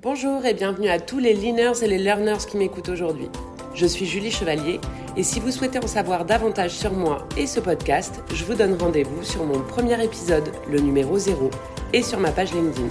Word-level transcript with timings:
Bonjour 0.00 0.46
et 0.46 0.54
bienvenue 0.54 0.88
à 0.88 1.00
tous 1.00 1.18
les 1.18 1.34
leaners 1.34 1.82
et 1.82 1.88
les 1.88 1.98
learners 1.98 2.46
qui 2.48 2.56
m'écoutent 2.56 2.88
aujourd'hui. 2.88 3.28
Je 3.74 3.84
suis 3.84 4.06
Julie 4.06 4.30
Chevalier 4.30 4.78
et 5.16 5.24
si 5.24 5.40
vous 5.40 5.50
souhaitez 5.50 5.80
en 5.80 5.88
savoir 5.88 6.24
davantage 6.24 6.70
sur 6.70 6.92
moi 6.92 7.26
et 7.36 7.48
ce 7.48 7.58
podcast, 7.58 8.22
je 8.32 8.44
vous 8.44 8.54
donne 8.54 8.80
rendez-vous 8.80 9.24
sur 9.24 9.44
mon 9.44 9.58
premier 9.58 10.00
épisode, 10.04 10.52
le 10.70 10.78
numéro 10.78 11.18
0, 11.18 11.50
et 11.92 12.02
sur 12.02 12.20
ma 12.20 12.30
page 12.30 12.54
LinkedIn. 12.54 12.86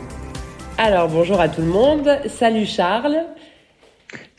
Alors 0.77 1.07
bonjour 1.07 1.39
à 1.39 1.47
tout 1.47 1.61
le 1.61 1.67
monde, 1.67 2.19
salut 2.27 2.65
Charles. 2.65 3.25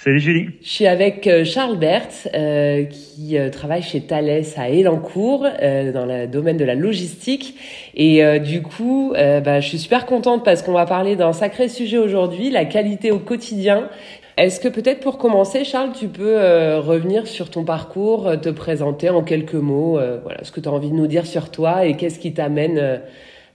Salut 0.00 0.20
Julie. 0.20 0.50
Je 0.62 0.68
suis 0.68 0.86
avec 0.86 1.26
euh, 1.26 1.44
Charles 1.44 1.76
Berthe 1.76 2.28
euh, 2.32 2.84
qui 2.84 3.36
euh, 3.36 3.50
travaille 3.50 3.82
chez 3.82 4.00
Thales 4.00 4.44
à 4.56 4.70
Elancourt 4.70 5.44
euh, 5.60 5.90
dans 5.90 6.06
le 6.06 6.28
domaine 6.28 6.56
de 6.56 6.64
la 6.64 6.76
logistique 6.76 7.56
et 7.96 8.24
euh, 8.24 8.38
du 8.38 8.62
coup 8.62 9.12
bah, 9.12 9.58
je 9.58 9.66
suis 9.66 9.78
super 9.80 10.06
contente 10.06 10.44
parce 10.44 10.62
qu'on 10.62 10.72
va 10.72 10.86
parler 10.86 11.16
d'un 11.16 11.32
sacré 11.32 11.68
sujet 11.68 11.98
aujourd'hui, 11.98 12.48
la 12.48 12.64
qualité 12.64 13.10
au 13.10 13.18
quotidien. 13.18 13.88
Est-ce 14.36 14.60
que 14.60 14.68
peut-être 14.68 15.00
pour 15.00 15.18
commencer 15.18 15.64
Charles 15.64 15.90
tu 15.98 16.06
peux 16.06 16.36
revenir 16.76 17.26
sur 17.26 17.50
ton 17.50 17.64
parcours, 17.64 18.40
te 18.40 18.50
présenter 18.50 19.10
en 19.10 19.24
quelques 19.24 19.54
mots, 19.54 19.98
voilà 20.22 20.44
ce 20.44 20.52
que 20.52 20.60
tu 20.60 20.68
as 20.68 20.72
envie 20.72 20.90
de 20.90 20.94
nous 20.94 21.08
dire 21.08 21.26
sur 21.26 21.50
toi 21.50 21.84
et 21.84 21.96
qu'est-ce 21.96 22.20
qui 22.20 22.32
t'amène 22.32 23.00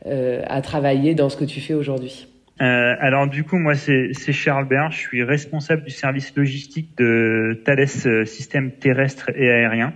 à 0.05 0.62
travailler 0.62 1.15
dans 1.15 1.29
ce 1.29 1.37
que 1.37 1.45
tu 1.45 1.62
fais 1.62 1.73
aujourd'hui? 1.73 2.27
Euh, 2.63 2.95
alors 2.99 3.27
du 3.27 3.44
coup, 3.44 3.58
moi 3.58 3.76
c'est 3.76 4.13
Charles 4.31 4.67
Bert, 4.67 4.91
je 4.91 4.98
suis 4.98 5.21
responsable 5.21 5.84
du 5.84 5.90
service 5.90 6.34
logistique 6.34 6.98
de 6.98 7.62
Thales 7.66 7.88
euh, 8.05 8.23
Systèmes 8.23 8.71
terrestres 8.71 9.31
et 9.35 9.49
aériens. 9.49 9.94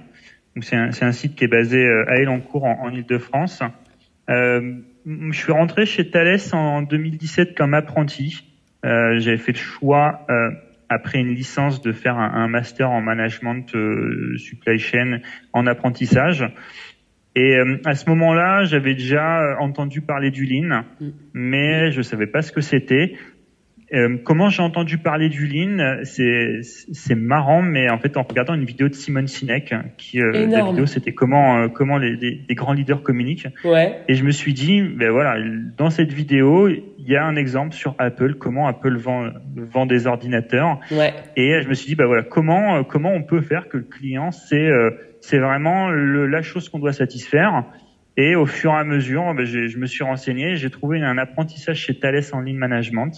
C'est 0.62 0.76
un, 0.76 0.90
un, 1.02 1.12
site 1.14 1.36
qui 1.36 1.46
est 1.46 1.48
basé 1.48 1.78
euh, 1.78 2.04
à 2.10 2.18
Elancourt 2.18 2.66
en, 2.66 2.84
en 2.84 2.90
Ile-de-France. 2.90 3.64
Euh, 4.30 4.74
je 5.06 5.38
suis 5.38 5.54
rentré 5.54 5.86
chez 5.86 6.10
Thales 6.10 6.40
en 6.52 6.82
2017 6.82 7.56
comme 7.56 7.74
apprenti. 7.74 8.44
Euh, 8.86 9.18
J'avais 9.20 9.38
fait 9.38 9.54
le 9.54 9.58
choix 9.58 10.26
euh, 10.30 10.50
après 10.90 11.20
une 11.20 11.34
licence 11.34 11.82
de 11.82 11.94
faire 11.94 12.18
un, 12.18 12.34
un 12.34 12.50
master 12.50 12.92
en 12.92 13.00
management 13.00 13.72
supply 14.38 14.78
chain 14.78 15.20
en 15.54 15.68
apprentissage. 15.68 16.44
Et 17.38 17.56
euh, 17.56 17.78
à 17.86 17.94
ce 17.94 18.10
moment-là, 18.10 18.64
j'avais 18.64 18.96
déjà 18.96 19.42
euh, 19.42 19.56
entendu 19.60 20.02
parler 20.02 20.32
du 20.32 20.44
Lean, 20.44 20.82
mm. 21.00 21.08
mais 21.36 21.92
je 21.92 22.02
savais 22.02 22.26
pas 22.26 22.42
ce 22.42 22.52
que 22.52 22.62
c'était. 22.62 23.14
Euh, 23.94 24.18
comment 24.24 24.50
j'ai 24.50 24.64
entendu 24.64 24.98
parler 24.98 25.30
du 25.30 25.46
Lean 25.46 26.00
C'est 26.04 27.16
marrant, 27.16 27.62
mais 27.62 27.92
en 27.92 28.00
fait 28.00 28.18
en 28.18 28.24
regardant 28.24 28.56
une 28.56 28.66
vidéo 28.66 28.90
de 28.90 28.96
Simone 28.96 29.28
Sinek, 29.28 29.74
qui 29.98 30.20
euh, 30.20 30.48
la 30.48 30.66
vidéo 30.66 30.88
c'était 30.88 31.14
comment 31.14 31.70
comment 31.70 32.00
les, 32.00 32.16
les, 32.16 32.42
les, 32.50 32.56
grands 32.56 32.74
leaders 32.74 33.04
communiquent. 33.04 33.48
Ouais. 33.64 34.02
Et 34.08 34.16
je 34.16 34.24
me 34.24 34.32
suis 34.32 34.54
dit, 34.54 34.82
ben 34.82 35.12
voilà, 35.12 35.38
dans 35.78 35.92
cette 35.92 36.12
vidéo, 36.12 36.68
il 37.08 37.14
y 37.14 37.16
a 37.16 37.26
un 37.26 37.38
exemple 37.38 37.74
sur 37.74 37.96
Apple, 37.98 38.36
comment 38.36 38.68
Apple 38.68 38.98
vend 38.98 39.32
vend 39.56 39.86
des 39.86 40.08
ordinateurs. 40.08 40.80
Ouais. 40.92 41.14
Et 41.38 41.62
je 41.62 41.68
me 41.70 41.74
suis 41.74 41.88
dit, 41.88 41.96
ben 41.96 42.06
voilà, 42.06 42.24
comment 42.24 42.84
comment 42.84 43.14
on 43.14 43.24
peut 43.24 43.42
faire 43.42 43.70
que 43.70 43.78
le 43.78 43.84
client 43.84 44.32
c'est 44.32 44.70
c'est 45.22 45.40
vraiment 45.40 45.90
le, 45.90 46.28
la 46.28 46.42
chose 46.42 46.70
qu'on 46.70 46.80
doit 46.80 46.94
satisfaire. 46.94 47.64
Et 48.18 48.36
au 48.36 48.46
fur 48.46 48.72
et 48.72 48.78
à 48.78 48.84
mesure, 48.84 49.34
ben, 49.36 49.46
je 49.46 49.78
me 49.78 49.86
suis 49.86 50.04
renseigné, 50.04 50.56
j'ai 50.56 50.72
trouvé 50.72 51.00
un 51.02 51.18
apprentissage 51.18 51.78
chez 51.78 52.00
Thales 52.00 52.24
en 52.34 52.42
lean 52.42 52.56
management. 52.56 53.12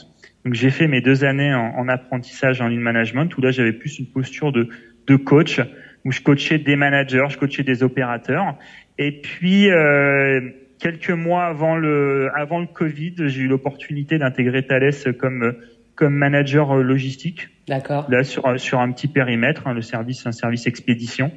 Donc 0.46 0.54
j'ai 0.54 0.70
fait 0.70 0.88
mes 0.88 1.02
deux 1.02 1.24
années 1.24 1.54
en, 1.54 1.74
en, 1.78 1.88
apprentissage 1.88 2.62
en 2.62 2.68
lean 2.68 2.82
management, 2.82 3.36
où 3.38 3.42
là 3.42 3.52
j'avais 3.52 3.74
plus 3.74 3.98
une 4.00 4.08
posture 4.08 4.52
de, 4.52 4.68
de 5.08 5.16
coach, 5.16 5.62
où 6.06 6.12
je 6.12 6.22
coachais 6.22 6.60
des 6.60 6.76
managers, 6.76 7.26
je 7.30 7.38
coachais 7.38 7.64
des 7.64 7.82
opérateurs. 7.82 8.58
Et 8.98 9.22
puis 9.22 9.72
euh, 9.72 10.42
quelques 10.80 11.12
mois 11.12 11.46
avant 11.46 11.76
le 11.76 12.30
avant 12.36 12.60
le 12.60 12.68
Covid, 12.68 13.16
j'ai 13.26 13.42
eu 13.42 13.48
l'opportunité 13.48 14.18
d'intégrer 14.18 14.66
Thales 14.66 15.16
comme 15.20 15.56
comme 15.96 16.14
manager 16.14 16.78
logistique. 16.78 17.50
D'accord. 17.68 18.10
Là 18.10 18.24
sur 18.24 18.60
sur 18.60 18.80
un 18.80 18.92
petit 18.92 19.08
périmètre, 19.08 19.68
hein, 19.68 19.74
le 19.74 19.82
service 19.82 20.26
un 20.26 20.32
service 20.32 20.68
expédition. 20.68 21.32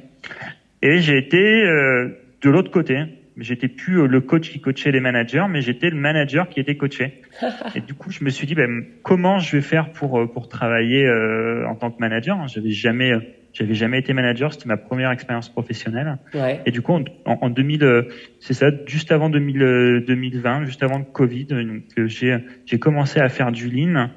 Et 0.81 0.99
j'ai 0.99 1.17
été 1.17 1.37
euh, 1.37 2.09
de 2.41 2.49
l'autre 2.49 2.71
côté. 2.71 2.99
J'étais 3.37 3.67
plus 3.67 4.01
euh, 4.01 4.07
le 4.07 4.21
coach 4.21 4.51
qui 4.51 4.61
coachait 4.61 4.91
les 4.91 4.99
managers, 4.99 5.45
mais 5.49 5.61
j'étais 5.61 5.89
le 5.89 5.95
manager 5.95 6.49
qui 6.49 6.59
était 6.59 6.75
coaché. 6.75 7.21
et 7.75 7.81
du 7.81 7.93
coup, 7.93 8.11
je 8.11 8.23
me 8.23 8.29
suis 8.29 8.45
dit, 8.45 8.53
ben, 8.53 8.85
comment 9.01 9.39
je 9.39 9.57
vais 9.57 9.61
faire 9.61 9.91
pour 9.91 10.19
euh, 10.19 10.27
pour 10.27 10.47
travailler 10.49 11.05
euh, 11.05 11.67
en 11.67 11.75
tant 11.75 11.89
que 11.89 11.99
manager 11.99 12.47
J'avais 12.47 12.71
jamais 12.71 13.11
j'avais 13.53 13.75
jamais 13.75 13.99
été 13.99 14.13
manager, 14.13 14.51
c'était 14.51 14.67
ma 14.67 14.77
première 14.77 15.11
expérience 15.11 15.49
professionnelle. 15.49 16.17
Ouais. 16.33 16.61
Et 16.65 16.71
du 16.71 16.81
coup, 16.81 16.93
en, 16.93 17.03
en 17.25 17.49
2000, 17.49 18.07
c'est 18.39 18.53
ça, 18.53 18.71
juste 18.85 19.11
avant 19.11 19.29
2000, 19.29 20.03
2020, 20.07 20.65
juste 20.65 20.83
avant 20.83 20.97
le 20.97 21.05
Covid, 21.05 21.45
donc 21.45 21.83
j'ai 22.07 22.37
j'ai 22.65 22.79
commencé 22.79 23.19
à 23.19 23.29
faire 23.29 23.51
du 23.51 23.69
lean. 23.69 24.09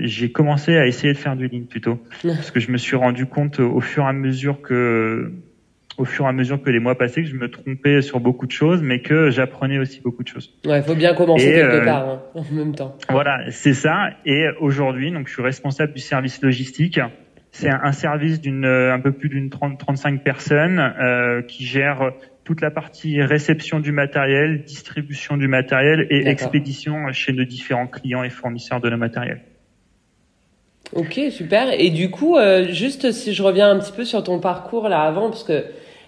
J'ai 0.00 0.32
commencé 0.32 0.76
à 0.78 0.86
essayer 0.86 1.12
de 1.12 1.18
faire 1.18 1.36
du 1.36 1.46
lean 1.46 1.64
plutôt, 1.68 1.98
parce 2.22 2.50
que 2.50 2.58
je 2.58 2.70
me 2.70 2.78
suis 2.78 2.96
rendu 2.96 3.26
compte 3.26 3.60
au 3.60 3.80
fur 3.80 4.04
et 4.04 4.08
à 4.08 4.12
mesure 4.12 4.62
que 4.62 5.30
au 5.98 6.04
fur 6.04 6.24
et 6.24 6.28
à 6.28 6.32
mesure 6.32 6.62
que 6.62 6.70
les 6.70 6.80
mois 6.80 6.96
passaient, 6.96 7.22
que 7.22 7.28
je 7.28 7.36
me 7.36 7.50
trompais 7.50 8.02
sur 8.02 8.20
beaucoup 8.20 8.46
de 8.46 8.52
choses, 8.52 8.82
mais 8.82 9.00
que 9.00 9.30
j'apprenais 9.30 9.78
aussi 9.78 10.00
beaucoup 10.00 10.22
de 10.22 10.28
choses. 10.28 10.52
Ouais, 10.64 10.78
il 10.78 10.82
faut 10.82 10.94
bien 10.94 11.14
commencer 11.14 11.46
et 11.46 11.54
quelque 11.54 11.76
euh, 11.76 11.84
part 11.84 12.08
hein, 12.08 12.22
en 12.34 12.54
même 12.54 12.74
temps. 12.74 12.96
Voilà, 13.08 13.50
c'est 13.50 13.74
ça. 13.74 14.10
Et 14.24 14.46
aujourd'hui, 14.60 15.10
donc, 15.12 15.28
je 15.28 15.34
suis 15.34 15.42
responsable 15.42 15.92
du 15.92 16.00
service 16.00 16.42
logistique. 16.42 16.98
C'est 17.54 17.70
un, 17.70 17.80
un, 17.84 17.92
service 17.92 18.40
d'une 18.40 18.64
un 18.64 18.98
peu 18.98 19.12
plus 19.12 19.28
d'une 19.28 19.48
35 19.48 20.24
personnes 20.24 20.80
euh, 20.80 21.40
qui 21.42 21.64
gère 21.64 22.10
toute 22.42 22.60
la 22.60 22.72
partie 22.72 23.22
réception 23.22 23.78
du 23.78 23.92
matériel, 23.92 24.64
distribution 24.64 25.36
du 25.36 25.46
matériel 25.46 26.08
et 26.10 26.26
expédition 26.26 27.12
chez 27.12 27.32
nos 27.32 27.44
différents 27.44 27.86
clients 27.86 28.24
et 28.24 28.30
fournisseurs 28.30 28.80
de 28.80 28.90
nos 28.90 28.96
matériels. 28.96 29.40
Ok, 30.94 31.20
super. 31.30 31.68
Et 31.78 31.90
du 31.90 32.10
coup, 32.10 32.36
euh, 32.36 32.66
juste 32.72 33.12
si 33.12 33.32
je 33.32 33.42
reviens 33.44 33.70
un 33.70 33.78
petit 33.78 33.92
peu 33.92 34.04
sur 34.04 34.24
ton 34.24 34.40
parcours 34.40 34.88
là 34.88 35.02
avant, 35.02 35.30
parce 35.30 35.44
que 35.44 35.64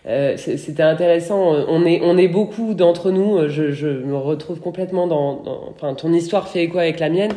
euh, 0.08 0.36
c'était 0.36 0.84
intéressant. 0.84 1.52
On 1.68 1.84
est, 1.84 2.00
on 2.02 2.16
est 2.16 2.28
beaucoup 2.28 2.74
d'entre 2.74 3.10
nous. 3.10 3.48
Je, 3.48 3.72
je, 3.72 3.88
me 3.88 4.16
retrouve 4.16 4.60
complètement 4.60 5.06
dans, 5.06 5.42
dans, 5.42 5.60
Enfin, 5.74 5.94
ton 5.94 6.12
histoire 6.12 6.48
fait 6.48 6.64
écho 6.64 6.78
avec 6.78 7.00
la 7.00 7.08
mienne. 7.08 7.32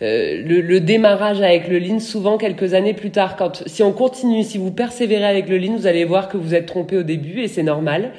Euh, 0.00 0.42
le, 0.42 0.62
le, 0.62 0.80
démarrage 0.80 1.42
avec 1.42 1.68
le 1.68 1.78
Lean, 1.78 1.98
souvent 2.00 2.38
quelques 2.38 2.72
années 2.72 2.94
plus 2.94 3.10
tard, 3.10 3.36
quand 3.36 3.62
si 3.66 3.82
on 3.82 3.92
continue, 3.92 4.42
si 4.42 4.56
vous 4.56 4.70
persévérez 4.70 5.26
avec 5.26 5.48
le 5.48 5.58
Lean, 5.58 5.76
vous 5.76 5.86
allez 5.86 6.04
voir 6.04 6.28
que 6.28 6.38
vous 6.38 6.54
êtes 6.54 6.66
trompé 6.66 6.96
au 6.96 7.02
début 7.02 7.40
et 7.40 7.48
c'est 7.48 7.62
normal. 7.62 8.12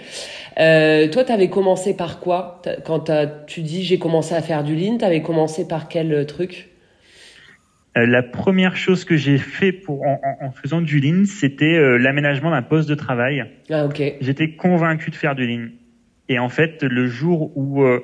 Euh, 0.59 1.07
toi, 1.09 1.23
tu 1.23 1.31
avais 1.31 1.49
commencé 1.49 1.95
par 1.95 2.19
quoi? 2.19 2.61
Quand 2.85 3.11
tu 3.47 3.61
dis 3.61 3.83
j'ai 3.83 3.97
commencé 3.97 4.35
à 4.35 4.41
faire 4.41 4.63
du 4.63 4.75
Lean, 4.75 4.97
tu 4.99 5.05
avais 5.05 5.21
commencé 5.21 5.67
par 5.67 5.87
quel 5.87 6.25
truc? 6.27 6.74
La 7.95 8.23
première 8.23 8.75
chose 8.75 9.05
que 9.05 9.15
j'ai 9.15 9.37
fait 9.37 9.71
pour 9.71 10.03
en, 10.03 10.19
en, 10.41 10.51
faisant 10.51 10.81
du 10.81 10.99
lean, 10.99 11.23
c'était 11.25 11.77
euh, 11.77 11.97
l'aménagement 11.97 12.51
d'un 12.51 12.61
poste 12.61 12.89
de 12.89 12.95
travail. 12.95 13.45
Ah 13.69 13.85
ok. 13.85 14.01
J'étais 14.19 14.51
convaincu 14.55 15.11
de 15.11 15.15
faire 15.15 15.35
du 15.35 15.47
lean. 15.47 15.69
Et 16.27 16.39
en 16.39 16.49
fait, 16.49 16.83
le 16.83 17.07
jour 17.07 17.55
où 17.55 17.83
euh, 17.83 18.01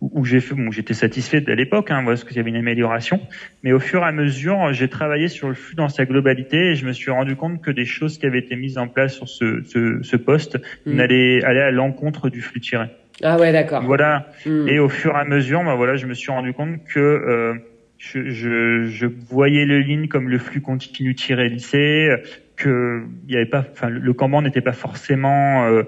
où 0.00 0.24
j'ai 0.24 0.40
fait, 0.40 0.54
bon, 0.54 0.70
j'étais 0.70 0.94
satisfait 0.94 1.44
à 1.48 1.54
l'époque, 1.54 1.90
hein, 1.90 2.02
parce 2.04 2.24
qu'il 2.24 2.36
y 2.36 2.40
avait 2.40 2.50
une 2.50 2.56
amélioration, 2.56 3.20
mais 3.62 3.72
au 3.72 3.78
fur 3.78 4.00
et 4.00 4.06
à 4.06 4.12
mesure, 4.12 4.72
j'ai 4.72 4.88
travaillé 4.88 5.28
sur 5.28 5.48
le 5.48 5.54
flux 5.54 5.74
dans 5.74 5.88
sa 5.88 6.06
globalité 6.06 6.70
et 6.70 6.74
je 6.74 6.86
me 6.86 6.92
suis 6.92 7.10
rendu 7.10 7.36
compte 7.36 7.60
que 7.60 7.70
des 7.70 7.84
choses 7.84 8.18
qui 8.18 8.26
avaient 8.26 8.38
été 8.38 8.56
mises 8.56 8.78
en 8.78 8.88
place 8.88 9.14
sur 9.14 9.28
ce, 9.28 9.62
ce, 9.64 9.98
ce 10.02 10.16
poste 10.16 10.58
mm. 10.86 11.00
allaient, 11.00 11.44
allaient 11.44 11.62
à 11.62 11.70
l'encontre 11.70 12.30
du 12.30 12.40
flux 12.40 12.60
tiré. 12.60 12.86
Ah 13.22 13.38
ouais, 13.38 13.52
d'accord. 13.52 13.82
Voilà. 13.82 14.28
Mm. 14.46 14.68
Et 14.68 14.78
au 14.78 14.88
fur 14.88 15.12
et 15.12 15.20
à 15.20 15.24
mesure, 15.24 15.62
bah 15.62 15.74
voilà, 15.74 15.96
je 15.96 16.06
me 16.06 16.14
suis 16.14 16.32
rendu 16.32 16.54
compte 16.54 16.82
que 16.84 16.98
euh, 16.98 17.54
je, 18.00 18.30
je, 18.30 18.84
je, 18.86 19.06
voyais 19.06 19.66
le 19.66 19.78
ligne 19.78 20.08
comme 20.08 20.30
le 20.30 20.38
flux 20.38 20.62
continu 20.62 21.14
tiré 21.14 21.50
lissé, 21.50 22.08
que 22.56 23.04
il 23.28 23.34
y 23.34 23.36
avait 23.36 23.44
pas, 23.44 23.62
enfin, 23.70 23.90
le 23.90 24.12
Kanban 24.14 24.40
n'était 24.40 24.62
pas 24.62 24.72
forcément 24.72 25.66
euh, 25.66 25.82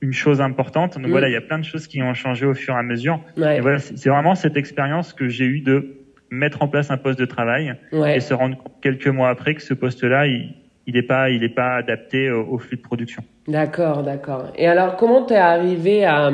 une 0.00 0.14
chose 0.14 0.40
importante. 0.40 0.96
Donc 0.96 1.06
mmh. 1.06 1.10
voilà, 1.10 1.28
il 1.28 1.32
y 1.32 1.36
a 1.36 1.42
plein 1.42 1.58
de 1.58 1.64
choses 1.64 1.86
qui 1.86 2.02
ont 2.02 2.14
changé 2.14 2.46
au 2.46 2.54
fur 2.54 2.74
et 2.74 2.78
à 2.78 2.82
mesure. 2.82 3.20
Ouais. 3.36 3.58
Et 3.58 3.60
voilà, 3.60 3.78
c'est 3.78 4.08
vraiment 4.08 4.34
cette 4.34 4.56
expérience 4.56 5.12
que 5.12 5.28
j'ai 5.28 5.44
eue 5.44 5.60
de 5.60 5.98
mettre 6.30 6.62
en 6.62 6.68
place 6.68 6.90
un 6.90 6.96
poste 6.96 7.18
de 7.18 7.26
travail 7.26 7.74
ouais. 7.92 8.16
et 8.16 8.20
se 8.20 8.32
rendre 8.32 8.56
compte 8.56 8.72
quelques 8.80 9.08
mois 9.08 9.28
après 9.28 9.54
que 9.54 9.62
ce 9.62 9.74
poste-là, 9.74 10.26
il, 10.26 10.54
il 10.86 10.94
n'est 10.94 11.02
pas, 11.02 11.28
il 11.28 11.44
est 11.44 11.54
pas 11.54 11.74
adapté 11.76 12.30
au, 12.30 12.46
au 12.46 12.58
flux 12.58 12.78
de 12.78 12.82
production. 12.82 13.22
D'accord, 13.46 14.02
d'accord. 14.02 14.52
Et 14.56 14.66
alors, 14.66 14.96
comment 14.96 15.26
t'es 15.26 15.36
arrivé 15.36 16.06
à 16.06 16.30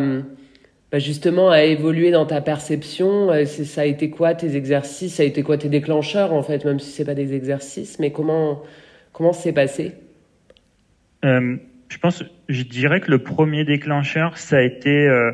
bah 0.94 1.00
justement 1.00 1.50
à 1.50 1.64
évoluer 1.64 2.12
dans 2.12 2.24
ta 2.24 2.40
perception 2.40 3.28
euh, 3.32 3.46
Ça 3.46 3.80
a 3.80 3.84
été 3.84 4.10
quoi 4.10 4.32
tes 4.32 4.54
exercices 4.54 5.16
Ça 5.16 5.24
a 5.24 5.26
été 5.26 5.42
quoi 5.42 5.58
tes 5.58 5.68
déclencheurs 5.68 6.32
en 6.32 6.44
fait, 6.44 6.64
même 6.64 6.78
si 6.78 6.88
c'est 6.92 7.04
pas 7.04 7.16
des 7.16 7.34
exercices, 7.34 7.98
mais 7.98 8.12
comment 8.12 8.62
comment 9.12 9.32
c'est 9.32 9.52
passé? 9.52 9.94
Euh, 11.24 11.56
Je 11.88 11.98
pense, 11.98 12.22
je 12.48 12.62
dirais 12.62 13.00
que 13.00 13.10
le 13.10 13.18
premier 13.18 13.64
déclencheur, 13.64 14.38
ça 14.38 14.58
a 14.58 14.60
été 14.60 15.08
euh, 15.08 15.32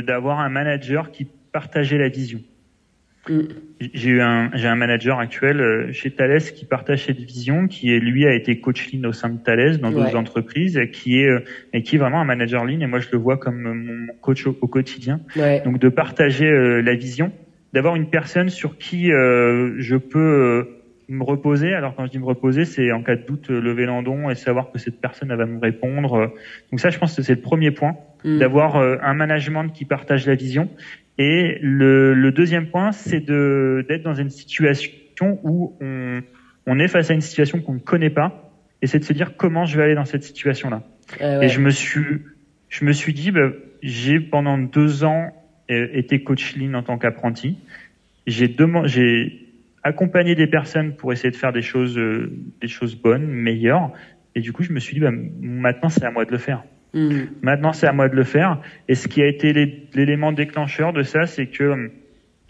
d'avoir 0.00 0.40
un 0.40 0.48
manager 0.48 1.10
qui 1.10 1.26
partageait 1.52 1.98
la 1.98 2.08
vision. 2.08 2.40
Mm. 3.28 3.40
J'ai 3.94 4.10
eu 4.10 4.20
un, 4.20 4.50
j'ai 4.54 4.66
un 4.66 4.74
manager 4.74 5.18
actuel 5.20 5.60
euh, 5.60 5.92
chez 5.92 6.10
Thales 6.10 6.40
qui 6.40 6.64
partage 6.64 7.04
cette 7.04 7.18
vision, 7.18 7.68
qui 7.68 7.92
est 7.92 8.00
lui 8.00 8.26
a 8.26 8.34
été 8.34 8.58
coach 8.60 8.92
lean 8.92 9.08
au 9.08 9.12
sein 9.12 9.28
de 9.28 9.38
Thales 9.38 9.78
dans 9.78 9.90
d'autres 9.90 10.12
ouais. 10.12 10.16
entreprises, 10.16 10.80
qui 10.92 11.20
est 11.20 11.28
euh, 11.28 11.44
et 11.72 11.82
qui 11.82 11.96
est 11.96 11.98
vraiment 11.98 12.20
un 12.20 12.24
manager 12.24 12.64
lean 12.64 12.80
et 12.80 12.86
moi 12.86 13.00
je 13.00 13.08
le 13.12 13.18
vois 13.18 13.36
comme 13.36 13.62
mon 13.62 14.12
coach 14.20 14.46
au, 14.46 14.56
au 14.60 14.66
quotidien. 14.66 15.20
Ouais. 15.36 15.62
Donc 15.64 15.78
de 15.78 15.88
partager 15.88 16.46
euh, 16.46 16.80
la 16.80 16.94
vision 16.94 17.32
d'avoir 17.72 17.96
une 17.96 18.08
personne 18.08 18.48
sur 18.48 18.78
qui 18.78 19.12
euh, 19.12 19.74
je 19.78 19.96
peux 19.96 20.18
euh, 20.18 20.64
me 21.08 21.22
reposer. 21.22 21.74
Alors 21.74 21.94
quand 21.94 22.06
je 22.06 22.10
dis 22.10 22.18
me 22.18 22.24
reposer, 22.24 22.64
c'est 22.64 22.90
en 22.92 23.02
cas 23.02 23.14
de 23.14 23.24
doute 23.26 23.48
lever 23.50 23.86
l'endon 23.86 24.30
et 24.30 24.34
savoir 24.34 24.72
que 24.72 24.78
cette 24.78 25.00
personne 25.00 25.30
elle 25.30 25.38
va 25.38 25.46
me 25.46 25.60
répondre. 25.60 26.32
Donc 26.70 26.80
ça, 26.80 26.90
je 26.90 26.98
pense 26.98 27.14
que 27.14 27.22
c'est 27.22 27.34
le 27.34 27.40
premier 27.40 27.70
point, 27.70 27.96
Mm. 28.24 28.38
d'avoir 28.40 28.76
un 28.76 29.14
management 29.14 29.68
qui 29.68 29.84
partage 29.84 30.26
la 30.26 30.34
vision. 30.34 30.68
Et 31.18 31.58
le, 31.60 32.14
le 32.14 32.32
deuxième 32.32 32.68
point, 32.68 32.92
c'est 32.92 33.20
de 33.20 33.84
d'être 33.88 34.02
dans 34.02 34.14
une 34.14 34.30
situation 34.30 35.38
où 35.42 35.76
on, 35.80 36.22
on 36.66 36.78
est 36.78 36.88
face 36.88 37.10
à 37.10 37.14
une 37.14 37.20
situation 37.20 37.60
qu'on 37.60 37.74
ne 37.74 37.80
connaît 37.80 38.10
pas, 38.10 38.52
et 38.82 38.86
c'est 38.86 39.00
de 39.00 39.04
se 39.04 39.12
dire 39.12 39.36
comment 39.36 39.64
je 39.64 39.76
vais 39.76 39.82
aller 39.82 39.94
dans 39.96 40.04
cette 40.04 40.22
situation-là. 40.22 40.84
Ouais. 41.20 41.46
Et 41.46 41.48
je 41.48 41.60
me 41.60 41.70
suis, 41.70 42.22
je 42.68 42.84
me 42.84 42.92
suis 42.92 43.12
dit, 43.12 43.32
bah, 43.32 43.50
j'ai 43.82 44.20
pendant 44.20 44.58
deux 44.58 45.04
ans 45.04 45.32
euh, 45.70 45.88
été 45.92 46.22
coach 46.22 46.56
lean 46.56 46.74
en 46.74 46.82
tant 46.82 46.98
qu'apprenti. 46.98 47.58
J'ai 48.26 48.54
accompagné 49.82 50.34
des 50.34 50.46
personnes 50.46 50.94
pour 50.94 51.12
essayer 51.12 51.30
de 51.30 51.36
faire 51.36 51.52
des 51.52 51.62
choses, 51.62 51.98
euh, 51.98 52.30
des 52.60 52.68
choses 52.68 52.94
bonnes, 52.94 53.26
meilleures. 53.26 53.90
Et 54.34 54.40
du 54.40 54.52
coup, 54.52 54.62
je 54.62 54.72
me 54.72 54.78
suis 54.78 54.94
dit, 54.94 55.00
bah, 55.00 55.10
maintenant 55.40 55.88
c'est 55.88 56.04
à 56.04 56.10
moi 56.10 56.24
de 56.24 56.30
le 56.30 56.38
faire. 56.38 56.62
Mm. 56.94 57.10
Maintenant, 57.42 57.72
c'est 57.72 57.86
à 57.86 57.92
moi 57.92 58.08
de 58.08 58.16
le 58.16 58.24
faire. 58.24 58.60
Et 58.88 58.94
ce 58.94 59.08
qui 59.08 59.22
a 59.22 59.26
été 59.26 59.52
l'é- 59.52 59.88
l'élément 59.94 60.32
déclencheur 60.32 60.92
de 60.92 61.02
ça, 61.02 61.26
c'est 61.26 61.46
que 61.46 61.64
euh, 61.64 61.88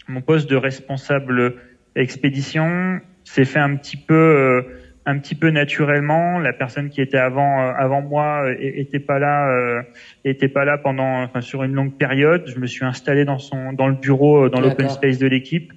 mon 0.07 0.21
poste 0.21 0.49
de 0.49 0.55
responsable 0.55 1.55
expédition 1.95 2.99
s'est 3.23 3.45
fait 3.45 3.59
un 3.59 3.75
petit 3.75 3.97
peu, 3.97 4.13
euh, 4.15 4.61
un 5.05 5.17
petit 5.19 5.35
peu 5.35 5.49
naturellement. 5.49 6.39
La 6.39 6.53
personne 6.53 6.89
qui 6.89 7.01
était 7.01 7.17
avant, 7.17 7.61
euh, 7.61 7.71
avant 7.77 8.01
moi, 8.01 8.43
euh, 8.45 8.55
était 8.59 8.99
pas 8.99 9.19
là, 9.19 9.83
était 10.25 10.47
pas 10.47 10.65
là 10.65 10.77
pendant, 10.77 11.23
enfin, 11.23 11.41
sur 11.41 11.63
une 11.63 11.73
longue 11.73 11.97
période. 11.97 12.43
Je 12.47 12.59
me 12.59 12.65
suis 12.67 12.85
installé 12.85 13.25
dans 13.25 13.39
son, 13.39 13.73
dans 13.73 13.87
le 13.87 13.95
bureau, 13.95 14.49
dans 14.49 14.61
l'open 14.69 14.85
space 14.89 15.19
de 15.19 15.27
l'équipe. 15.27 15.71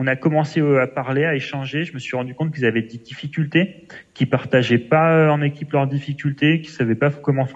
On 0.00 0.06
a 0.06 0.14
commencé 0.14 0.60
euh, 0.60 0.80
à 0.80 0.86
parler, 0.86 1.24
à 1.24 1.34
échanger. 1.34 1.82
Je 1.82 1.92
me 1.92 1.98
suis 1.98 2.16
rendu 2.16 2.32
compte 2.32 2.54
qu'ils 2.54 2.64
avaient 2.64 2.82
des 2.82 2.98
difficultés, 2.98 3.84
qu'ils 4.14 4.30
partageaient 4.30 4.78
pas 4.78 5.12
euh, 5.12 5.28
en 5.28 5.42
équipe 5.42 5.72
leurs 5.72 5.88
difficultés, 5.88 6.60
qu'ils 6.60 6.70
savaient 6.70 6.94
pas 6.94 7.10
comment 7.10 7.46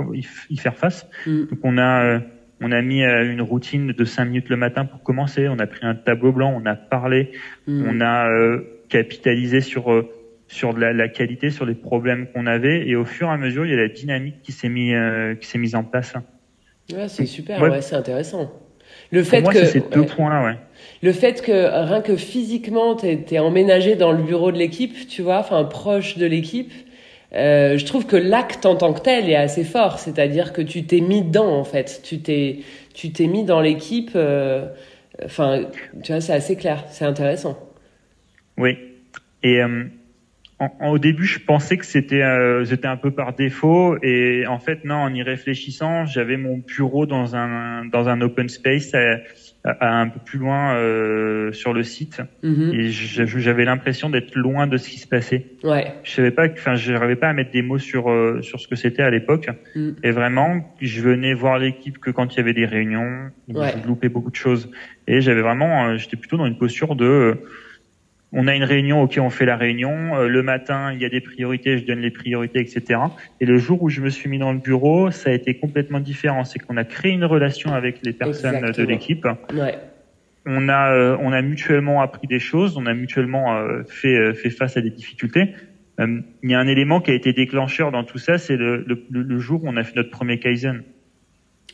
y 0.50 0.56
faire 0.56 0.76
face. 0.76 1.08
Mm. 1.24 1.44
Donc 1.50 1.58
on 1.62 1.78
a 1.78 2.04
euh, 2.04 2.18
on 2.60 2.72
a 2.72 2.82
mis 2.82 3.02
une 3.02 3.42
routine 3.42 3.92
de 3.92 4.04
cinq 4.04 4.24
minutes 4.26 4.48
le 4.48 4.56
matin 4.56 4.84
pour 4.84 5.02
commencer. 5.02 5.48
On 5.48 5.58
a 5.60 5.66
pris 5.68 5.86
un 5.86 5.94
tableau 5.94 6.32
blanc, 6.32 6.52
on 6.60 6.66
a 6.66 6.74
parlé, 6.74 7.30
Mm. 7.68 7.84
on 7.88 8.00
a 8.00 8.28
euh, 8.28 8.82
capitalisé 8.88 9.60
sur 9.60 10.04
sur 10.48 10.74
de 10.74 10.80
la, 10.80 10.92
la 10.92 11.08
qualité, 11.08 11.48
sur 11.50 11.64
les 11.64 11.74
problèmes 11.74 12.26
qu'on 12.32 12.46
avait, 12.46 12.86
et 12.86 12.94
au 12.96 13.04
fur 13.04 13.28
et 13.28 13.30
à 13.30 13.36
mesure, 13.38 13.64
il 13.64 13.70
y 13.70 13.74
a 13.74 13.78
la 13.78 13.88
dynamique 13.88 14.42
qui 14.42 14.52
s'est 14.52 14.68
mis 14.68 14.94
euh, 14.94 15.34
qui 15.36 15.46
s'est 15.46 15.58
mise 15.58 15.74
en 15.76 15.82
place. 15.84 16.14
Ouais, 16.92 17.08
c'est 17.08 17.24
super, 17.26 17.62
Ouais. 17.62 17.70
ouais, 17.70 17.80
c'est 17.82 17.94
intéressant. 17.96 18.52
Le 19.10 19.20
Pour 19.20 19.30
fait 19.30 19.40
moi, 19.42 19.52
que 19.52 19.58
c'est 19.58 19.66
ces 19.66 19.80
deux 19.80 20.00
ouais. 20.00 20.06
points-là, 20.06 20.44
ouais. 20.44 20.56
le 21.02 21.12
fait 21.12 21.42
que 21.42 21.86
rien 21.86 22.00
que 22.00 22.16
physiquement 22.16 22.94
t'es 22.94 23.16
t'es 23.18 23.38
emménagé 23.38 23.94
dans 23.94 24.12
le 24.12 24.22
bureau 24.22 24.52
de 24.52 24.58
l'équipe, 24.58 25.06
tu 25.08 25.22
vois, 25.22 25.38
enfin 25.38 25.64
proche 25.64 26.18
de 26.18 26.26
l'équipe, 26.26 26.72
euh, 27.34 27.78
je 27.78 27.84
trouve 27.84 28.06
que 28.06 28.16
l'acte 28.16 28.66
en 28.66 28.76
tant 28.76 28.92
que 28.92 29.00
tel 29.00 29.28
est 29.30 29.36
assez 29.36 29.64
fort, 29.64 29.98
c'est-à-dire 29.98 30.52
que 30.52 30.62
tu 30.62 30.84
t'es 30.84 31.00
mis 31.00 31.22
dedans 31.22 31.56
en 31.58 31.64
fait, 31.64 32.00
tu 32.04 32.20
t'es 32.20 32.60
tu 32.94 33.10
t'es 33.12 33.26
mis 33.26 33.44
dans 33.44 33.60
l'équipe, 33.60 34.12
euh, 34.14 34.66
enfin 35.24 35.62
tu 36.02 36.12
vois, 36.12 36.20
c'est 36.20 36.34
assez 36.34 36.56
clair, 36.56 36.84
c'est 36.88 37.04
intéressant. 37.04 37.58
Oui. 38.58 38.76
Et 39.42 39.60
euh, 39.62 39.84
en- 40.64 40.86
en- 40.86 40.90
au 40.90 40.98
début, 40.98 41.24
je 41.24 41.38
pensais 41.38 41.76
que 41.76 41.84
c'était 41.86 42.22
euh, 42.22 42.64
c'était 42.64 42.86
un 42.88 42.96
peu 42.96 43.10
par 43.10 43.34
défaut, 43.34 43.96
et 44.02 44.46
en 44.46 44.58
fait, 44.58 44.84
non. 44.84 44.96
En 44.96 45.12
y 45.14 45.22
réfléchissant, 45.22 46.04
j'avais 46.06 46.36
mon 46.36 46.58
bureau 46.58 47.06
dans 47.06 47.34
un 47.36 47.84
dans 47.86 48.08
un 48.08 48.20
open 48.20 48.48
space, 48.48 48.94
à, 48.94 49.18
à- 49.64 50.00
un 50.00 50.08
peu 50.08 50.18
plus 50.20 50.38
loin 50.38 50.74
euh, 50.76 51.52
sur 51.52 51.72
le 51.72 51.82
site, 51.82 52.20
Mhm. 52.42 52.72
et 52.74 52.88
j'avais 52.90 53.64
l'impression 53.64 54.10
d'être 54.10 54.34
loin 54.34 54.66
de 54.66 54.76
ce 54.76 54.88
qui 54.88 54.98
se 54.98 55.06
passait. 55.06 55.46
Ouais. 55.64 55.92
Je 56.02 56.10
savais 56.12 56.30
pas, 56.32 56.46
enfin, 56.52 56.74
je 56.74 56.92
n'arrivais 56.92 57.16
pas 57.16 57.28
à 57.28 57.32
mettre 57.32 57.50
des 57.52 57.62
mots 57.62 57.78
sur 57.78 58.10
euh, 58.10 58.40
sur 58.42 58.58
ce 58.60 58.66
que 58.68 58.76
c'était 58.76 59.02
à 59.02 59.10
l'époque. 59.10 59.48
Mm. 59.76 59.90
Et 60.02 60.10
vraiment, 60.10 60.74
je 60.80 61.00
venais 61.00 61.34
voir 61.34 61.58
l'équipe 61.58 61.98
que 61.98 62.10
quand 62.10 62.34
il 62.34 62.38
y 62.38 62.40
avait 62.40 62.54
des 62.54 62.66
réunions, 62.66 63.30
où 63.48 63.58
Ouais. 63.60 63.72
je 63.80 63.86
loupais 63.86 64.08
beaucoup 64.08 64.30
de 64.30 64.36
choses. 64.36 64.70
Et 65.06 65.20
j'avais 65.20 65.42
vraiment, 65.42 65.86
euh, 65.88 65.96
j'étais 65.96 66.16
plutôt 66.16 66.36
dans 66.36 66.46
une 66.46 66.58
posture 66.58 66.94
de, 66.96 67.04
euh, 67.04 67.34
on 68.32 68.46
a 68.46 68.54
une 68.56 68.64
réunion, 68.64 69.02
ok, 69.02 69.18
on 69.20 69.28
fait 69.30 69.44
la 69.44 69.56
réunion. 69.56 70.16
Euh, 70.16 70.26
le 70.28 70.42
matin, 70.42 70.92
il 70.92 71.00
y 71.00 71.04
a 71.04 71.08
des 71.08 71.20
priorités, 71.20 71.76
je 71.78 71.84
donne 71.84 72.00
les 72.00 72.10
priorités, 72.10 72.60
etc. 72.60 72.98
Et 73.40 73.46
le 73.46 73.58
jour 73.58 73.82
où 73.82 73.88
je 73.90 74.00
me 74.00 74.08
suis 74.08 74.28
mis 74.30 74.38
dans 74.38 74.52
le 74.52 74.58
bureau, 74.58 75.10
ça 75.10 75.30
a 75.30 75.32
été 75.34 75.54
complètement 75.54 76.00
différent. 76.00 76.44
C'est 76.44 76.58
qu'on 76.58 76.76
a 76.76 76.84
créé 76.84 77.12
une 77.12 77.24
relation 77.24 77.72
avec 77.74 77.98
les 78.04 78.12
personnes 78.12 78.54
Exactement. 78.56 78.86
de 78.86 78.90
l'équipe. 78.90 79.26
Ouais. 79.54 79.78
On 80.46 80.68
a, 80.68 80.92
euh, 80.92 81.16
on 81.20 81.32
a 81.32 81.42
mutuellement 81.42 82.00
appris 82.02 82.26
des 82.26 82.40
choses, 82.40 82.76
on 82.76 82.86
a 82.86 82.94
mutuellement 82.94 83.54
euh, 83.56 83.82
fait, 83.88 84.16
euh, 84.16 84.32
fait 84.34 84.50
face 84.50 84.76
à 84.76 84.80
des 84.80 84.90
difficultés. 84.90 85.48
Il 85.98 86.50
y 86.50 86.54
a 86.54 86.58
un 86.58 86.66
élément 86.66 87.00
qui 87.00 87.12
a 87.12 87.14
été 87.14 87.32
déclencheur 87.32 87.92
dans 87.92 88.02
tout 88.02 88.18
ça, 88.18 88.36
c'est 88.38 88.56
le, 88.56 88.78
le, 88.88 89.04
le- 89.10 89.38
jour 89.38 89.62
où 89.62 89.68
on 89.68 89.76
a 89.76 89.84
fait 89.84 89.94
notre 89.94 90.10
premier 90.10 90.40
Kaizen. 90.40 90.82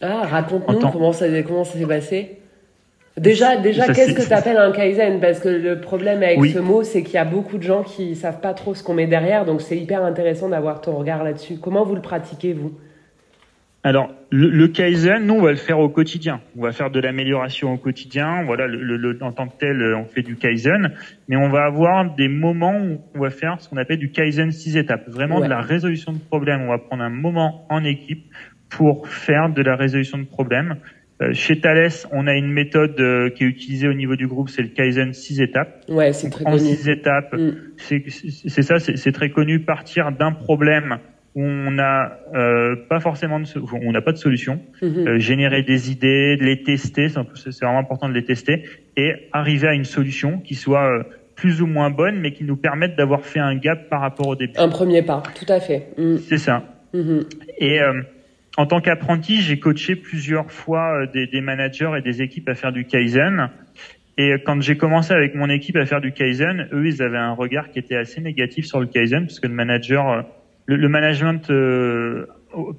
Ah, 0.03 0.25
raconte-nous 0.27 0.81
comment 0.91 1.13
ça 1.13 1.27
comment 1.43 1.65
ça 1.65 1.79
s'est 1.79 1.87
passé. 1.87 2.37
Déjà, 3.19 3.57
déjà, 3.57 3.87
qu'est-ce 3.93 4.15
que 4.15 4.27
tu 4.27 4.33
appelles 4.33 4.57
un 4.57 4.73
kaizen? 4.73 5.21
Parce 5.21 5.41
que 5.41 5.49
le 5.49 5.81
problème 5.81 6.23
avec 6.23 6.39
Oui. 6.39 6.51
ce 6.51 6.59
mot, 6.59 6.83
c'est 6.83 7.03
qu'il 7.03 7.15
y 7.15 7.19
a 7.19 7.25
beaucoup 7.25 7.59
de 7.59 7.63
gens 7.63 7.83
qui 7.83 8.15
savent 8.15 8.41
pas 8.41 8.55
trop 8.55 8.75
ce 8.75 8.83
qu'on 8.83 8.95
met 8.95 9.07
derrière, 9.07 9.45
donc 9.45 9.61
c'est 9.61 9.77
hyper 9.77 10.05
intéressant 10.05 10.49
d'avoir 10.49 10.81
ton 10.81 10.93
regard 10.97 11.25
là-dessus. 11.25 11.55
Comment 11.61 11.85
vous 11.85 11.95
le 11.95 12.01
pratiquez 12.03 12.53
vous? 12.53 12.73
Alors, 13.85 14.11
le, 14.31 14.49
le 14.51 14.69
Kaizen, 14.69 15.25
nous, 15.25 15.35
on 15.35 15.41
va 15.43 15.51
le 15.51 15.57
faire 15.57 15.79
au 15.79 15.89
quotidien. 15.89 16.41
On 16.59 16.63
va 16.63 16.73
faire 16.73 16.91
de 16.91 17.01
l'amélioration 17.01 17.73
au 17.73 17.77
quotidien. 17.77 18.43
Voilà, 18.45 18.67
le, 18.67 19.19
en 19.23 19.33
tant 19.33 19.47
que 19.47 19.57
tel, 19.59 19.95
on 19.95 20.05
fait 20.05 20.23
du 20.23 20.35
Kaizen. 20.37 20.91
Mais 21.29 21.37
on 21.37 21.49
va 21.49 21.65
avoir 21.65 22.15
des 22.17 22.29
moments 22.29 22.77
où 22.77 22.99
on 23.15 23.21
va 23.21 23.31
faire 23.31 23.57
ce 23.61 23.69
qu'on 23.69 23.77
appelle 23.77 23.99
du 23.99 24.11
Kaizen 24.11 24.51
six 24.51 24.77
étapes. 24.77 25.09
Vraiment 25.09 25.37
Ouais. 25.39 25.45
de 25.45 25.51
la 25.51 25.61
résolution 25.61 26.13
de 26.13 26.19
problèmes. 26.19 26.63
On 26.63 26.69
va 26.69 26.79
prendre 26.79 27.05
un 27.05 27.09
moment 27.09 27.67
en 27.71 27.85
équipe 27.85 28.25
pour 28.69 29.09
faire 29.09 29.49
de 29.49 29.63
la 29.63 29.77
résolution 29.77 30.19
de 30.19 30.25
problèmes. 30.27 30.77
Euh, 31.21 31.33
chez 31.33 31.61
Thales, 31.61 31.91
on 32.13 32.27
a 32.29 32.35
une 32.35 32.51
méthode 32.53 32.95
euh, 33.01 33.29
qui 33.31 33.43
est 33.43 33.47
utilisée 33.49 33.89
au 33.89 33.93
niveau 33.95 34.15
du 34.15 34.29
groupe, 34.29 34.49
c'est 34.51 34.63
le 34.63 34.69
Kaizen 34.69 35.13
six 35.13 35.41
étapes. 35.41 35.83
Ouais, 35.89 36.13
c'est 36.13 36.31
très 36.31 36.45
En 36.47 36.53
connu. 36.53 36.61
six 36.61 36.89
étapes, 36.89 37.35
Mm. 37.35 37.51
c'est 37.77 38.63
ça, 38.63 38.79
c'est 38.79 39.13
très 39.13 39.31
connu. 39.31 39.59
Partir 39.61 40.13
d'un 40.13 40.31
problème 40.33 40.99
où 41.35 41.43
on 41.43 41.71
n'a 41.73 42.19
euh, 42.35 42.77
pas 42.89 43.01
forcément, 43.01 43.41
de, 43.41 43.47
on 43.85 43.91
n'a 43.93 44.01
pas 44.01 44.13
de 44.13 44.17
solution, 44.17 44.61
Mhm. 44.81 45.07
euh, 45.09 45.19
générer 45.19 45.63
des 45.63 45.91
idées, 45.91 46.37
les 46.37 46.63
tester, 46.63 47.09
c'est 47.09 47.19
vraiment 47.65 47.79
important 47.81 48.09
de 48.09 48.15
les 48.15 48.25
tester 48.25 48.63
et 48.97 49.13
arriver 49.33 49.67
à 49.69 49.75
une 49.75 49.85
solution 49.85 50.39
qui 50.39 50.55
soit 50.55 50.87
euh, 50.89 51.03
plus 51.35 51.63
ou 51.63 51.67
moins 51.67 51.91
bonne, 51.91 52.19
mais 52.21 52.33
qui 52.33 52.45
nous 52.45 52.57
permette 52.57 52.97
d'avoir 52.97 53.25
fait 53.25 53.39
un 53.41 53.57
gap 53.57 53.89
par 53.89 54.01
rapport 54.01 54.27
au 54.29 54.37
début. 54.37 54.55
Un 54.57 54.69
premier 54.69 55.03
pas, 55.03 55.23
tout 55.35 55.53
à 55.53 55.59
fait. 55.61 55.89
Mm. 55.99 56.17
C'est 56.19 56.39
ça. 56.39 56.63
Mhm. 56.95 57.25
Et 57.59 57.81
euh, 57.81 58.03
en 58.59 58.67
tant 58.67 58.81
qu'apprenti, 58.81 59.41
j'ai 59.41 59.61
coaché 59.61 59.95
plusieurs 59.95 60.51
fois 60.51 61.03
euh, 61.03 61.07
des, 61.07 61.29
des 61.29 61.41
managers 61.41 61.93
et 61.97 62.03
des 62.03 62.23
équipes 62.23 62.49
à 62.49 62.57
faire 62.57 62.73
du 62.73 62.85
Kaizen. 62.85 63.51
Et 64.19 64.33
euh, 64.33 64.39
quand 64.45 64.61
j'ai 64.61 64.77
commencé 64.77 65.15
avec 65.15 65.37
mon 65.37 65.49
équipe 65.49 65.77
à 65.77 65.87
faire 65.87 66.01
du 66.01 66.11
Kaizen, 66.11 66.69
eux, 66.73 66.85
ils 66.85 67.01
avaient 67.01 67.19
un 67.19 67.35
regard 67.35 67.71
qui 67.71 67.79
était 67.79 67.95
assez 67.95 68.21
négatif 68.21 68.67
sur 68.67 68.81
le 68.81 68.87
Kaizen, 68.87 69.27
parce 69.27 69.39
que 69.39 69.47
le 69.47 69.55
manager, 69.55 70.09
euh, 70.11 70.23
le, 70.67 70.75
le 70.75 70.89
management 70.89 71.49
euh, 71.53 72.27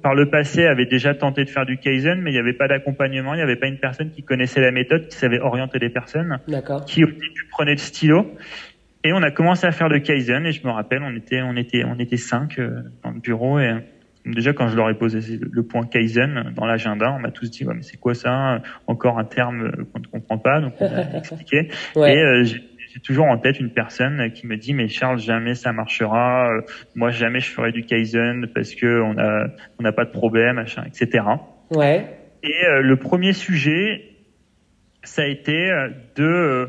par 0.02 0.14
le 0.14 0.28
passé 0.28 0.66
avait 0.66 0.84
déjà 0.84 1.14
tenté 1.14 1.44
de 1.44 1.48
faire 1.48 1.64
du 1.64 1.78
Kaizen, 1.78 2.20
mais 2.20 2.28
il 2.30 2.34
n'y 2.34 2.38
avait 2.38 2.52
pas 2.52 2.68
d'accompagnement, 2.68 3.32
il 3.32 3.38
n'y 3.38 3.42
avait 3.42 3.56
pas 3.56 3.68
une 3.68 3.78
personne 3.78 4.10
qui 4.10 4.22
connaissait 4.22 4.60
la 4.60 4.72
méthode, 4.72 5.08
qui 5.08 5.16
savait 5.16 5.40
orienter 5.40 5.78
les 5.78 5.88
personnes 5.88 6.40
qui 6.84 7.04
au 7.04 7.06
début 7.10 7.46
prenait 7.50 7.72
le 7.72 7.78
stylo 7.78 8.30
et 9.02 9.14
on 9.14 9.22
a 9.22 9.30
commencé 9.30 9.66
à 9.66 9.72
faire 9.72 9.88
le 9.88 10.00
kaizen 10.00 10.44
et 10.44 10.52
je 10.52 10.66
me 10.66 10.70
rappelle 10.70 11.02
on 11.02 11.16
était 11.16 11.40
on 11.40 11.56
était 11.56 11.84
on 11.84 11.98
était 11.98 12.18
cinq 12.18 12.60
dans 13.02 13.12
le 13.12 13.20
bureau 13.20 13.58
et 13.58 13.72
déjà 14.26 14.52
quand 14.52 14.68
je 14.68 14.76
leur 14.76 14.90
ai 14.90 14.94
posé 14.94 15.20
le 15.40 15.62
point 15.62 15.86
kaizen 15.86 16.52
dans 16.54 16.66
l'agenda 16.66 17.12
on 17.12 17.18
m'a 17.20 17.30
tous 17.30 17.50
dit 17.50 17.64
ouais 17.64 17.74
mais 17.74 17.82
c'est 17.82 17.96
quoi 17.98 18.14
ça? 18.14 18.60
Encore 18.86 19.18
un 19.18 19.24
terme 19.24 19.70
qu'on 19.92 19.98
ne 20.00 20.06
comprend 20.06 20.38
pas 20.38 20.60
donc 20.60 20.74
on 20.80 20.86
a 20.86 21.16
expliqué 21.18 21.68
Ouais. 21.96 22.14
et 22.14 22.22
euh, 22.22 22.44
j'ai 22.44 23.00
toujours 23.00 23.26
en 23.26 23.38
tête 23.38 23.60
une 23.60 23.70
personne 23.70 24.32
qui 24.32 24.46
me 24.46 24.56
dit 24.56 24.74
mais 24.74 24.88
Charles 24.88 25.18
jamais 25.20 25.54
ça 25.54 25.72
marchera 25.72 26.50
euh, 26.50 26.60
moi 26.94 27.10
jamais 27.10 27.40
je 27.40 27.50
ferai 27.50 27.72
du 27.72 27.84
kaizen 27.84 28.48
parce 28.54 28.74
que 28.74 29.00
on 29.00 29.16
a 29.18 29.46
on 29.78 29.82
n'a 29.82 29.92
pas 29.92 30.04
de 30.04 30.10
problème 30.10 30.56
machin 30.56 30.84
etc 30.86 31.24
Ouais. 31.70 32.04
et 32.42 32.66
euh, 32.66 32.82
le 32.82 32.96
premier 32.96 33.32
sujet, 33.32 34.02
ça 35.04 35.22
a 35.22 35.26
été 35.26 35.70
de 36.16 36.68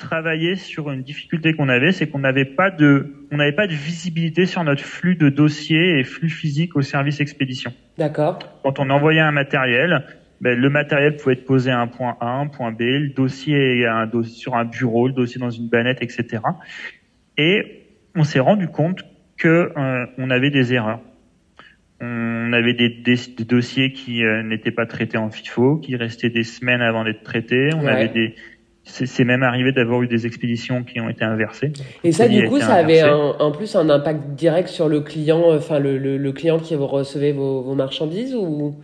travailler 0.00 0.56
sur 0.56 0.90
une 0.90 1.02
difficulté 1.02 1.52
qu'on 1.54 1.68
avait, 1.68 1.92
c'est 1.92 2.08
qu'on 2.08 2.18
n'avait 2.18 2.44
pas 2.44 2.70
de, 2.70 3.26
on 3.30 3.36
n'avait 3.36 3.52
pas 3.54 3.66
de 3.68 3.72
visibilité 3.72 4.46
sur 4.46 4.64
notre 4.64 4.82
flux 4.82 5.14
de 5.14 5.28
dossiers 5.28 5.98
et 6.00 6.04
flux 6.04 6.28
physique 6.28 6.74
au 6.74 6.82
service 6.82 7.20
expédition. 7.20 7.72
D'accord. 7.98 8.38
Quand 8.64 8.80
on 8.80 8.90
envoyait 8.90 9.20
un 9.20 9.30
matériel, 9.30 10.04
ben, 10.40 10.58
le 10.58 10.70
matériel 10.70 11.16
pouvait 11.16 11.34
être 11.34 11.44
posé 11.44 11.70
à 11.70 11.78
un 11.78 11.86
point 11.86 12.16
A, 12.20 12.26
un 12.26 12.48
point 12.48 12.72
B, 12.72 12.80
le 12.80 13.10
dossier, 13.10 13.86
un 13.86 14.10
sur 14.24 14.56
un 14.56 14.64
bureau, 14.64 15.06
le 15.06 15.12
dossier 15.14 15.38
dans 15.38 15.50
une 15.50 15.68
banette, 15.68 15.98
etc. 16.02 16.42
Et 17.36 17.82
on 18.16 18.24
s'est 18.24 18.40
rendu 18.40 18.66
compte 18.66 19.04
que 19.36 19.70
euh, 19.76 20.06
on 20.18 20.30
avait 20.30 20.50
des 20.50 20.72
erreurs. 20.74 21.00
On 22.00 22.52
avait 22.54 22.72
des, 22.72 22.88
des- 22.88 23.34
des 23.36 23.44
dossiers 23.44 23.92
qui 23.92 24.24
euh, 24.24 24.42
n'étaient 24.42 24.70
pas 24.70 24.86
traités 24.86 25.18
en 25.18 25.30
FIFO, 25.30 25.76
qui 25.76 25.96
restaient 25.96 26.30
des 26.30 26.44
semaines 26.44 26.80
avant 26.80 27.04
d'être 27.04 27.22
traités. 27.22 27.68
On 27.74 27.84
Ouais. 27.84 27.90
avait 27.90 28.08
des, 28.08 28.34
c'est 28.84 29.24
même 29.24 29.42
arrivé 29.42 29.72
d'avoir 29.72 30.02
eu 30.02 30.08
des 30.08 30.26
expéditions 30.26 30.82
qui 30.82 31.00
ont 31.00 31.08
été 31.08 31.24
inversées. 31.24 31.72
Et 32.02 32.12
ça, 32.12 32.28
du 32.28 32.44
coup, 32.44 32.58
ça 32.58 32.74
avait 32.74 33.02
en 33.02 33.52
plus 33.52 33.76
un 33.76 33.88
impact 33.88 34.30
direct 34.30 34.68
sur 34.68 34.88
le 34.88 35.00
client, 35.00 35.54
enfin 35.54 35.78
le, 35.78 35.98
le, 35.98 36.32
client 36.32 36.58
qui 36.58 36.74
recevait 36.74 37.32
vos, 37.32 37.62
vos 37.62 37.74
marchandises 37.74 38.34
ou? 38.34 38.74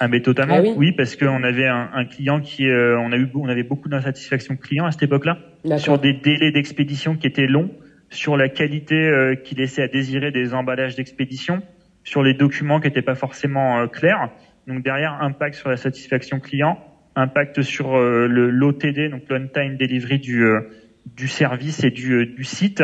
Ah 0.00 0.08
mais 0.08 0.20
totalement, 0.20 0.56
ah 0.58 0.74
oui. 0.76 0.92
parce 0.92 1.14
qu'on 1.14 1.44
avait 1.44 1.68
un, 1.68 1.88
un, 1.94 2.04
client 2.04 2.40
qui, 2.40 2.68
euh, 2.68 2.98
on 2.98 3.12
a 3.12 3.16
eu, 3.16 3.30
on 3.34 3.48
avait 3.48 3.62
beaucoup 3.62 3.88
d'insatisfaction 3.88 4.56
client 4.56 4.86
à 4.86 4.90
cette 4.90 5.04
époque-là, 5.04 5.38
sur 5.78 5.98
des 5.98 6.12
délais 6.12 6.50
d'expédition 6.50 7.14
qui 7.16 7.28
étaient 7.28 7.46
longs, 7.46 7.70
sur 8.10 8.36
la 8.36 8.48
qualité 8.48 8.96
euh, 8.96 9.36
qui 9.36 9.54
laissait 9.54 9.82
à 9.82 9.88
désirer 9.88 10.32
des 10.32 10.52
emballages 10.52 10.96
d'expédition, 10.96 11.62
sur 12.02 12.22
les 12.22 12.34
documents 12.34 12.80
qui 12.80 12.88
n'étaient 12.88 13.02
pas 13.02 13.14
forcément 13.14 13.78
euh, 13.78 13.86
clairs. 13.86 14.30
Donc 14.66 14.82
derrière, 14.82 15.18
impact 15.20 15.54
sur 15.54 15.70
la 15.70 15.76
satisfaction 15.76 16.40
client, 16.40 16.78
impact 17.16 17.62
sur 17.62 17.94
euh, 17.94 18.26
le 18.26 18.50
l'OTD, 18.50 19.10
donc 19.10 19.22
l'on-time 19.28 19.76
delivery 19.76 20.18
du, 20.18 20.44
euh, 20.44 20.60
du 21.06 21.28
service 21.28 21.84
et 21.84 21.90
du, 21.90 22.12
euh, 22.12 22.26
du 22.26 22.44
site. 22.44 22.82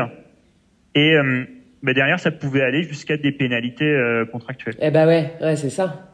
Et 0.94 1.16
bah 1.84 1.94
derrière, 1.94 2.18
ça 2.18 2.32
pouvait 2.32 2.62
aller 2.62 2.82
jusqu'à 2.82 3.16
des 3.16 3.30
pénalités 3.30 3.96
contractuelles. 4.32 4.74
Eh 4.80 4.90
ben 4.90 5.06
ouais, 5.06 5.30
ouais 5.40 5.54
c'est 5.54 5.70
ça. 5.70 6.10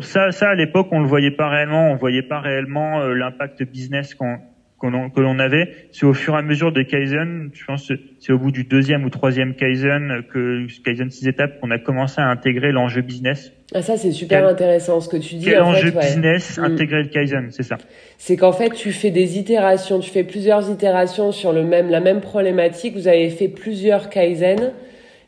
Ça, 0.00 0.32
ça 0.32 0.50
à 0.50 0.54
l'époque, 0.56 0.88
on 0.90 0.98
le 0.98 1.06
voyait 1.06 1.30
pas 1.30 1.48
réellement. 1.48 1.92
On 1.92 1.94
voyait 1.94 2.24
pas 2.24 2.40
réellement 2.40 3.06
l'impact 3.06 3.62
business 3.62 4.16
qu'on 4.16 4.40
que 4.78 5.20
l'on 5.20 5.38
avait, 5.38 5.70
c'est 5.92 6.04
au 6.04 6.12
fur 6.12 6.34
et 6.34 6.38
à 6.38 6.42
mesure 6.42 6.70
des 6.70 6.84
Kaizen, 6.84 7.50
je 7.54 7.64
pense 7.64 7.90
c'est 8.20 8.32
au 8.32 8.38
bout 8.38 8.50
du 8.50 8.64
deuxième 8.64 9.04
ou 9.04 9.10
troisième 9.10 9.54
Kaizen, 9.54 10.22
que 10.30 10.66
Kaizen 10.84 11.10
6 11.10 11.28
étapes, 11.28 11.60
qu'on 11.60 11.70
a 11.70 11.78
commencé 11.78 12.20
à 12.20 12.28
intégrer 12.28 12.72
l'enjeu 12.72 13.00
business. 13.00 13.52
Ah 13.74 13.80
ça 13.80 13.96
c'est 13.96 14.12
super 14.12 14.46
intéressant 14.46 15.00
ce 15.00 15.08
que 15.08 15.16
tu 15.16 15.36
dis. 15.36 15.46
Quel 15.46 15.62
enjeu 15.62 15.90
business 15.90 16.58
mm. 16.58 16.64
intégrer 16.64 17.02
le 17.04 17.08
Kaizen, 17.08 17.48
c'est 17.50 17.62
ça. 17.62 17.78
C'est 18.18 18.36
qu'en 18.36 18.52
fait 18.52 18.70
tu 18.70 18.92
fais 18.92 19.10
des 19.10 19.38
itérations, 19.38 19.98
tu 19.98 20.10
fais 20.10 20.24
plusieurs 20.24 20.70
itérations 20.70 21.32
sur 21.32 21.52
le 21.52 21.64
même, 21.64 21.88
la 21.88 22.00
même 22.00 22.20
problématique, 22.20 22.94
vous 22.94 23.08
avez 23.08 23.30
fait 23.30 23.48
plusieurs 23.48 24.10
Kaizen, 24.10 24.72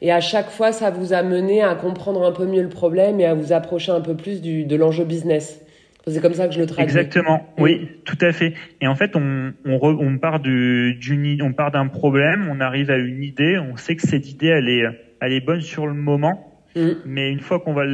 et 0.03 0.13
à 0.13 0.21
chaque 0.21 0.51
fois 0.51 0.73
ça 0.73 0.91
vous 0.91 1.15
a 1.15 1.23
mené 1.23 1.63
à 1.63 1.75
comprendre 1.75 2.23
un 2.23 2.33
peu 2.33 2.45
mieux 2.45 2.63
le 2.63 2.69
problème 2.69 3.19
et 3.19 3.25
à 3.25 3.33
vous 3.33 3.55
approcher 3.55 3.93
un 3.93 4.03
peu 4.03 4.15
plus 4.15 4.43
du, 4.43 4.65
de 4.65 4.77
l'enjeu 4.77 5.05
business. 5.05 5.63
C'est 6.07 6.23
comme 6.23 6.35
ça 6.35 6.49
que 6.49 6.55
je 6.55 6.61
le 6.61 6.67
traduis. 6.67 6.85
Exactement, 6.85 7.53
oui, 7.59 7.89
tout 8.05 8.17
à 8.21 8.33
fait. 8.33 8.55
Et 8.81 8.87
en 8.87 8.95
fait, 8.95 9.15
on, 9.15 10.19
part 10.19 10.41
du, 10.41 10.99
on 11.43 11.53
part 11.53 11.71
d'un 11.71 11.87
problème, 11.89 12.49
on 12.51 12.61
arrive 12.61 12.91
à 12.91 12.97
une 12.97 13.23
idée, 13.23 13.59
on 13.59 13.77
sait 13.77 13.97
que 13.97 14.07
cette 14.07 14.31
idée, 14.31 14.47
elle 14.47 14.69
est, 14.69 14.85
elle 15.21 15.33
est 15.33 15.45
bonne 15.45 15.61
sur 15.61 15.87
le 15.87 15.95
moment. 15.95 16.49
Mm. 16.77 16.91
Mais 17.05 17.31
une 17.31 17.41
fois 17.41 17.61
qu'on 17.61 17.75
va 17.75 17.85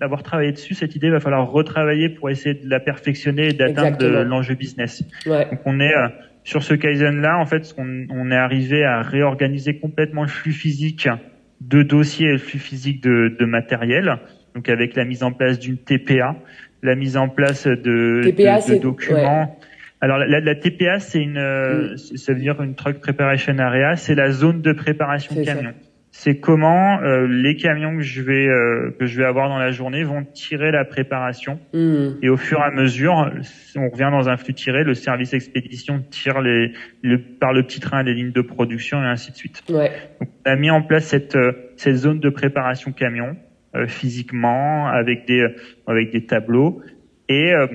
avoir 0.00 0.22
travaillé 0.22 0.52
dessus, 0.52 0.74
cette 0.74 0.96
idée, 0.96 1.06
il 1.06 1.12
va 1.12 1.20
falloir 1.20 1.50
retravailler 1.50 2.08
pour 2.08 2.30
essayer 2.30 2.54
de 2.54 2.68
la 2.68 2.80
perfectionner 2.80 3.48
et 3.48 3.52
d'atteindre 3.52 4.22
l'enjeu 4.22 4.54
business. 4.54 5.04
Ouais. 5.26 5.46
Donc 5.50 5.60
on 5.64 5.80
est 5.80 5.94
euh, 5.94 6.08
sur 6.44 6.62
ce 6.62 6.74
Kaizen-là, 6.74 7.38
en 7.38 7.46
fait, 7.46 7.74
on, 7.78 8.06
on 8.10 8.30
est 8.30 8.36
arrivé 8.36 8.84
à 8.84 9.02
réorganiser 9.02 9.78
complètement 9.78 10.22
le 10.22 10.28
flux 10.28 10.52
physique 10.52 11.08
de 11.60 11.82
dossiers 11.82 12.28
et 12.28 12.32
le 12.32 12.38
flux 12.38 12.58
physique 12.58 13.02
de, 13.02 13.34
de 13.38 13.44
matériel. 13.44 14.18
Donc 14.54 14.68
avec 14.68 14.96
la 14.96 15.04
mise 15.04 15.22
en 15.22 15.32
place 15.32 15.58
d'une 15.58 15.78
TPA, 15.78 16.36
la 16.82 16.94
mise 16.94 17.16
en 17.16 17.28
place 17.28 17.66
de, 17.66 18.20
de, 18.24 18.78
documents. 18.78 19.56
Alors 20.00 20.18
la, 20.18 20.40
la, 20.40 20.54
TPA, 20.56 20.98
c'est 20.98 21.22
une, 21.22 21.38
euh, 21.38 21.96
ça 21.96 22.32
veut 22.32 22.40
dire 22.40 22.60
une 22.60 22.74
truck 22.74 22.98
preparation 22.98 23.56
area, 23.58 23.94
c'est 23.94 24.16
la 24.16 24.32
zone 24.32 24.60
de 24.60 24.72
préparation 24.72 25.40
camion. 25.44 25.74
C'est 26.14 26.40
comment 26.40 27.00
euh, 27.00 27.26
les 27.26 27.56
camions 27.56 27.96
que 27.96 28.02
je 28.02 28.20
vais 28.20 28.46
euh, 28.46 28.90
que 28.98 29.06
je 29.06 29.16
vais 29.16 29.24
avoir 29.24 29.48
dans 29.48 29.58
la 29.58 29.70
journée 29.70 30.02
vont 30.02 30.24
tirer 30.24 30.70
la 30.70 30.84
préparation 30.84 31.58
hmm. 31.72 32.18
et 32.20 32.28
au 32.28 32.36
fur 32.36 32.58
et 32.58 32.64
à 32.64 32.70
mesure, 32.70 33.30
on 33.76 33.88
revient 33.88 34.10
dans 34.10 34.28
un 34.28 34.36
flux 34.36 34.52
tiré, 34.52 34.84
le 34.84 34.94
service 34.94 35.32
expédition 35.32 36.04
tire 36.10 36.42
les 36.42 36.72
le, 37.02 37.18
par 37.18 37.52
le 37.52 37.62
petit 37.62 37.80
train 37.80 38.02
les 38.02 38.12
lignes 38.12 38.32
de 38.32 38.42
production 38.42 39.02
et 39.02 39.06
ainsi 39.06 39.30
de 39.30 39.36
suite. 39.36 39.62
Ouais. 39.70 39.92
Donc, 40.20 40.28
on 40.44 40.50
a 40.50 40.56
mis 40.56 40.70
en 40.70 40.82
place 40.82 41.04
cette 41.04 41.38
cette 41.76 41.96
zone 41.96 42.18
de 42.18 42.28
préparation 42.28 42.92
camion 42.92 43.28
euh, 43.30 43.51
physiquement, 43.86 44.86
avec 44.86 45.26
des 45.26 45.46
avec 45.86 46.10
des 46.10 46.26
tableaux 46.26 46.82
et 47.28 47.52
euh, 47.52 47.66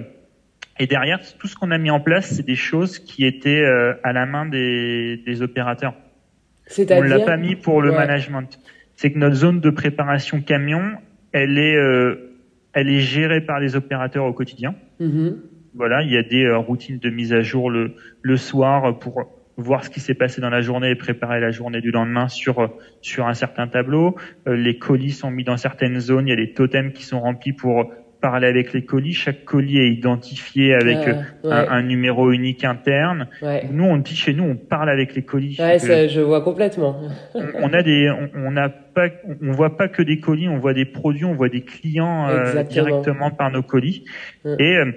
et 0.80 0.86
derrière 0.86 1.20
tout 1.39 1.48
ce 1.48 1.56
qu'on 1.56 1.72
a 1.72 1.77
mis 1.77 1.89
en 1.89 2.00
place, 2.00 2.36
c'est 2.36 2.46
des 2.46 2.56
choses 2.56 3.00
qui 3.00 3.25
étaient 3.25 3.63
euh, 3.63 3.96
à 4.04 4.13
la 4.13 4.27
main 4.27 4.46
des, 4.46 5.18
des 5.25 5.42
opérateurs. 5.42 5.96
On 6.92 7.01
l'a 7.01 7.20
pas 7.20 7.38
mis 7.38 7.56
pour 7.56 7.82
le 7.82 7.92
management. 7.92 8.60
C'est 8.96 9.12
que 9.12 9.18
notre 9.18 9.36
zone 9.36 9.60
de 9.60 9.70
préparation 9.70 10.42
camion, 10.42 10.98
elle 11.32 11.58
est 11.58 11.77
elle 12.74 12.89
est 12.89 13.00
gérée 13.00 13.42
par 13.42 13.60
les 13.60 13.75
opérateurs 13.75 14.25
au 14.25 14.34
quotidien. 14.34 14.75
Mm-hmm. 15.01 15.36
Voilà, 15.74 16.04
il 16.04 16.12
y 16.12 16.18
a 16.18 16.24
des 16.24 16.51
routines 16.51 17.00
de 17.00 17.10
mise 17.10 17.34
à 17.34 17.42
jour 17.42 17.72
le 17.72 17.96
le 18.22 18.38
soir 18.38 19.00
pour 19.00 19.37
voir 19.58 19.84
ce 19.84 19.90
qui 19.90 20.00
s'est 20.00 20.14
passé 20.14 20.40
dans 20.40 20.50
la 20.50 20.62
journée 20.62 20.92
et 20.92 20.96
préparer 20.96 21.40
la 21.40 21.52
journée 21.52 21.82
du 21.82 21.92
lendemain 21.92 22.28
sur 22.28 22.72
sur 23.02 23.28
un 23.28 23.34
certain 23.34 23.68
tableau. 23.68 24.16
Euh, 24.48 24.56
les 24.56 24.78
colis 24.78 25.12
sont 25.12 25.32
mis 25.32 25.44
dans 25.44 25.58
certaines 25.58 26.00
zones. 26.00 26.28
Il 26.28 26.30
y 26.30 26.34
a 26.34 26.38
des 26.38 26.54
totems 26.54 26.92
qui 26.94 27.04
sont 27.04 27.20
remplis 27.20 27.54
pour 27.54 27.92
parler 28.22 28.48
avec 28.48 28.74
les 28.74 28.84
colis. 28.84 29.14
Chaque 29.14 29.46
colis 29.46 29.80
est 29.80 29.90
identifié 29.90 30.74
avec 30.74 30.98
un, 31.44 31.82
numéro 31.84 32.32
unique 32.32 32.64
interne. 32.64 33.28
Nous, 33.72 33.84
on 33.84 33.98
dit 33.98 34.16
chez 34.16 34.34
nous, 34.34 34.44
on 34.44 34.56
parle 34.56 34.90
avec 34.90 35.16
les 35.16 35.22
colis. 35.22 35.58
Ouais, 35.60 35.80
ça, 35.80 36.08
je 36.08 36.22
vois 36.22 36.42
complètement. 36.42 37.00
on, 37.36 37.74
a 37.74 37.84
des, 37.84 38.12
on 38.36 38.52
n'a 38.52 38.70
pas, 38.70 39.10
on 39.42 39.52
voit 39.52 39.78
pas 39.78 39.88
que 39.88 40.02
des 40.02 40.20
colis, 40.20 40.48
on 40.48 40.58
voit 40.58 40.74
des 40.74 40.86
produits, 40.86 41.26
on 41.26 41.36
voit 41.36 41.50
des 41.50 41.62
clients 41.62 42.28
euh, 42.30 42.64
directement 42.64 43.32
par 43.32 43.52
nos 43.52 43.62
colis. 43.62 44.04
Et 44.46 44.78
euh, 44.78 44.92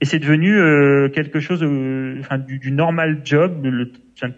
et 0.00 0.04
c'est 0.04 0.18
devenu 0.18 0.56
euh, 0.56 1.08
quelque 1.08 1.40
chose, 1.40 1.62
euh, 1.62 2.16
enfin, 2.20 2.38
du, 2.38 2.58
du, 2.58 2.72
normal 2.72 3.20
job. 3.24 3.64
Le, 3.64 3.90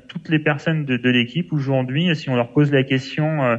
toutes 0.08 0.28
les 0.28 0.38
personnes 0.38 0.84
de, 0.84 0.96
de 0.96 1.10
l'équipe 1.10 1.52
aujourd'hui, 1.52 2.14
si 2.14 2.28
on 2.28 2.36
leur 2.36 2.52
pose 2.52 2.72
la 2.72 2.82
question, 2.82 3.42
euh, 3.44 3.56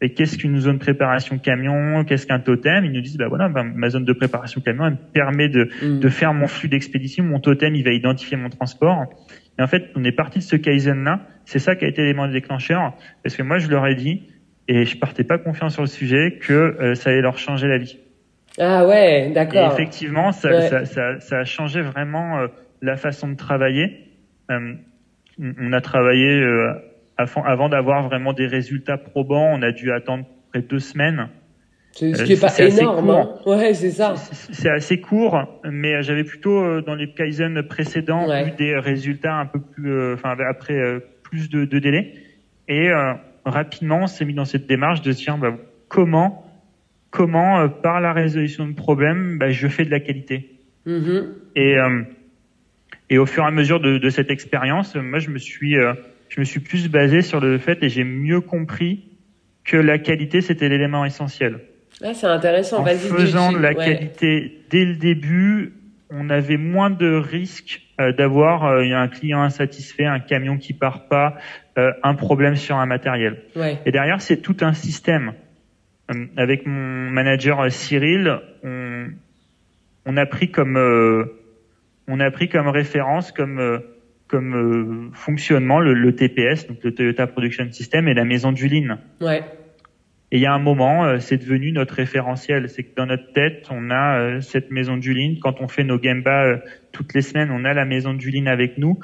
qu'est-ce 0.00 0.36
qu'une 0.36 0.58
zone 0.58 0.74
de 0.74 0.80
préparation 0.80 1.38
camion, 1.38 2.04
qu'est-ce 2.04 2.26
qu'un 2.26 2.40
totem, 2.40 2.84
ils 2.84 2.92
nous 2.92 3.00
disent, 3.00 3.16
bah 3.16 3.28
voilà, 3.28 3.48
bah, 3.48 3.62
ma 3.62 3.88
zone 3.88 4.04
de 4.04 4.12
préparation 4.12 4.60
camion, 4.60 4.86
elle 4.86 4.92
me 4.92 5.12
permet 5.12 5.48
de, 5.48 5.68
mm. 5.82 6.00
de 6.00 6.08
faire 6.08 6.34
mon 6.34 6.46
flux 6.46 6.68
d'expédition, 6.68 7.24
mon 7.24 7.40
totem, 7.40 7.74
il 7.74 7.84
va 7.84 7.92
identifier 7.92 8.36
mon 8.36 8.50
transport. 8.50 9.06
Et 9.58 9.62
en 9.62 9.66
fait, 9.66 9.90
on 9.94 10.04
est 10.04 10.12
parti 10.12 10.38
de 10.38 10.44
ce 10.44 10.56
kaizen-là. 10.56 11.26
C'est 11.44 11.58
ça 11.58 11.76
qui 11.76 11.84
a 11.84 11.88
été 11.88 12.02
l'élément 12.02 12.28
déclencheur, 12.28 12.94
parce 13.22 13.36
que 13.36 13.42
moi, 13.42 13.58
je 13.58 13.68
leur 13.68 13.86
ai 13.86 13.94
dit, 13.94 14.22
et 14.68 14.84
je 14.84 14.98
partais 14.98 15.24
pas 15.24 15.38
confiant 15.38 15.68
sur 15.68 15.82
le 15.82 15.88
sujet, 15.88 16.38
que 16.40 16.52
euh, 16.52 16.94
ça 16.94 17.10
allait 17.10 17.22
leur 17.22 17.38
changer 17.38 17.68
la 17.68 17.78
vie. 17.78 17.98
Ah 18.58 18.86
ouais, 18.86 19.30
d'accord. 19.30 19.72
Effectivement, 19.72 20.32
ça, 20.32 20.62
ça, 20.62 20.84
ça, 20.84 21.20
ça, 21.20 21.38
a 21.38 21.44
changé 21.44 21.80
vraiment 21.80 22.38
euh, 22.38 22.46
la 22.82 22.96
façon 22.96 23.28
de 23.28 23.36
travailler. 23.36 24.08
Euh, 24.50 24.74
on 25.38 25.72
a 25.72 25.80
travaillé 25.80 26.40
euh, 26.40 26.72
avant, 27.16 27.44
avant 27.44 27.68
d'avoir 27.68 28.08
vraiment 28.08 28.32
des 28.32 28.46
résultats 28.46 28.98
probants. 28.98 29.50
On 29.52 29.62
a 29.62 29.70
dû 29.70 29.92
attendre 29.92 30.24
près 30.50 30.62
de 30.62 30.66
deux 30.66 30.80
semaines. 30.80 31.28
Ce 31.92 32.22
qui 32.22 32.34
est 32.34 32.40
pas 32.40 32.56
énorme, 32.58 33.10
hein. 33.10 33.28
Ouais, 33.46 33.74
c'est 33.74 33.90
ça. 33.90 34.14
C'est 34.16 34.70
assez 34.70 35.00
court, 35.00 35.60
mais 35.64 36.02
j'avais 36.02 36.22
plutôt 36.22 36.80
dans 36.82 36.94
les 36.94 37.12
Kaizen 37.12 37.62
précédents 37.62 38.28
eu 38.46 38.50
des 38.52 38.78
résultats 38.78 39.34
un 39.34 39.46
peu 39.46 39.58
plus, 39.58 40.12
enfin 40.12 40.36
après 40.48 40.80
plus 41.22 41.48
de, 41.48 41.64
de 41.64 41.78
délai. 41.80 42.12
Et 42.68 42.90
rapidement, 43.44 44.00
on 44.02 44.06
s'est 44.06 44.26
mis 44.26 44.34
dans 44.34 44.44
cette 44.44 44.66
démarche 44.66 45.02
de 45.02 45.10
se 45.10 45.24
dire 45.24 45.38
bah, 45.38 45.56
comment 45.88 46.47
comment, 47.10 47.60
euh, 47.60 47.68
par 47.68 48.00
la 48.00 48.12
résolution 48.12 48.66
de 48.66 48.74
problèmes, 48.74 49.38
bah, 49.38 49.50
je 49.50 49.68
fais 49.68 49.84
de 49.84 49.90
la 49.90 50.00
qualité. 50.00 50.58
Mm-hmm. 50.86 51.24
Et, 51.56 51.76
euh, 51.76 52.02
et 53.10 53.18
au 53.18 53.26
fur 53.26 53.44
et 53.44 53.46
à 53.46 53.50
mesure 53.50 53.80
de, 53.80 53.98
de 53.98 54.10
cette 54.10 54.30
expérience, 54.30 54.94
moi, 54.94 55.18
je 55.18 55.30
me 55.30 55.38
suis, 55.38 55.76
euh, 55.76 55.94
je 56.28 56.40
me 56.40 56.44
suis 56.44 56.60
plus 56.60 56.88
basé 56.88 57.22
sur 57.22 57.40
le 57.40 57.58
fait 57.58 57.82
et 57.82 57.88
j'ai 57.88 58.04
mieux 58.04 58.40
compris 58.40 59.04
que 59.64 59.76
la 59.76 59.98
qualité, 59.98 60.40
c'était 60.40 60.68
l'élément 60.68 61.04
essentiel. 61.04 61.60
Ah, 62.02 62.14
c'est 62.14 62.26
intéressant. 62.26 62.80
En 62.80 62.86
faisant 62.86 63.52
de 63.52 63.58
la 63.58 63.74
qualité 63.74 64.62
dès 64.70 64.84
le 64.84 64.96
début, 64.96 65.72
on 66.10 66.30
avait 66.30 66.56
moins 66.56 66.90
de 66.90 67.12
risques 67.12 67.82
d'avoir 68.16 68.64
un 68.64 69.08
client 69.08 69.42
insatisfait, 69.42 70.06
un 70.06 70.20
camion 70.20 70.56
qui 70.56 70.72
part 70.72 71.08
pas, 71.08 71.34
un 71.76 72.14
problème 72.14 72.54
sur 72.54 72.76
un 72.76 72.86
matériel. 72.86 73.42
Ouais. 73.56 73.78
Et 73.84 73.90
derrière, 73.90 74.22
c'est 74.22 74.38
tout 74.38 74.56
un 74.60 74.72
système. 74.72 75.34
Euh, 76.10 76.26
avec 76.36 76.66
mon 76.66 77.10
manager 77.10 77.60
euh, 77.60 77.68
Cyril, 77.68 78.38
on, 78.62 79.08
on 80.06 80.16
a 80.16 80.26
pris 80.26 80.50
comme 80.50 80.76
euh, 80.76 81.24
on 82.06 82.20
a 82.20 82.30
pris 82.30 82.48
comme 82.48 82.68
référence 82.68 83.32
comme 83.32 83.82
comme 84.26 85.10
fonctionnement 85.14 85.80
le, 85.80 85.94
le, 85.94 86.14
TPS, 86.14 86.66
donc 86.66 86.84
le 86.84 86.94
Toyota 86.94 87.26
Production 87.26 87.70
System 87.70 88.08
et 88.08 88.14
la 88.14 88.24
maison 88.24 88.52
du 88.52 88.68
Lean. 88.68 88.98
Ouais. 89.22 89.42
Et 90.30 90.36
il 90.36 90.40
y 90.40 90.46
a 90.46 90.52
un 90.52 90.58
moment, 90.58 91.18
c'est 91.18 91.38
devenu 91.38 91.72
notre 91.72 91.94
référentiel. 91.94 92.68
C'est 92.68 92.82
que 92.82 92.94
dans 92.94 93.06
notre 93.06 93.32
tête, 93.32 93.66
on 93.70 93.90
a 93.90 94.42
cette 94.42 94.70
maison 94.70 94.98
du 94.98 95.14
Lean. 95.14 95.36
Quand 95.40 95.62
on 95.62 95.68
fait 95.68 95.84
nos 95.84 95.98
Gemba 96.02 96.60
toutes 96.92 97.14
les 97.14 97.22
semaines, 97.22 97.50
on 97.50 97.64
a 97.64 97.72
la 97.72 97.86
maison 97.86 98.12
du 98.12 98.30
Lean 98.30 98.44
avec 98.44 98.76
nous. 98.76 98.98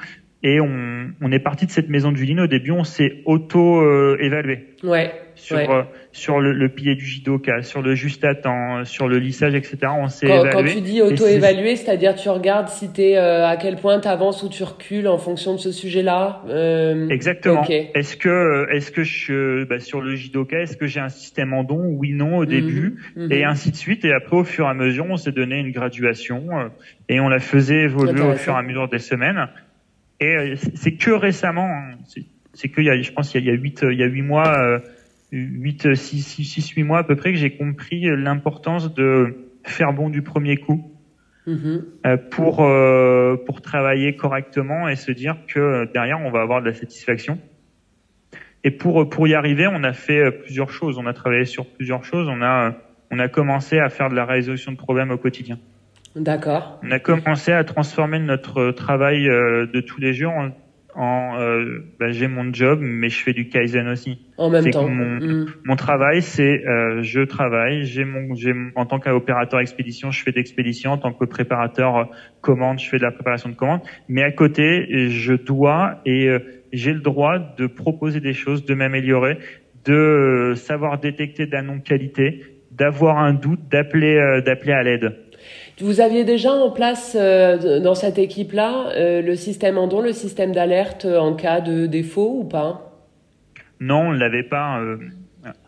Et 0.47 0.59
on, 0.61 1.07
on 1.21 1.31
est 1.31 1.39
parti 1.39 1.65
de 1.65 1.71
cette 1.71 1.89
maison 1.89 2.11
de 2.11 2.17
Juline. 2.17 2.39
Au 2.39 2.45
début, 2.45 2.69
on 2.69 2.83
s'est 2.83 3.23
auto-évalué. 3.25 4.59
ouais. 4.83 5.11
Sur, 5.37 5.57
ouais. 5.57 5.67
euh, 5.69 5.81
sur 6.13 6.39
le, 6.39 6.53
le 6.53 6.69
pilier 6.69 6.95
du 6.95 7.03
judoka, 7.03 7.61
sur 7.61 7.81
le 7.81 7.93
juste 7.93 8.23
à 8.23 8.35
temps, 8.35 8.85
sur 8.85 9.09
le 9.09 9.17
lissage, 9.19 9.53
etc. 9.53 9.79
On 9.97 10.07
s'est 10.07 10.27
Quand, 10.27 10.45
évalué. 10.45 10.51
quand 10.53 10.63
tu 10.75 10.79
dis 10.81 10.99
Et 10.99 11.01
auto-évaluer, 11.01 11.75
c'est-à-dire 11.75 12.15
tu 12.15 12.29
regardes 12.29 12.69
si 12.69 12.93
t'es 12.93 13.17
euh, 13.17 13.45
à 13.45 13.57
quel 13.57 13.75
point 13.75 13.99
tu 13.99 14.07
avances 14.07 14.43
ou 14.43 14.47
tu 14.49 14.63
recules 14.63 15.09
en 15.09 15.17
fonction 15.17 15.51
de 15.53 15.59
ce 15.59 15.73
sujet-là. 15.73 16.41
Euh, 16.47 17.09
Exactement. 17.09 17.63
Est-ce 17.67 18.15
que, 18.15 18.65
est-ce 18.73 18.91
que 18.91 19.03
je, 19.03 19.65
bah, 19.65 19.79
sur 19.81 19.99
le 19.99 20.15
judoka, 20.15 20.57
est-ce 20.61 20.77
que 20.77 20.87
j'ai 20.87 21.01
un 21.01 21.09
système 21.09 21.51
en 21.53 21.65
don? 21.65 21.81
Oui, 21.83 22.13
non 22.13 22.37
au 22.37 22.45
début, 22.45 22.95
Mhm, 23.17 23.29
et 23.29 23.39
mhm. 23.43 23.49
ainsi 23.49 23.71
de 23.71 23.75
suite. 23.75 24.05
Et 24.05 24.13
après, 24.13 24.37
au 24.37 24.45
fur 24.45 24.67
et 24.67 24.69
à 24.69 24.73
mesure, 24.73 25.05
on 25.09 25.17
s'est 25.17 25.33
donné 25.33 25.57
une 25.59 25.71
graduation 25.73 26.43
euh, 26.53 26.69
et 27.09 27.19
on 27.19 27.27
la 27.27 27.39
faisait 27.39 27.81
évoluer 27.83 28.21
au 28.21 28.35
fur 28.35 28.53
et 28.53 28.57
à 28.57 28.61
mesure 28.61 28.87
des 28.87 28.99
semaines. 28.99 29.49
Et 30.19 30.35
euh, 30.35 30.55
c'est 30.75 30.93
que 30.93 31.11
récemment, 31.11 31.67
hein, 31.69 31.95
c'est- 32.53 32.69
que 32.69 32.81
il 32.81 32.85
y 32.85 32.89
a, 32.89 33.01
je 33.01 33.11
pense, 33.11 33.33
il 33.35 33.43
y 33.43 33.49
a, 33.49 33.53
huit, 33.53 33.81
il 33.83 33.97
y 33.99 34.03
a 34.03 34.07
huit 34.07 34.21
mois, 34.21 34.57
euh, 34.59 34.79
huit, 35.31 35.93
six, 35.95 36.21
six, 36.21 36.45
six, 36.45 36.69
huit 36.71 36.83
mois 36.83 36.99
à 36.99 37.03
peu 37.03 37.15
près 37.15 37.33
que 37.33 37.37
j'ai 37.37 37.51
compris 37.51 38.07
euh, 38.07 38.15
l'importance 38.15 38.93
de 38.93 39.35
faire 39.65 39.91
bon 39.93 40.09
du 40.09 40.21
premier 40.21 40.55
coup 40.57 40.81
Mhm. 41.47 41.83
euh, 42.07 42.17
pour 42.31 42.57
pour 43.45 43.61
travailler 43.61 44.13
correctement 44.15 44.87
et 44.87 44.95
se 44.95 45.11
dire 45.11 45.35
que 45.47 45.85
derrière 45.93 46.19
on 46.21 46.31
va 46.31 46.41
avoir 46.41 46.61
de 46.61 46.67
la 46.67 46.73
satisfaction. 46.73 47.39
Et 48.63 48.71
pour 48.71 49.07
pour 49.09 49.27
y 49.27 49.33
arriver, 49.35 49.67
on 49.67 49.83
a 49.83 49.93
fait 49.93 50.31
plusieurs 50.31 50.71
choses. 50.71 50.97
On 50.97 51.05
a 51.05 51.13
travaillé 51.13 51.45
sur 51.45 51.65
plusieurs 51.67 52.03
choses. 52.03 52.27
On 52.29 52.41
a 52.41 52.73
on 53.11 53.19
a 53.19 53.27
commencé 53.27 53.77
à 53.79 53.89
faire 53.89 54.09
de 54.09 54.15
la 54.15 54.25
résolution 54.25 54.71
de 54.71 54.77
problèmes 54.77 55.11
au 55.11 55.17
quotidien. 55.17 55.57
D'accord. 56.15 56.79
On 56.83 56.91
a 56.91 56.99
commencé 56.99 57.51
à 57.51 57.63
transformer 57.63 58.19
notre 58.19 58.71
travail 58.71 59.27
euh, 59.27 59.65
de 59.65 59.81
tous 59.81 59.99
les 59.99 60.13
jours 60.13 60.31
en, 60.31 60.51
en 60.95 61.37
euh, 61.39 61.83
bah, 61.99 62.11
j'ai 62.11 62.27
mon 62.27 62.53
job, 62.53 62.79
mais 62.81 63.09
je 63.09 63.21
fais 63.21 63.33
du 63.33 63.49
kaizen 63.49 63.87
aussi. 63.89 64.19
En 64.37 64.49
même 64.49 64.69
temps. 64.69 64.85
que 64.85 64.91
mon-. 64.91 65.45
Mon 65.65 65.75
travail, 65.75 66.21
c'est 66.21 66.65
euh, 66.65 67.01
je 67.01 67.21
travaille. 67.21 67.85
J'ai 67.85 68.05
mon, 68.05 68.33
j'ai 68.35 68.53
en 68.75 68.85
tant 68.85 68.99
qu'opérateur 68.99 69.59
expédition, 69.59 70.11
je 70.11 70.23
fais 70.23 70.31
d'expédition. 70.31 70.91
En 70.91 70.97
tant 70.97 71.11
que 71.11 71.25
préparateur 71.25 71.97
euh, 71.97 72.03
commande, 72.41 72.79
je 72.79 72.87
fais 72.87 72.97
de 72.97 73.03
la 73.03 73.11
préparation 73.11 73.49
de 73.49 73.55
commande. 73.55 73.81
Mais 74.07 74.23
à 74.23 74.31
côté, 74.31 75.09
je 75.09 75.33
dois 75.33 76.01
et 76.05 76.29
euh, 76.29 76.39
j'ai 76.71 76.93
le 76.93 77.01
droit 77.01 77.39
de 77.39 77.67
proposer 77.67 78.21
des 78.21 78.33
choses, 78.33 78.65
de 78.65 78.73
m'améliorer, 78.73 79.37
de 79.83 80.53
savoir 80.55 80.99
détecter 80.99 81.45
de 81.45 81.51
la 81.51 81.61
non-qualité, 81.61 82.41
d'avoir 82.71 83.17
un 83.17 83.33
doute, 83.33 83.67
d'appeler, 83.69 84.41
d'appeler 84.45 84.73
à 84.73 84.83
l'aide. 84.83 85.13
Vous 85.81 85.99
aviez 85.99 86.23
déjà 86.23 86.51
en 86.53 86.71
place 86.71 87.17
euh, 87.19 87.79
dans 87.81 87.95
cette 87.95 88.17
équipe-là 88.17 88.89
euh, 88.95 89.21
le 89.21 89.35
système 89.35 89.77
en 89.77 89.87
don, 89.87 90.01
le 90.01 90.13
système 90.13 90.53
d'alerte 90.53 91.05
en 91.05 91.33
cas 91.33 91.59
de 91.61 91.85
défaut 91.85 92.39
ou 92.39 92.43
pas? 92.45 92.93
Non, 93.81 94.07
on 94.07 94.11
l'avait 94.11 94.43
pas. 94.43 94.79
euh, 94.79 94.97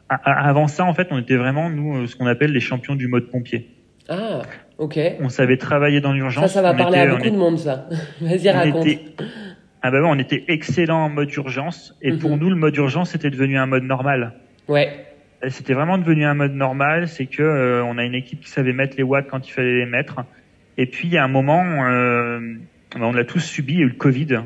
avant 0.09 0.67
ça, 0.67 0.85
en 0.85 0.93
fait, 0.93 1.07
on 1.11 1.19
était 1.19 1.35
vraiment 1.35 1.69
nous 1.69 1.97
euh, 1.97 2.07
ce 2.07 2.15
qu'on 2.15 2.25
appelle 2.27 2.53
les 2.53 2.61
champions 2.61 2.95
du 2.95 3.07
mode 3.07 3.29
pompier. 3.29 3.69
Ah, 4.07 4.43
ok. 4.77 4.97
On 5.19 5.27
savait 5.27 5.57
travailler 5.57 5.99
dans 5.99 6.13
l'urgence. 6.13 6.45
Ça, 6.45 6.47
ça 6.47 6.61
va 6.61 6.71
on 6.73 6.77
parler 6.77 6.99
était- 6.99 7.07
à 7.07 7.15
beaucoup 7.15 7.29
de 7.29 7.35
monde, 7.37 7.59
ça. 7.59 7.89
Vas-y, 8.21 8.49
on 8.49 8.53
raconte. 8.53 8.87
était, 8.87 8.99
ah 9.81 9.91
bah 9.91 9.99
ouais, 10.01 10.07
on 10.09 10.17
était 10.19 10.45
excellent 10.47 10.99
en 11.05 11.09
mode 11.09 11.33
urgence 11.33 11.93
et 12.01 12.11
Mhm. 12.13 12.19
pour 12.19 12.37
nous 12.37 12.49
le 12.49 12.55
mode 12.55 12.75
urgence 12.77 13.09
c'était 13.11 13.29
devenu 13.29 13.57
un 13.57 13.65
mode 13.65 13.83
normal. 13.83 14.33
Ouais. 14.69 14.89
C'était 15.49 15.73
vraiment 15.73 15.97
devenu 15.97 16.25
un 16.25 16.33
mode 16.33 16.53
normal, 16.53 17.07
c'est 17.07 17.27
que 17.27 17.43
euh, 17.43 17.83
on 17.83 17.97
a 17.97 18.03
une 18.03 18.15
équipe 18.15 18.41
qui 18.41 18.49
savait 18.49 18.73
mettre 18.73 18.97
les 18.97 19.03
watts 19.03 19.27
quand 19.29 19.47
il 19.47 19.51
fallait 19.51 19.77
les 19.79 19.85
mettre. 19.85 20.25
Et 20.77 20.87
puis 20.87 21.07
il 21.07 21.13
y 21.13 21.17
a 21.17 21.23
un 21.23 21.27
moment, 21.27 21.63
euh, 21.85 22.39
bah, 22.95 23.01
on 23.03 23.11
l'a 23.13 23.23
tous 23.23 23.39
subi, 23.39 23.73
il 23.73 23.79
y 23.79 23.81
a 23.83 23.85
eu 23.85 23.89
le 23.89 23.95
Covid. 23.95 24.39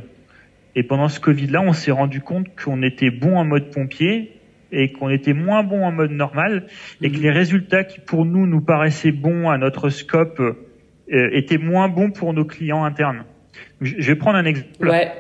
Et 0.75 0.83
pendant 0.83 1.07
ce 1.09 1.19
Covid-là, 1.19 1.61
on 1.61 1.73
s'est 1.73 1.91
rendu 1.91 2.21
compte 2.21 2.47
qu'on 2.61 2.81
était 2.81 3.09
bon 3.09 3.37
en 3.37 3.45
mode 3.45 3.71
pompier 3.71 4.33
et 4.71 4.91
qu'on 4.91 5.09
était 5.09 5.33
moins 5.33 5.63
bon 5.63 5.83
en 5.85 5.91
mode 5.91 6.11
normal 6.11 6.67
et 7.01 7.09
que 7.09 7.17
Mhm. 7.17 7.23
les 7.23 7.31
résultats 7.31 7.83
qui 7.83 7.99
pour 7.99 8.25
nous 8.25 8.45
nous 8.47 8.61
paraissaient 8.61 9.11
bons 9.11 9.49
à 9.49 9.57
notre 9.57 9.89
scope 9.89 10.39
euh, 10.39 11.29
étaient 11.33 11.57
moins 11.57 11.89
bons 11.89 12.11
pour 12.11 12.33
nos 12.33 12.45
clients 12.45 12.83
internes. 12.85 13.25
Je 13.81 13.95
je 13.97 14.07
vais 14.07 14.15
prendre 14.15 14.37
un 14.37 14.45
exemple. 14.45 14.87
Ouais. 14.87 15.11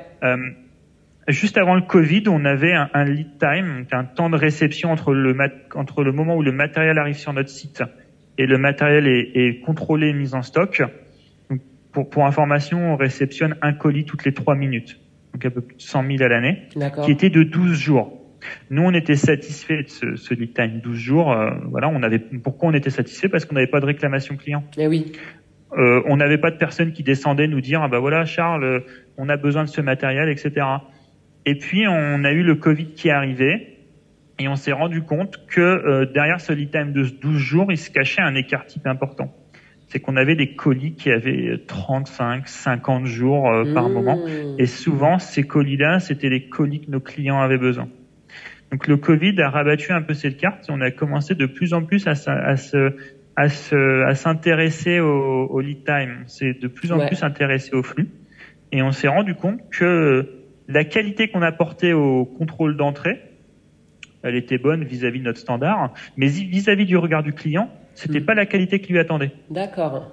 Juste 1.27 1.57
avant 1.57 1.75
le 1.75 1.81
Covid, 1.81 2.23
on 2.27 2.45
avait 2.45 2.73
un, 2.73 2.89
un 2.93 3.03
lead 3.05 3.37
time, 3.39 3.79
donc 3.81 3.93
un 3.93 4.03
temps 4.03 4.29
de 4.29 4.37
réception 4.37 4.91
entre 4.91 5.13
le, 5.13 5.33
mat- 5.33 5.53
entre 5.75 6.03
le 6.03 6.11
moment 6.11 6.35
où 6.35 6.41
le 6.41 6.51
matériel 6.51 6.97
arrive 6.97 7.15
sur 7.17 7.31
notre 7.33 7.49
site 7.49 7.83
et 8.37 8.47
le 8.47 8.57
matériel 8.57 9.07
est, 9.07 9.31
est 9.35 9.59
contrôlé 9.59 10.07
et 10.09 10.13
mis 10.13 10.33
en 10.33 10.41
stock. 10.41 10.81
Donc, 11.49 11.61
pour, 11.91 12.09
pour 12.09 12.25
information, 12.25 12.93
on 12.93 12.95
réceptionne 12.95 13.55
un 13.61 13.73
colis 13.73 14.05
toutes 14.05 14.25
les 14.25 14.33
trois 14.33 14.55
minutes, 14.55 14.99
donc 15.33 15.45
un 15.45 15.51
peu 15.51 15.61
plus 15.61 15.75
de 15.75 15.81
100 15.81 16.05
000 16.07 16.23
à 16.23 16.27
l'année, 16.27 16.63
qui 17.05 17.11
était 17.11 17.29
de 17.29 17.43
12 17.43 17.77
jours. 17.77 18.17
Nous, 18.71 18.81
on 18.81 18.91
était 18.93 19.15
satisfait 19.15 19.83
de 19.83 19.89
ce, 19.89 20.15
ce 20.15 20.33
lead 20.33 20.53
time 20.55 20.79
12 20.81 20.97
jours. 20.97 21.31
euh, 21.31 21.51
voilà, 21.69 21.87
on 21.89 22.01
avait. 22.01 22.17
Pourquoi 22.17 22.69
on 22.69 22.73
était 22.73 22.89
satisfait 22.89 23.29
Parce 23.29 23.45
qu'on 23.45 23.53
n'avait 23.53 23.67
pas 23.67 23.79
de 23.79 23.85
réclamation 23.85 24.35
client. 24.37 24.63
Eh 24.77 24.87
oui. 24.87 25.11
Euh, 25.77 26.01
on 26.07 26.17
n'avait 26.17 26.39
pas 26.39 26.49
de 26.51 26.57
personne 26.57 26.91
qui 26.91 27.03
descendait 27.03 27.47
nous 27.47 27.61
dire 27.61 27.81
ah 27.81 27.87
bah 27.87 27.99
voilà 27.99 28.25
Charles 28.25 28.63
euh, 28.65 28.79
on 29.17 29.29
a 29.29 29.37
besoin 29.37 29.63
de 29.63 29.69
ce 29.69 29.79
matériel 29.79 30.27
etc 30.27 30.65
et 31.45 31.55
puis 31.55 31.87
on 31.87 32.23
a 32.23 32.31
eu 32.31 32.43
le 32.43 32.55
Covid 32.55 32.93
qui 32.93 33.07
est 33.07 33.11
arrivé 33.11 33.67
et 34.39 34.47
on 34.47 34.55
s'est 34.55 34.71
rendu 34.71 35.01
compte 35.01 35.45
que 35.47 35.61
euh, 35.61 36.05
derrière 36.05 36.39
ce 36.41 36.53
lead 36.53 36.71
time 36.71 36.93
de 36.93 37.03
12 37.03 37.37
jours 37.37 37.71
il 37.71 37.77
se 37.77 37.89
cachait 37.91 38.21
un 38.21 38.35
écart 38.35 38.65
type 38.65 38.87
important 38.87 39.33
c'est 39.87 39.99
qu'on 39.99 40.15
avait 40.15 40.35
des 40.35 40.55
colis 40.55 40.95
qui 40.95 41.11
avaient 41.11 41.57
35 41.67 42.47
50 42.47 43.05
jours 43.05 43.51
euh, 43.51 43.73
par 43.73 43.89
Mmh. 43.89 43.93
moment 43.93 44.25
et 44.57 44.65
souvent 44.65 45.19
ces 45.19 45.43
colis 45.43 45.77
là 45.77 45.99
c'était 45.99 46.29
les 46.29 46.47
colis 46.49 46.81
que 46.85 46.91
nos 46.91 47.01
clients 47.01 47.39
avaient 47.41 47.57
besoin 47.57 47.89
donc 48.71 48.87
le 48.87 48.95
Covid 48.97 49.39
a 49.41 49.49
rabattu 49.49 49.91
un 49.91 50.01
peu 50.01 50.13
cette 50.13 50.37
carte 50.37 50.69
et 50.69 50.71
on 50.71 50.79
a 50.79 50.91
commencé 50.91 51.35
de 51.35 51.45
plus 51.45 51.73
en 51.73 51.83
plus 51.83 52.07
à, 52.07 52.15
se 52.15 52.29
à 53.35 53.49
se 53.49 54.03
à 54.05 54.15
s'intéresser 54.15 54.99
au, 55.01 55.45
au 55.47 55.59
lead 55.59 55.83
time. 55.83 56.21
On 56.23 56.27
s'est 56.27 56.53
de 56.53 56.67
plus 56.67 56.91
en 56.93 56.99
Ouais. 56.99 57.07
plus 57.07 57.21
intéressé 57.23 57.73
au 57.73 57.83
flux 57.83 58.07
et 58.71 58.81
on 58.81 58.91
s'est 58.91 59.09
rendu 59.09 59.35
compte 59.35 59.59
que 59.71 60.40
la 60.71 60.83
qualité 60.83 61.27
qu'on 61.29 61.41
apportait 61.41 61.93
au 61.93 62.25
contrôle 62.25 62.77
d'entrée, 62.77 63.21
elle 64.23 64.35
était 64.35 64.57
bonne 64.57 64.83
vis-à-vis 64.83 65.19
de 65.19 65.25
notre 65.25 65.39
standard, 65.39 65.93
mais 66.17 66.27
vis-à-vis 66.27 66.85
du 66.85 66.97
regard 66.97 67.23
du 67.23 67.33
client, 67.33 67.69
c'était 67.95 68.19
Mm. 68.19 68.25
pas 68.25 68.33
la 68.35 68.45
qualité 68.45 68.79
qu'il 68.79 68.93
lui 68.93 68.99
attendait. 68.99 69.31
D'accord. 69.49 70.11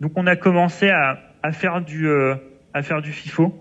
Donc 0.00 0.12
on 0.16 0.26
a 0.26 0.36
commencé 0.36 0.90
à, 0.90 1.18
à 1.42 1.52
faire 1.52 1.80
du 1.80 2.08
euh, 2.08 2.34
à 2.74 2.82
faire 2.82 3.00
du 3.02 3.12
FIFO. 3.12 3.54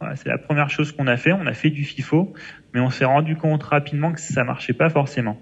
Voilà, 0.00 0.16
c'est 0.16 0.28
la 0.28 0.38
première 0.38 0.68
chose 0.70 0.92
qu'on 0.92 1.06
a 1.06 1.16
fait. 1.16 1.32
On 1.32 1.46
a 1.46 1.54
fait 1.54 1.70
du 1.70 1.84
FIFO, 1.84 2.34
mais 2.74 2.80
on 2.80 2.90
s'est 2.90 3.04
rendu 3.06 3.36
compte 3.36 3.62
rapidement 3.62 4.12
que 4.12 4.20
ça 4.20 4.44
marchait 4.44 4.74
pas 4.74 4.90
forcément. 4.90 5.38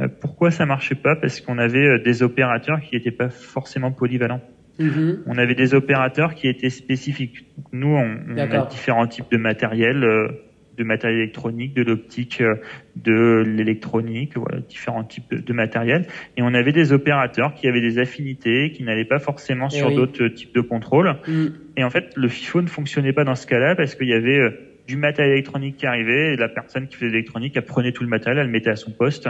Euh, 0.00 0.08
pourquoi 0.08 0.50
ça 0.50 0.64
marchait 0.64 0.94
pas? 0.94 1.14
Parce 1.16 1.40
qu'on 1.42 1.58
avait 1.58 1.86
euh, 1.86 1.98
des 2.02 2.22
opérateurs 2.22 2.80
qui 2.80 2.94
n'étaient 2.96 3.10
pas 3.10 3.28
forcément 3.28 3.92
polyvalents. 3.92 4.40
Mhm. 4.82 5.22
On 5.26 5.38
avait 5.38 5.54
des 5.54 5.74
opérateurs 5.74 6.34
qui 6.34 6.48
étaient 6.48 6.70
spécifiques. 6.70 7.44
Donc, 7.56 7.66
nous, 7.72 7.88
on, 7.94 8.16
on 8.28 8.36
a 8.38 8.66
différents 8.66 9.06
types 9.06 9.30
de 9.30 9.36
matériel, 9.36 10.02
euh, 10.04 10.28
de 10.76 10.84
matériel 10.84 11.20
électronique, 11.20 11.74
de 11.74 11.82
l'optique, 11.82 12.40
euh, 12.40 12.54
de 12.96 13.44
l'électronique, 13.46 14.36
voilà, 14.36 14.60
différents 14.60 15.04
types 15.04 15.30
de, 15.30 15.38
de 15.38 15.52
matériel. 15.52 16.06
Et 16.36 16.42
on 16.42 16.54
avait 16.54 16.72
des 16.72 16.92
opérateurs 16.92 17.54
qui 17.54 17.68
avaient 17.68 17.80
des 17.80 17.98
affinités, 17.98 18.72
qui 18.72 18.82
n'allaient 18.82 19.04
pas 19.04 19.18
forcément 19.18 19.68
Eh 19.70 19.76
sur 19.76 19.88
oui. 19.88 19.96
d'autres 19.96 20.28
types 20.28 20.54
de 20.54 20.60
contrôles. 20.62 21.16
Mm. 21.28 21.46
Et 21.76 21.84
en 21.84 21.90
fait, 21.90 22.12
le 22.16 22.28
FIFO 22.28 22.62
ne 22.62 22.68
fonctionnait 22.68 23.12
pas 23.12 23.24
dans 23.24 23.34
ce 23.34 23.46
cas-là 23.46 23.74
parce 23.76 23.94
qu'il 23.94 24.08
y 24.08 24.14
avait 24.14 24.38
euh, 24.38 24.50
du 24.92 24.98
matériel 24.98 25.32
électronique 25.32 25.78
qui 25.78 25.86
arrivait 25.86 26.34
et 26.34 26.36
la 26.36 26.50
personne 26.50 26.86
qui 26.86 26.96
faisait 26.96 27.10
l'électronique, 27.10 27.54
elle 27.56 27.64
prenait 27.64 27.92
tout 27.92 28.02
le 28.02 28.10
matériel, 28.10 28.40
elle 28.40 28.46
le 28.46 28.52
mettait 28.52 28.68
à 28.68 28.76
son 28.76 28.90
poste 28.90 29.26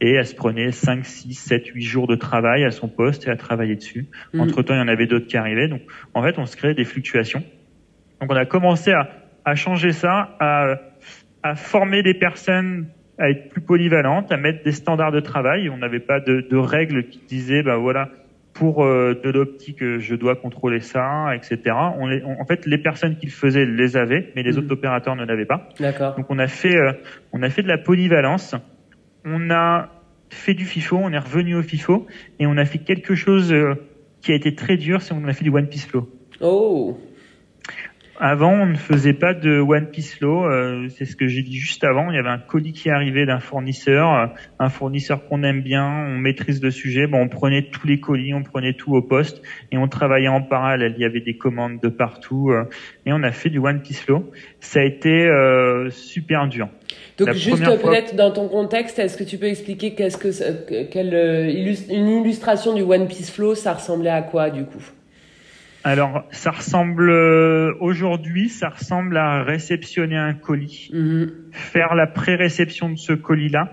et 0.00 0.12
elle 0.12 0.26
se 0.26 0.34
prenait 0.34 0.72
5, 0.72 1.04
6, 1.04 1.34
7, 1.34 1.66
8 1.66 1.82
jours 1.82 2.06
de 2.06 2.14
travail 2.14 2.64
à 2.64 2.70
son 2.70 2.88
poste 2.88 3.26
et 3.26 3.30
à 3.30 3.36
travailler 3.36 3.76
dessus. 3.76 4.06
Mm. 4.32 4.40
Entre-temps, 4.40 4.72
il 4.72 4.78
y 4.78 4.80
en 4.80 4.88
avait 4.88 5.06
d'autres 5.06 5.26
qui 5.26 5.36
arrivaient. 5.36 5.68
Donc, 5.68 5.82
en 6.14 6.22
fait, 6.22 6.38
on 6.38 6.46
se 6.46 6.56
créait 6.56 6.72
des 6.72 6.86
fluctuations. 6.86 7.44
Donc, 8.22 8.32
on 8.32 8.36
a 8.36 8.46
commencé 8.46 8.90
à, 8.92 9.10
à 9.44 9.54
changer 9.54 9.92
ça, 9.92 10.34
à, 10.40 10.76
à 11.42 11.56
former 11.56 12.02
des 12.02 12.14
personnes 12.14 12.86
à 13.18 13.28
être 13.28 13.50
plus 13.50 13.60
polyvalentes, 13.60 14.32
à 14.32 14.38
mettre 14.38 14.64
des 14.64 14.72
standards 14.72 15.12
de 15.12 15.20
travail. 15.20 15.68
On 15.68 15.76
n'avait 15.76 16.00
pas 16.00 16.20
de, 16.20 16.40
de 16.40 16.56
règles 16.56 17.08
qui 17.08 17.20
disaient, 17.28 17.62
ben 17.62 17.76
voilà, 17.76 18.08
pour 18.54 18.84
euh, 18.84 19.18
de 19.22 19.30
l'optique, 19.30 19.82
euh, 19.82 19.98
je 19.98 20.14
dois 20.14 20.36
contrôler 20.36 20.80
ça, 20.80 21.34
etc. 21.34 21.58
On 21.98 22.06
les, 22.06 22.22
on- 22.24 22.40
en 22.40 22.44
fait, 22.44 22.66
les 22.66 22.78
personnes 22.78 23.16
qui 23.16 23.26
le 23.26 23.32
faisaient 23.32 23.64
les 23.64 23.96
avaient, 23.96 24.30
mais 24.36 24.42
les 24.42 24.52
Mhm. 24.52 24.58
autres 24.58 24.72
opérateurs 24.72 25.16
ne 25.16 25.24
l'avaient 25.24 25.46
pas. 25.46 25.68
D'accord. 25.80 26.14
Donc 26.16 26.26
on 26.28 26.38
a 26.38 26.46
fait, 26.48 26.76
euh, 26.76 26.92
on 27.32 27.42
a 27.42 27.48
fait 27.50 27.62
de 27.62 27.68
la 27.68 27.78
polyvalence. 27.78 28.54
On 29.24 29.50
a 29.50 29.88
fait 30.30 30.54
du 30.54 30.64
FIFO, 30.64 30.96
on 30.96 31.12
est 31.12 31.18
revenu 31.18 31.54
au 31.54 31.62
FIFO 31.62 32.06
et 32.38 32.46
on 32.46 32.56
a 32.56 32.64
fait 32.64 32.78
quelque 32.78 33.14
chose 33.14 33.52
euh, 33.52 33.74
qui 34.20 34.32
a 34.32 34.34
été 34.34 34.54
très 34.54 34.76
dur, 34.76 35.00
c'est 35.02 35.14
qu'on 35.14 35.26
a 35.28 35.32
fait 35.32 35.44
du 35.44 35.50
One 35.50 35.68
Piece 35.68 35.86
Flow. 35.86 36.08
Oh. 36.40 36.98
Avant, 38.22 38.52
on 38.52 38.66
ne 38.66 38.76
faisait 38.76 39.14
pas 39.14 39.34
de 39.34 39.58
One 39.58 39.88
Piece 39.88 40.14
Flow. 40.14 40.44
Euh, 40.44 40.86
c'est 40.96 41.06
ce 41.06 41.16
que 41.16 41.26
j'ai 41.26 41.42
dit 41.42 41.56
juste 41.56 41.82
avant. 41.82 42.08
Il 42.08 42.14
y 42.14 42.18
avait 42.20 42.28
un 42.28 42.38
colis 42.38 42.72
qui 42.72 42.88
arrivait 42.88 43.26
d'un 43.26 43.40
fournisseur, 43.40 44.14
euh, 44.14 44.26
un 44.60 44.68
fournisseur 44.68 45.24
qu'on 45.24 45.42
aime 45.42 45.60
bien, 45.60 45.84
on 45.84 46.18
maîtrise 46.18 46.62
le 46.62 46.70
sujet. 46.70 47.08
Bon, 47.08 47.20
on 47.20 47.28
prenait 47.28 47.62
tous 47.62 47.84
les 47.84 47.98
colis, 47.98 48.32
on 48.32 48.44
prenait 48.44 48.74
tout 48.74 48.94
au 48.94 49.02
poste 49.02 49.42
et 49.72 49.76
on 49.76 49.88
travaillait 49.88 50.28
en 50.28 50.40
parallèle. 50.40 50.94
Il 50.96 51.02
y 51.02 51.04
avait 51.04 51.20
des 51.20 51.36
commandes 51.36 51.80
de 51.82 51.88
partout 51.88 52.50
euh, 52.50 52.62
et 53.06 53.12
on 53.12 53.24
a 53.24 53.32
fait 53.32 53.50
du 53.50 53.58
One 53.58 53.82
Piece 53.82 54.02
Flow. 54.02 54.30
Ça 54.60 54.78
a 54.78 54.84
été 54.84 55.28
super 55.90 56.46
dur. 56.46 56.68
Donc 57.18 57.32
juste 57.32 57.64
peut-être 57.82 58.14
dans 58.14 58.30
ton 58.30 58.48
contexte, 58.48 59.00
est-ce 59.00 59.16
que 59.16 59.24
tu 59.24 59.36
peux 59.36 59.46
expliquer 59.46 59.94
qu'est-ce 59.94 60.16
que 60.16 60.84
quelle 60.84 61.12
une 61.90 62.08
illustration 62.20 62.72
du 62.72 62.82
One 62.82 63.08
Piece 63.08 63.32
Flow, 63.32 63.56
ça 63.56 63.74
ressemblait 63.74 64.10
à 64.10 64.22
quoi 64.22 64.50
du 64.50 64.64
coup? 64.64 64.92
Alors, 65.84 66.24
ça 66.30 66.52
ressemble 66.52 67.10
euh, 67.10 67.74
aujourd'hui, 67.80 68.48
ça 68.48 68.68
ressemble 68.68 69.16
à 69.16 69.42
réceptionner 69.42 70.16
un 70.16 70.34
colis, 70.34 70.90
mhm. 70.92 71.32
faire 71.50 71.94
la 71.94 72.06
pré-réception 72.06 72.90
de 72.90 72.96
ce 72.96 73.12
colis-là, 73.12 73.72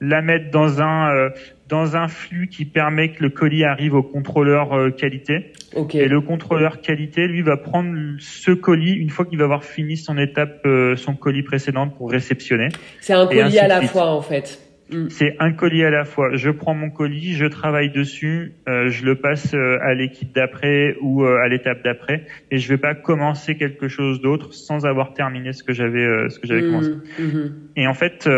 la 0.00 0.22
mettre 0.22 0.50
dans 0.50 0.80
un 0.80 1.14
euh, 1.14 1.30
dans 1.68 1.96
un 1.96 2.08
flux 2.08 2.48
qui 2.48 2.64
permet 2.64 3.12
que 3.12 3.22
le 3.22 3.30
colis 3.30 3.64
arrive 3.64 3.94
au 3.94 4.02
contrôleur 4.02 4.72
euh, 4.72 4.90
qualité. 4.90 5.52
Et 5.94 6.08
le 6.08 6.20
contrôleur 6.20 6.80
qualité, 6.80 7.26
lui, 7.26 7.42
va 7.42 7.56
prendre 7.56 7.96
ce 8.18 8.50
colis 8.50 8.92
une 8.92 9.10
fois 9.10 9.24
qu'il 9.24 9.38
va 9.38 9.44
avoir 9.44 9.64
fini 9.64 9.96
son 9.96 10.18
étape, 10.18 10.66
son 10.96 11.14
colis 11.14 11.42
précédente 11.42 11.96
pour 11.96 12.10
réceptionner. 12.10 12.68
C'est 13.00 13.14
un 13.14 13.26
colis 13.26 13.58
à 13.58 13.68
la 13.68 13.80
fois, 13.80 14.10
en 14.10 14.20
fait. 14.20 14.71
Mm. 14.92 15.10
C'est 15.10 15.36
un 15.38 15.52
colis 15.52 15.84
à 15.84 15.90
la 15.90 16.04
fois. 16.04 16.34
Je 16.34 16.50
prends 16.50 16.74
mon 16.74 16.90
colis, 16.90 17.34
je 17.34 17.46
travaille 17.46 17.90
dessus, 17.90 18.52
euh, 18.68 18.88
je 18.88 19.04
le 19.04 19.16
passe 19.16 19.54
euh, 19.54 19.78
à 19.82 19.94
l'équipe 19.94 20.32
d'après 20.32 20.96
ou 21.00 21.24
euh, 21.24 21.38
à 21.42 21.48
l'étape 21.48 21.82
d'après, 21.82 22.26
et 22.50 22.58
je 22.58 22.68
vais 22.68 22.78
pas 22.78 22.94
commencer 22.94 23.56
quelque 23.56 23.88
chose 23.88 24.20
d'autre 24.20 24.52
sans 24.52 24.86
avoir 24.86 25.14
terminé 25.14 25.52
ce 25.52 25.62
que 25.62 25.72
j'avais 25.72 26.28
ce 26.28 26.38
que 26.38 26.46
j'avais 26.46 26.62
mm. 26.62 26.66
commencé. 26.66 26.90
Mm-hmm. 27.20 27.52
Et 27.76 27.86
en 27.86 27.94
fait, 27.94 28.28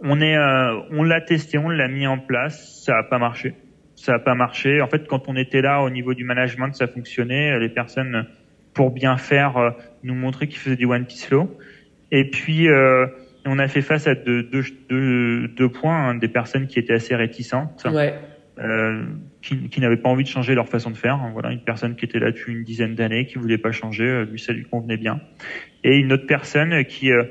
on 0.00 0.20
est, 0.20 0.36
on 0.90 1.02
l'a 1.02 1.20
testé, 1.20 1.58
on 1.58 1.68
l'a 1.68 1.88
mis 1.88 2.06
en 2.06 2.18
place, 2.18 2.82
ça 2.84 2.98
a 2.98 3.02
pas 3.02 3.18
marché. 3.18 3.54
Ça 3.96 4.14
a 4.14 4.18
pas 4.18 4.34
marché. 4.34 4.80
En 4.80 4.86
fait, 4.86 5.06
quand 5.06 5.28
on 5.28 5.36
était 5.36 5.60
là 5.60 5.82
au 5.82 5.90
niveau 5.90 6.14
du 6.14 6.24
management, 6.24 6.72
ça 6.72 6.86
fonctionnait. 6.86 7.58
Les 7.58 7.68
personnes, 7.68 8.26
pour 8.72 8.92
bien 8.92 9.18
faire, 9.18 9.74
nous 10.02 10.14
montraient 10.14 10.46
qu'ils 10.46 10.58
faisaient 10.58 10.76
du 10.76 10.86
one 10.86 11.04
piece 11.04 11.26
flow. 11.26 11.54
Et 12.10 12.30
puis 12.30 12.66
on 13.46 13.58
a 13.58 13.68
fait 13.68 13.82
face 13.82 14.06
à 14.06 14.14
deux, 14.14 14.42
deux, 14.42 14.62
deux, 14.88 15.48
deux 15.48 15.68
points, 15.68 16.08
hein, 16.08 16.14
des 16.14 16.28
personnes 16.28 16.66
qui 16.66 16.78
étaient 16.78 16.92
assez 16.92 17.14
réticentes, 17.14 17.86
ouais. 17.90 18.14
euh, 18.58 19.04
qui, 19.42 19.68
qui 19.68 19.80
n'avaient 19.80 19.96
pas 19.96 20.08
envie 20.08 20.24
de 20.24 20.28
changer 20.28 20.54
leur 20.54 20.68
façon 20.68 20.90
de 20.90 20.96
faire. 20.96 21.14
Hein, 21.14 21.30
voilà, 21.32 21.50
une 21.50 21.62
personne 21.62 21.96
qui 21.96 22.04
était 22.04 22.18
là 22.18 22.30
depuis 22.30 22.52
une 22.52 22.64
dizaine 22.64 22.94
d'années, 22.94 23.26
qui 23.26 23.38
voulait 23.38 23.58
pas 23.58 23.72
changer, 23.72 24.04
euh, 24.04 24.24
lui 24.24 24.38
ça 24.38 24.52
lui 24.52 24.64
convenait 24.64 24.98
bien, 24.98 25.20
et 25.84 25.96
une 25.96 26.12
autre 26.12 26.26
personne 26.26 26.84
qui 26.84 27.10
euh, 27.10 27.24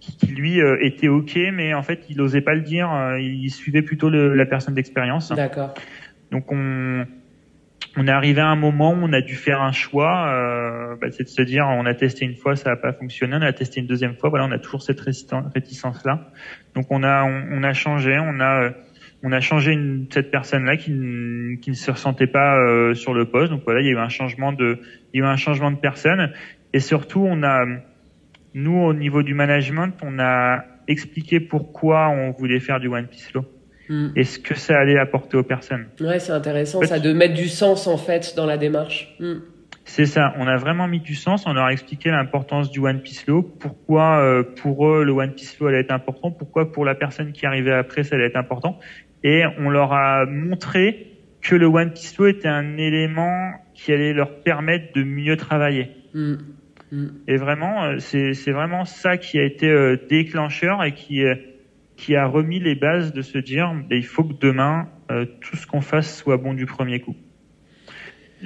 qui, 0.00 0.28
lui 0.28 0.62
euh, 0.62 0.78
était 0.80 1.08
ok, 1.08 1.38
mais 1.52 1.74
en 1.74 1.82
fait 1.82 2.06
il 2.08 2.16
n'osait 2.16 2.40
pas 2.40 2.54
le 2.54 2.62
dire, 2.62 2.88
il 3.18 3.50
suivait 3.50 3.82
plutôt 3.82 4.08
le, 4.08 4.34
la 4.34 4.46
personne 4.46 4.74
d'expérience. 4.74 5.30
D'accord. 5.30 5.74
Donc 6.30 6.50
on 6.50 7.04
on 7.96 8.06
est 8.06 8.10
arrivé 8.10 8.40
à 8.40 8.48
un 8.48 8.56
moment 8.56 8.92
où 8.92 8.98
on 9.02 9.12
a 9.12 9.20
dû 9.20 9.34
faire 9.34 9.60
un 9.60 9.72
choix, 9.72 10.28
euh, 10.28 10.96
bah, 11.00 11.08
c'est 11.10 11.24
de 11.24 11.28
se 11.28 11.42
dire 11.42 11.66
on 11.68 11.86
a 11.86 11.94
testé 11.94 12.24
une 12.24 12.36
fois, 12.36 12.54
ça 12.54 12.70
n'a 12.70 12.76
pas 12.76 12.92
fonctionné, 12.92 13.36
on 13.36 13.42
a 13.42 13.52
testé 13.52 13.80
une 13.80 13.86
deuxième 13.86 14.16
fois, 14.16 14.30
voilà, 14.30 14.44
on 14.44 14.52
a 14.52 14.58
toujours 14.58 14.82
cette 14.82 15.00
réticence 15.00 16.04
là. 16.04 16.30
Donc 16.74 16.86
on 16.90 17.02
a 17.02 17.24
on, 17.24 17.62
a 17.62 17.72
changé, 17.72 18.16
on 18.18 18.40
a 18.40 18.70
on 19.22 19.32
a 19.32 19.40
changé 19.40 19.72
une, 19.72 20.06
cette 20.10 20.30
personne 20.30 20.64
là 20.64 20.76
qui, 20.76 20.92
qui 21.60 21.70
ne 21.70 21.74
se 21.74 21.90
ressentait 21.90 22.28
pas 22.28 22.56
euh, 22.58 22.94
sur 22.94 23.12
le 23.12 23.26
poste. 23.26 23.50
Donc 23.50 23.62
voilà, 23.64 23.80
il 23.80 23.86
y 23.86 23.90
a 23.90 23.92
eu 23.92 23.98
un 23.98 24.08
changement 24.08 24.52
de 24.52 24.78
il 25.12 25.20
y 25.20 25.22
a 25.22 25.26
eu 25.26 25.28
un 25.28 25.36
changement 25.36 25.72
de 25.72 25.78
personne 25.78 26.32
et 26.72 26.80
surtout 26.80 27.26
on 27.28 27.42
a 27.42 27.64
nous 28.54 28.78
au 28.78 28.94
niveau 28.94 29.22
du 29.22 29.34
management, 29.34 29.94
on 30.02 30.18
a 30.20 30.64
expliqué 30.86 31.40
pourquoi 31.40 32.08
on 32.08 32.30
voulait 32.32 32.60
faire 32.60 32.78
du 32.80 32.88
One 32.88 33.06
Piece 33.06 33.32
Law. 33.32 33.44
Mm. 33.90 34.12
et 34.14 34.22
ce 34.22 34.38
que 34.38 34.54
ça 34.54 34.78
allait 34.78 34.98
apporter 34.98 35.36
aux 35.36 35.42
personnes. 35.42 35.86
Ouais, 36.00 36.20
c'est 36.20 36.30
intéressant, 36.30 36.80
ça, 36.82 37.00
de 37.00 37.12
mettre 37.12 37.34
du 37.34 37.48
sens 37.48 37.88
en 37.88 37.96
fait 37.96 38.34
dans 38.36 38.46
la 38.46 38.56
démarche. 38.56 39.16
Mm. 39.18 39.40
C'est 39.84 40.06
ça, 40.06 40.32
on 40.38 40.46
a 40.46 40.56
vraiment 40.56 40.86
mis 40.86 41.00
du 41.00 41.16
sens, 41.16 41.44
on 41.46 41.52
leur 41.52 41.64
a 41.64 41.72
expliqué 41.72 42.10
l'importance 42.10 42.70
du 42.70 42.78
One 42.78 43.00
Piece 43.00 43.26
Law, 43.26 43.42
pourquoi 43.42 44.20
euh, 44.20 44.44
pour 44.44 44.86
eux 44.86 45.02
le 45.02 45.10
One 45.10 45.32
Piece 45.32 45.58
Law 45.58 45.66
allait 45.66 45.80
être 45.80 45.90
important, 45.90 46.30
pourquoi 46.30 46.70
pour 46.70 46.84
la 46.84 46.94
personne 46.94 47.32
qui 47.32 47.46
arrivait 47.46 47.72
après 47.72 48.04
ça 48.04 48.14
allait 48.14 48.26
être 48.26 48.36
important, 48.36 48.78
et 49.24 49.42
on 49.58 49.70
leur 49.70 49.92
a 49.92 50.24
montré 50.24 51.08
que 51.42 51.56
le 51.56 51.66
One 51.66 51.92
Piece 51.92 52.16
Law 52.16 52.28
était 52.28 52.46
un 52.46 52.76
élément 52.76 53.50
qui 53.74 53.92
allait 53.92 54.12
leur 54.12 54.42
permettre 54.42 54.92
de 54.94 55.02
mieux 55.02 55.36
travailler. 55.36 55.90
Mm. 56.14 56.36
Et 57.26 57.36
vraiment, 57.36 57.84
euh, 57.84 57.98
c'est 57.98 58.52
vraiment 58.52 58.84
ça 58.84 59.16
qui 59.16 59.38
a 59.38 59.44
été 59.44 59.68
euh, 59.68 59.96
déclencheur 60.08 60.84
et 60.84 60.92
qui 60.92 61.24
qui 62.00 62.16
a 62.16 62.26
remis 62.26 62.58
les 62.58 62.74
bases 62.74 63.12
de 63.12 63.20
se 63.20 63.36
dire 63.36 63.72
ben, 63.88 63.96
il 63.96 64.04
faut 64.04 64.24
que 64.24 64.32
demain 64.40 64.88
euh, 65.10 65.26
tout 65.42 65.56
ce 65.56 65.66
qu'on 65.66 65.82
fasse 65.82 66.16
soit 66.16 66.38
bon 66.38 66.54
du 66.54 66.64
premier 66.64 67.00
coup. 67.00 67.14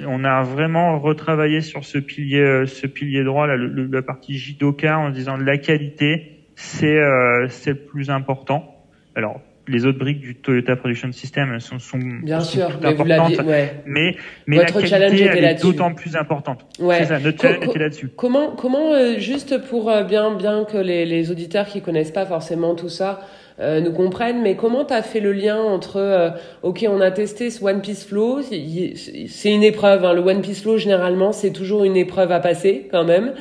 On 0.05 0.25
a 0.25 0.43
vraiment 0.43 0.99
retravaillé 0.99 1.61
sur 1.61 1.85
ce 1.85 1.97
pilier, 1.97 2.41
euh, 2.41 2.65
ce 2.65 2.85
pilier 2.85 3.23
droit, 3.23 3.47
là, 3.47 3.55
le, 3.55 3.85
la 3.85 4.01
partie 4.01 4.37
Jidoka, 4.37 4.99
en 4.99 5.09
disant 5.09 5.37
la 5.37 5.57
qualité, 5.57 6.41
c'est 6.55 6.97
euh, 6.97 7.47
le 7.65 7.73
plus 7.73 8.09
important. 8.09 8.75
Alors 9.15 9.39
les 9.67 9.85
autres 9.87 9.97
briques 9.97 10.19
du 10.19 10.35
Toyota 10.35 10.75
Production 10.75 11.11
System 11.11 11.59
sont, 11.59 11.79
sont, 11.79 11.97
Bien 11.97 12.41
sûr, 12.41 12.67
importantes, 12.83 13.41
mais, 13.87 14.15
mais, 14.45 14.57
la 14.57 14.65
qualité 14.65 15.23
elle 15.23 15.43
est 15.43 15.61
d'autant 15.61 15.91
plus 15.93 16.15
importante. 16.15 16.67
Ouais. 16.77 16.99
C'est 16.99 17.05
ça, 17.05 17.19
notre 17.19 17.41
challenge 17.41 17.63
était 17.63 17.79
là-dessus. 17.79 18.09
Comment, 18.15 18.51
comment 18.55 19.17
juste 19.17 19.57
pour 19.69 19.91
bien, 20.07 20.35
bien 20.35 20.65
que 20.65 20.77
les, 20.77 21.05
les 21.05 21.31
auditeurs 21.31 21.65
qui 21.65 21.81
connaissent 21.81 22.11
pas 22.11 22.27
forcément 22.27 22.75
tout 22.75 22.89
ça 22.89 23.21
euh, 23.59 23.79
nous 23.81 23.93
comprennent. 23.93 24.41
Mais 24.41 24.55
comment 24.55 24.85
tu 24.85 24.93
as 24.93 25.01
fait 25.01 25.19
le 25.19 25.33
lien 25.33 25.57
entre, 25.57 25.97
euh, 25.97 26.29
ok, 26.63 26.85
on 26.89 27.01
a 27.01 27.11
testé 27.11 27.49
ce 27.49 27.63
One 27.63 27.81
Piece 27.81 28.05
Flow, 28.05 28.41
c'est 28.41 29.51
une 29.51 29.63
épreuve. 29.63 30.05
Hein. 30.05 30.13
Le 30.13 30.21
One 30.21 30.41
Piece 30.41 30.61
Flow, 30.61 30.77
généralement, 30.77 31.31
c'est 31.31 31.51
toujours 31.51 31.83
une 31.83 31.97
épreuve 31.97 32.31
à 32.31 32.39
passer 32.39 32.87
quand 32.91 33.05
même. 33.05 33.33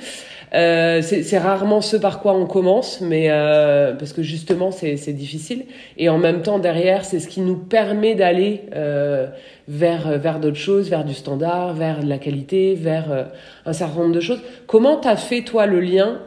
Euh, 0.55 1.03
c'est 1.03 1.39
rarement 1.39 1.81
ce 1.81 1.97
par 1.97 2.21
quoi 2.21 2.33
on 2.35 2.47
commence, 2.47 3.01
mais 3.01 3.27
euh, 3.29 3.93
parce 3.93 4.13
que 4.13 4.23
justement 4.23 4.71
c'est 4.71 5.13
difficile. 5.13 5.65
Et 5.99 6.09
en 6.09 6.19
même 6.19 6.43
temps 6.43 6.61
derrière, 6.61 7.05
c'est 7.05 7.19
ce 7.19 7.27
qui 7.27 7.41
nous 7.41 7.57
permet 7.57 8.15
d'aller 8.15 8.63
euh, 8.75 9.27
vers 9.67 10.17
vers 10.19 10.39
d'autres 10.39 10.57
choses, 10.57 10.89
vers 10.89 11.05
du 11.05 11.15
standard, 11.15 11.75
vers 11.75 12.01
de 12.01 12.09
la 12.09 12.19
qualité, 12.19 12.75
vers 12.75 13.29
un 13.67 13.73
certain 13.73 14.03
nombre 14.03 14.15
de 14.15 14.21
choses. 14.21 14.41
Comment 14.69 14.97
t'as 14.97 15.17
fait 15.17 15.43
toi 15.43 15.67
le 15.67 15.81
lien 15.81 16.21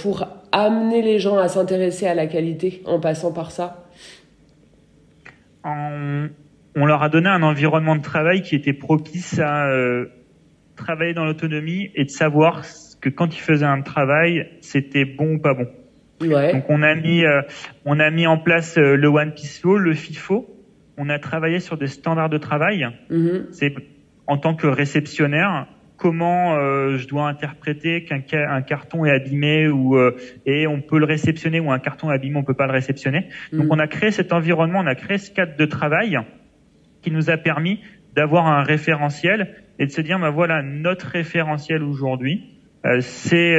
pour 0.00 0.26
amener 0.52 1.02
les 1.02 1.18
gens 1.18 1.38
à 1.38 1.48
s'intéresser 1.48 2.06
à 2.06 2.14
la 2.14 2.26
qualité 2.26 2.82
en 2.84 3.00
passant 3.00 3.32
par 3.32 3.50
ça 3.50 3.82
on, 5.64 6.86
leur 6.86 7.02
a 7.02 7.08
donné 7.08 7.28
un 7.28 7.42
environnement 7.42 7.96
de 7.96 8.02
travail 8.02 8.42
qui 8.42 8.54
était 8.54 8.72
propice 8.72 9.38
à 9.38 9.68
euh, 9.68 10.06
travailler 10.76 11.14
dans 11.14 11.24
l'autonomie 11.24 11.90
et 11.94 12.04
de 12.04 12.10
savoir 12.10 12.62
que 13.00 13.08
quand 13.08 13.34
ils 13.34 13.40
faisaient 13.40 13.66
un 13.66 13.82
travail, 13.82 14.48
c'était 14.60 15.04
bon 15.04 15.34
ou 15.34 15.38
pas 15.38 15.54
bon. 15.54 15.66
Donc 16.20 16.64
on 16.68 16.82
a 16.82 16.94
mis 16.94 17.24
euh, 17.24 17.42
on 17.84 17.98
a 17.98 18.10
mis 18.10 18.28
en 18.28 18.38
place 18.38 18.78
euh, 18.78 18.96
le 18.96 19.08
One 19.08 19.32
Piece 19.32 19.60
Flow, 19.60 19.76
le 19.76 19.92
FIFO. 19.92 20.48
On 20.96 21.08
a 21.08 21.18
travaillé 21.18 21.58
sur 21.58 21.76
des 21.76 21.88
standards 21.88 22.28
de 22.28 22.38
travail. 22.38 22.86
Mm-hmm. 23.10 23.46
C'est 23.50 23.74
en 24.28 24.38
tant 24.38 24.54
que 24.54 24.68
réceptionnaire, 24.68 25.66
comment 26.02 26.56
euh, 26.56 26.96
je 26.96 27.06
dois 27.06 27.28
interpréter 27.28 28.02
qu'un 28.02 28.22
un 28.32 28.60
carton 28.62 29.04
est 29.04 29.12
abîmé 29.12 29.68
ou 29.68 29.96
euh, 29.96 30.16
et 30.46 30.66
on 30.66 30.80
peut 30.80 30.98
le 30.98 31.04
réceptionner 31.04 31.60
ou 31.60 31.70
un 31.70 31.78
carton 31.78 32.10
est 32.10 32.14
abîmé 32.16 32.36
on 32.36 32.42
peut 32.42 32.54
pas 32.54 32.66
le 32.66 32.72
réceptionner. 32.72 33.28
Donc 33.52 33.66
mm. 33.66 33.70
on 33.70 33.78
a 33.78 33.86
créé 33.86 34.10
cet 34.10 34.32
environnement, 34.32 34.80
on 34.80 34.86
a 34.86 34.96
créé 34.96 35.18
ce 35.18 35.30
cadre 35.30 35.56
de 35.56 35.64
travail 35.64 36.18
qui 37.02 37.12
nous 37.12 37.30
a 37.30 37.36
permis 37.36 37.78
d'avoir 38.16 38.48
un 38.48 38.64
référentiel 38.64 39.54
et 39.78 39.86
de 39.86 39.92
se 39.92 40.00
dire 40.00 40.18
bah 40.18 40.30
voilà 40.30 40.60
notre 40.64 41.06
référentiel 41.06 41.84
aujourd'hui 41.84 42.50
euh, 42.84 42.98
c'est 42.98 43.56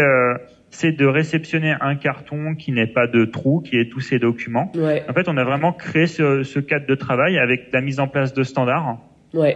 c'est 0.69 0.91
de 0.91 1.05
réceptionner 1.05 1.73
un 1.79 1.95
carton 1.95 2.55
qui 2.55 2.73
n'est 2.73 2.91
pas 2.91 3.07
de 3.07 3.23
trou, 3.23 3.61
qui 3.61 3.77
est 3.77 3.89
tous 3.89 4.01
ses 4.01 4.19
documents. 4.19 4.69
En 4.75 5.13
fait, 5.13 5.29
on 5.29 5.37
a 5.37 5.43
vraiment 5.43 5.71
créé 5.71 6.07
ce, 6.07 6.41
ce 6.41 6.59
cadre 6.59 6.87
de 6.87 6.95
travail 6.95 7.37
avec 7.37 7.71
la 7.71 7.79
mise 7.79 7.99
en 7.99 8.07
place 8.07 8.33
de 8.33 8.41
standards. 8.41 8.97
Ouais 9.35 9.55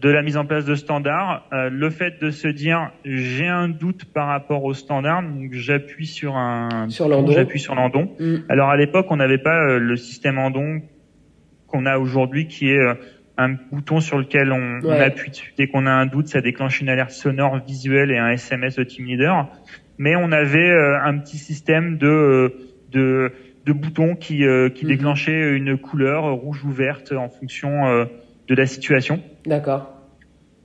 de 0.00 0.08
la 0.08 0.22
mise 0.22 0.36
en 0.36 0.46
place 0.46 0.64
de 0.64 0.74
standards, 0.74 1.46
euh, 1.52 1.68
le 1.68 1.90
fait 1.90 2.20
de 2.22 2.30
se 2.30 2.48
dire 2.48 2.90
j'ai 3.04 3.46
un 3.46 3.68
doute 3.68 4.06
par 4.06 4.28
rapport 4.28 4.64
aux 4.64 4.72
standards, 4.72 5.22
donc 5.22 5.52
j'appuie 5.52 6.06
sur 6.06 6.36
un 6.36 6.88
sur 6.88 7.08
l'andon. 7.08 7.32
J'appuie 7.32 7.60
sur 7.60 7.74
l'andon. 7.74 8.10
Mm. 8.18 8.36
Alors 8.48 8.70
à 8.70 8.76
l'époque, 8.76 9.06
on 9.10 9.16
n'avait 9.16 9.38
pas 9.38 9.60
euh, 9.62 9.78
le 9.78 9.96
système 9.96 10.38
andon 10.38 10.80
qu'on 11.66 11.84
a 11.86 11.98
aujourd'hui, 11.98 12.46
qui 12.46 12.70
est 12.70 12.78
euh, 12.78 12.94
un 13.36 13.56
bouton 13.70 14.00
sur 14.00 14.18
lequel 14.18 14.52
on, 14.52 14.80
on 14.82 14.90
appuie 14.90 15.30
dessus 15.30 15.52
dès 15.56 15.66
qu'on 15.66 15.86
a 15.86 15.92
un 15.92 16.06
doute, 16.06 16.28
ça 16.28 16.40
déclenche 16.40 16.80
une 16.80 16.88
alerte 16.88 17.10
sonore 17.10 17.58
visuelle 17.66 18.10
et 18.10 18.18
un 18.18 18.30
SMS 18.30 18.78
au 18.78 18.84
team 18.84 19.06
leader. 19.06 19.48
Mais 19.98 20.16
on 20.16 20.32
avait 20.32 20.72
un 21.02 21.18
petit 21.18 21.38
système 21.38 21.98
de 21.98 22.54
de, 22.90 23.32
de 23.66 23.72
boutons 23.72 24.14
qui 24.14 24.38
qui 24.38 24.44
mm-hmm. 24.44 24.86
déclenchait 24.86 25.56
une 25.56 25.76
couleur 25.76 26.32
rouge 26.32 26.64
ou 26.64 26.70
verte 26.70 27.12
en 27.12 27.28
fonction 27.28 28.08
de 28.50 28.54
la 28.56 28.66
situation. 28.66 29.22
D'accord. 29.46 29.94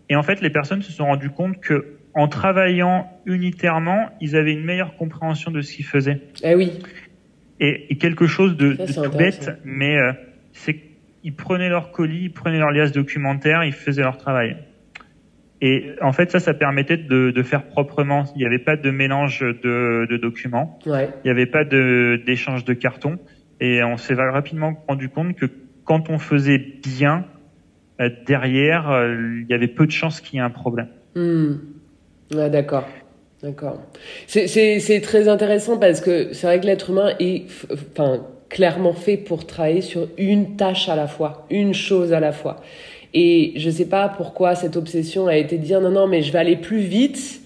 Et 0.10 0.16
en 0.16 0.24
fait, 0.24 0.42
les 0.42 0.50
personnes 0.50 0.82
se 0.82 0.92
sont 0.92 1.06
rendues 1.06 1.30
compte 1.30 1.62
que 1.62 1.98
en 2.16 2.28
travaillant 2.28 3.08
unitairement, 3.26 4.10
ils 4.22 4.36
avaient 4.36 4.54
une 4.54 4.64
meilleure 4.64 4.96
compréhension 4.96 5.52
de 5.52 5.62
ce 5.62 5.74
qu'ils 5.74 5.86
faisaient. 5.86 6.22
Eh 6.44 6.56
oui. 6.56 6.80
Et, 7.60 7.96
quelque 7.98 8.26
chose 8.26 8.58
de, 8.58 8.74
tout 8.74 9.18
bête, 9.18 9.52
mais 9.64 9.98
euh, 9.98 10.12
c'est 10.52 10.76
qu'ils 11.22 11.36
prenaient 11.36 11.70
leur 11.70 11.92
colis, 11.92 12.24
ils 12.24 12.34
prenaient 12.34 12.60
leur 12.60 12.72
liasse 12.72 12.92
documentaire, 12.92 13.64
ils 13.64 13.72
faisaient 13.72 14.02
leur 14.02 14.18
travail. 14.18 14.58
Et 15.62 15.92
en 16.02 16.12
fait, 16.12 16.32
ça, 16.32 16.40
ça 16.40 16.54
permettait 16.54 16.98
de, 16.98 17.32
de 17.32 17.44
faire 17.44 17.66
proprement. 17.68 18.26
Il 18.36 18.40
n'y 18.40 18.46
avait 18.46 18.60
pas 18.60 18.76
de 18.76 18.90
mélange 18.90 19.40
de, 19.40 20.06
de 20.10 20.18
documents. 20.18 20.80
Ouais. 20.86 21.10
Il 21.24 21.28
n'y 21.28 21.32
avait 21.32 21.46
pas 21.46 21.64
d'échange 21.64 22.66
de, 22.66 22.74
cartons. 22.74 23.20
Et 23.62 23.84
on 23.84 23.98
s'est 23.98 24.16
rapidement 24.16 24.84
rendu 24.88 25.08
compte 25.08 25.36
que 25.36 25.46
quand 25.86 26.10
on 26.10 26.18
faisait 26.18 26.58
bien, 26.58 27.26
derrière, 28.28 28.90
euh, 28.92 29.16
il 29.42 29.48
y 29.50 29.54
avait 29.54 29.68
peu 29.68 29.86
de 29.86 29.92
chances 29.92 30.22
qu'il 30.22 30.36
y 30.36 30.38
ait 30.40 30.46
un 30.46 30.50
problème. 30.50 30.88
Ouais, 31.16 32.50
d'accord. 32.50 32.86
D'accord. 33.44 33.80
C'est 34.28 35.02
très 35.04 35.28
intéressant 35.28 35.78
parce 35.78 36.02
que 36.02 36.34
c'est 36.34 36.48
vrai 36.48 36.60
que 36.60 36.66
l'être 36.66 36.90
humain 36.90 37.14
est 37.20 37.46
clairement 38.50 38.94
fait 38.94 39.18
pour 39.18 39.46
travailler 39.46 39.82
sur 39.82 40.08
une 40.18 40.56
tâche 40.56 40.90
à 40.90 40.96
la 40.96 41.08
fois, 41.08 41.46
une 41.50 41.74
chose 41.74 42.14
à 42.14 42.20
la 42.20 42.32
fois. 42.32 42.62
Et 43.14 43.54
je 43.56 43.68
ne 43.68 43.74
sais 43.74 43.88
pas 43.88 44.10
pourquoi 44.10 44.56
cette 44.56 44.76
obsession 44.76 45.28
a 45.28 45.38
été 45.38 45.58
de 45.58 45.64
dire 45.64 45.80
non, 45.80 45.92
non, 45.92 46.08
mais 46.08 46.22
je 46.22 46.32
vais 46.32 46.40
aller 46.40 46.58
plus 46.58 46.80
vite, 46.80 47.42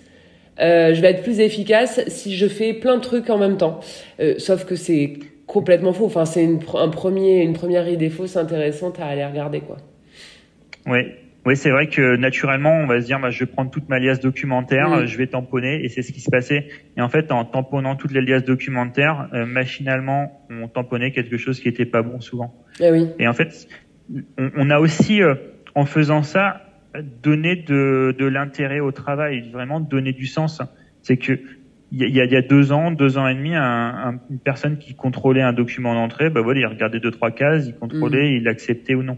euh, 0.60 0.94
je 0.94 1.02
vais 1.02 1.10
être 1.10 1.24
plus 1.24 1.40
efficace 1.40 2.02
si 2.08 2.36
je 2.36 2.48
fais 2.48 2.74
plein 2.74 2.96
de 2.98 3.02
trucs 3.02 3.30
en 3.30 3.38
même 3.38 3.58
temps. 3.58 3.80
Euh, 4.20 4.36
sauf 4.38 4.66
que 4.66 4.76
c'est 4.76 5.14
complètement 5.48 5.94
faux. 5.94 6.06
Enfin, 6.06 6.26
c'est 6.26 6.44
une, 6.44 6.60
un 6.74 6.92
une 7.16 7.54
première 7.54 7.88
idée 7.88 8.10
fausse 8.10 8.36
intéressante 8.36 9.00
à 9.00 9.08
aller 9.08 9.26
regarder, 9.26 9.62
quoi. 9.62 9.78
Oui, 10.86 11.00
oui, 11.46 11.56
c'est 11.56 11.70
vrai 11.70 11.88
que 11.88 12.16
naturellement, 12.18 12.74
on 12.74 12.86
va 12.86 13.02
se 13.02 13.06
dire, 13.06 13.20
bah, 13.20 13.30
je 13.30 13.40
vais 13.40 13.46
prendre 13.46 13.72
toute 13.72 13.90
ma 13.90 14.00
liasse 14.00 14.20
documentaire, 14.20 15.08
je 15.08 15.18
vais 15.18 15.28
tamponner, 15.28 15.84
et 15.84 15.90
c'est 15.90 16.02
ce 16.02 16.12
qui 16.12 16.20
se 16.20 16.30
passait. 16.30 16.68
Et 16.98 17.02
en 17.02 17.10
fait, 17.10 17.32
en 17.32 17.46
tamponnant 17.46 17.96
toutes 17.96 18.12
les 18.12 18.22
liasses 18.22 18.44
documentaires, 18.44 19.30
euh, 19.34 19.46
machinalement, 19.46 20.46
on 20.50 20.68
tamponnait 20.68 21.12
quelque 21.12 21.38
chose 21.38 21.60
qui 21.60 21.68
était 21.68 21.86
pas 21.86 22.02
bon 22.02 22.20
souvent. 22.20 22.54
Eh 22.80 22.92
oui. 22.92 23.08
Et 23.20 23.28
en 23.28 23.34
fait, 23.34 23.68
on, 24.38 24.52
on 24.58 24.70
a 24.70 24.80
aussi, 24.80 25.22
euh, 25.22 25.36
en 25.76 25.86
faisant 25.86 26.24
ça, 26.24 26.62
donné 27.24 27.56
de, 27.56 28.16
de 28.18 28.26
l'intérêt 28.26 28.80
au 28.80 28.92
travail, 28.92 29.50
vraiment 29.52 29.80
donné 29.80 30.12
du 30.12 30.26
sens. 30.26 30.62
C'est 31.02 31.18
que 31.18 31.40
il 31.92 31.98
y, 31.98 32.22
a, 32.22 32.26
il 32.26 32.32
y 32.32 32.36
a 32.36 32.42
deux 32.44 32.72
ans, 32.72 32.92
deux 32.92 33.18
ans 33.18 33.28
et 33.28 33.34
demi, 33.34 33.56
un, 33.56 33.64
un, 33.64 34.20
une 34.30 34.38
personne 34.38 34.78
qui 34.78 34.94
contrôlait 34.94 35.42
un 35.42 35.54
document 35.54 35.96
d'entrée, 35.96 36.30
bah 36.30 36.42
voilà, 36.42 36.60
il 36.60 36.66
regardait 36.68 37.00
deux 37.00 37.10
trois 37.10 37.32
cases, 37.32 37.66
il 37.66 37.74
contrôlait, 37.74 38.30
mm. 38.30 38.42
il 38.42 38.48
acceptait 38.48 38.94
ou 38.94 39.02
non. 39.02 39.18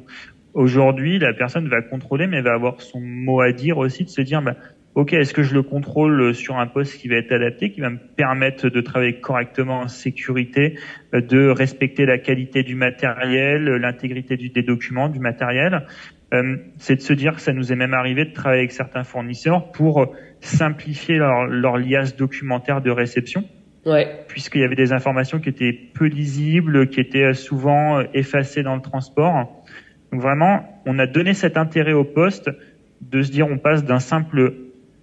Aujourd'hui, 0.54 1.20
la 1.20 1.34
personne 1.34 1.68
va 1.70 1.82
contrôler, 1.82 2.28
mais 2.28 2.42
va 2.42 2.54
avoir 2.54 2.82
son 2.82 3.00
mot 3.00 3.42
à 3.42 3.52
dire 3.52 3.78
aussi, 3.78 4.04
de 4.04 4.10
se 4.10 4.22
dire, 4.22 4.42
bah, 4.42 4.56
ok, 4.96 5.14
est-ce 5.14 5.34
que 5.34 5.44
je 5.44 5.54
le 5.54 5.64
contrôle 5.64 6.34
sur 6.36 6.58
un 6.58 6.68
poste 6.68 7.00
qui 7.00 7.08
va 7.08 7.16
être 7.16 7.32
adapté, 7.32 7.72
qui 7.72 7.82
va 7.82 7.90
me 7.90 8.00
permettre 8.16 8.70
de 8.70 8.82
travailler 8.82 9.20
correctement 9.20 9.80
en 9.80 9.88
sécurité, 9.88 10.78
de 11.14 11.48
respecter 11.48 12.06
la 12.06 12.18
qualité 12.18 12.64
du 12.64 12.76
matériel, 12.76 13.64
l'intégrité 13.64 14.36
des 14.36 14.64
documents, 14.64 15.08
du 15.10 15.20
matériel? 15.20 15.86
Euh, 16.34 16.58
c'est 16.78 16.96
de 16.96 17.02
se 17.02 17.14
dire 17.14 17.36
que 17.36 17.42
ça 17.42 17.54
nous 17.54 17.74
est 17.74 17.76
même 17.76 17.94
arrivé 17.94 18.26
de 18.26 18.32
travailler 18.32 18.62
avec 18.62 18.72
certains 18.72 19.04
fournisseurs 19.04 19.72
pour 19.72 20.14
simplifier 20.40 21.16
leur, 21.16 21.46
leur 21.46 21.78
liasse 21.78 22.16
documentaire 22.16 22.82
de 22.82 22.90
réception. 22.90 23.44
Ouais. 23.86 24.08
Puisqu'il 24.28 24.62
y 24.62 24.64
avait 24.64 24.76
des 24.76 24.94
informations 24.94 25.40
qui 25.40 25.50
étaient 25.50 25.74
peu 25.74 26.06
lisibles, 26.06 26.88
qui 26.90 27.00
étaient 27.00 27.34
souvent 27.34 28.02
effacées 28.14 28.64
dans 28.64 28.76
le 28.76 28.82
transport. 28.82 29.61
Donc 30.12 30.22
vraiment, 30.22 30.82
on 30.86 31.00
a 31.00 31.08
donné 31.08 31.34
cet 31.34 31.58
intérêt 31.58 31.94
au 31.94 32.04
poste 32.04 32.50
de 33.02 33.22
se 33.22 33.32
dire 33.32 33.48
on 33.48 33.58
passe 33.58 33.84
d'un 33.84 34.00
simple 34.00 34.54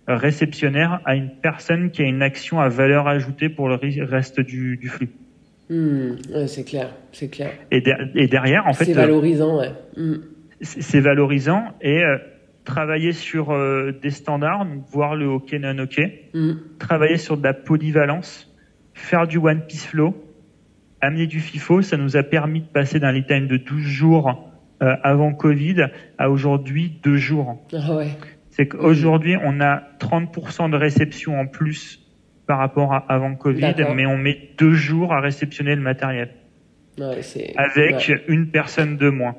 réceptionnaire 0.06 1.00
à 1.04 1.14
une 1.14 1.30
personne 1.30 1.90
qui 1.90 2.02
a 2.02 2.06
une 2.06 2.22
action 2.22 2.60
à 2.60 2.68
valeur 2.68 3.08
ajoutée 3.08 3.48
pour 3.48 3.68
le 3.68 3.78
reste 4.04 4.40
du, 4.40 4.76
du 4.76 4.88
flux. 4.88 5.10
Hmm, 5.68 6.14
c'est 6.46 6.64
clair, 6.64 6.94
c'est 7.12 7.28
clair. 7.28 7.52
Et, 7.70 7.82
et, 8.14 8.26
derrière, 8.26 8.66
en 8.66 8.72
fait, 8.72 8.86
c'est 8.86 8.94
valorisant, 8.94 9.58
ouais. 9.58 9.72
Hmm. 9.96 10.16
C'est 10.60 11.00
valorisant 11.00 11.74
et 11.82 12.02
euh, 12.02 12.16
travailler 12.64 13.12
sur 13.12 13.50
euh, 13.50 13.92
des 13.92 14.10
standards, 14.10 14.66
voir 14.90 15.14
le 15.14 15.28
OK 15.28 15.52
non 15.52 15.78
OK, 15.78 16.00
hmm. 16.32 16.52
travailler 16.78 17.18
sur 17.18 17.36
de 17.36 17.42
la 17.42 17.52
polyvalence, 17.52 18.50
faire 18.94 19.26
du 19.26 19.36
one 19.36 19.60
piece 19.66 19.86
flow, 19.86 20.14
amener 21.02 21.26
du 21.26 21.38
FIFO, 21.38 21.82
ça 21.82 21.98
nous 21.98 22.16
a 22.16 22.22
permis 22.22 22.62
de 22.62 22.66
passer 22.66 22.98
d'un 22.98 23.12
lead 23.12 23.26
time 23.26 23.46
de 23.46 23.58
12 23.58 23.78
jours 23.82 24.47
euh, 24.82 24.94
avant 25.02 25.32
Covid 25.32 25.86
à 26.18 26.30
aujourd'hui 26.30 27.00
deux 27.02 27.16
jours. 27.16 27.58
Ah 27.72 27.96
ouais. 27.96 28.08
C'est 28.50 28.68
qu'aujourd'hui, 28.68 29.36
on 29.42 29.60
a 29.60 29.82
30% 30.00 30.70
de 30.70 30.76
réception 30.76 31.38
en 31.38 31.46
plus 31.46 32.04
par 32.46 32.58
rapport 32.58 32.92
à 32.92 32.98
avant 33.08 33.34
Covid, 33.34 33.74
mais 33.94 34.06
on 34.06 34.16
met 34.16 34.50
deux 34.56 34.72
jours 34.72 35.12
à 35.12 35.20
réceptionner 35.20 35.74
le 35.74 35.82
matériel. 35.82 36.30
Ouais, 36.98 37.20
avec 37.56 38.10
une 38.26 38.50
personne 38.50 38.96
de 38.96 39.08
moins. 39.10 39.36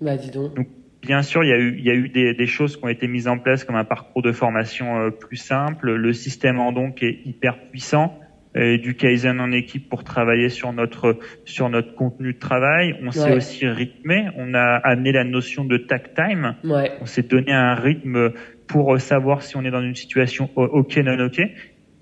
Bah, 0.00 0.16
dis 0.16 0.30
donc. 0.30 0.54
donc 0.54 0.68
bien 1.02 1.22
sûr, 1.22 1.42
il 1.42 1.48
y 1.48 1.52
a 1.52 1.58
eu, 1.58 1.76
il 1.78 1.84
y 1.84 1.90
a 1.90 1.94
eu 1.94 2.08
des, 2.08 2.34
des, 2.34 2.46
choses 2.46 2.76
qui 2.76 2.84
ont 2.84 2.88
été 2.88 3.08
mises 3.08 3.26
en 3.26 3.38
place 3.38 3.64
comme 3.64 3.76
un 3.76 3.84
parcours 3.84 4.22
de 4.22 4.32
formation 4.32 5.00
euh, 5.00 5.10
plus 5.10 5.36
simple. 5.36 5.92
Le 5.94 6.12
système 6.12 6.60
en 6.60 6.72
donc 6.72 7.02
est 7.02 7.20
hyper 7.24 7.58
puissant 7.70 8.18
du 8.56 8.94
Kaizen 8.94 9.38
en 9.40 9.52
équipe 9.52 9.88
pour 9.88 10.02
travailler 10.02 10.48
sur 10.48 10.72
notre 10.72 11.18
sur 11.44 11.68
notre 11.68 11.94
contenu 11.94 12.32
de 12.32 12.38
travail. 12.38 12.94
On 13.02 13.10
s'est 13.10 13.34
aussi 13.34 13.66
rythmé. 13.66 14.28
On 14.36 14.54
a 14.54 14.76
amené 14.76 15.12
la 15.12 15.24
notion 15.24 15.64
de 15.64 15.76
tag 15.76 16.14
time. 16.14 16.54
Ouais. 16.64 16.92
On 17.00 17.06
s'est 17.06 17.22
donné 17.22 17.52
un 17.52 17.74
rythme 17.74 18.32
pour 18.66 18.98
savoir 19.00 19.42
si 19.42 19.56
on 19.56 19.64
est 19.64 19.70
dans 19.70 19.82
une 19.82 19.94
situation 19.94 20.50
ok 20.56 20.96
non 20.98 21.26
ok. 21.26 21.40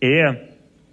Et 0.02 0.22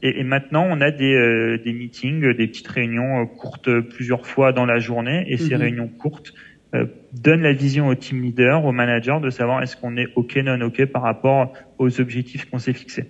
et, 0.04 0.24
maintenant, 0.24 0.65
on 0.67 0.82
a 0.82 0.89
des, 0.91 1.13
euh, 1.13 1.60
des 1.63 1.74
meetings, 1.74 2.34
des 2.34 2.47
petites 2.47 2.67
réunions 2.67 3.21
euh, 3.21 3.26
courtes 3.26 3.69
plusieurs 3.82 4.26
fois 4.26 4.52
dans 4.52 4.65
la 4.65 4.80
journée. 4.80 5.26
Et 5.28 5.38
ces 5.38 5.54
mhm. 5.54 5.62
réunions 5.62 5.88
courtes 5.88 6.34
euh, 6.74 6.86
donnent 7.13 7.43
la 7.43 7.54
vision 7.54 7.88
au 7.88 7.95
team 7.95 8.21
leader, 8.21 8.65
au 8.65 8.71
manager, 8.71 9.21
de 9.21 9.30
savoir 9.30 9.62
est-ce 9.62 9.78
qu'on 9.78 9.97
est 9.97 10.08
OK, 10.15 10.38
non 10.38 10.60
OK 10.62 10.86
par 10.86 11.04
rapport 11.04 11.54
aux 11.78 12.02
objectifs 12.02 12.50
qu'on 12.50 12.58
s'est 12.58 12.74
fixés. 12.74 13.06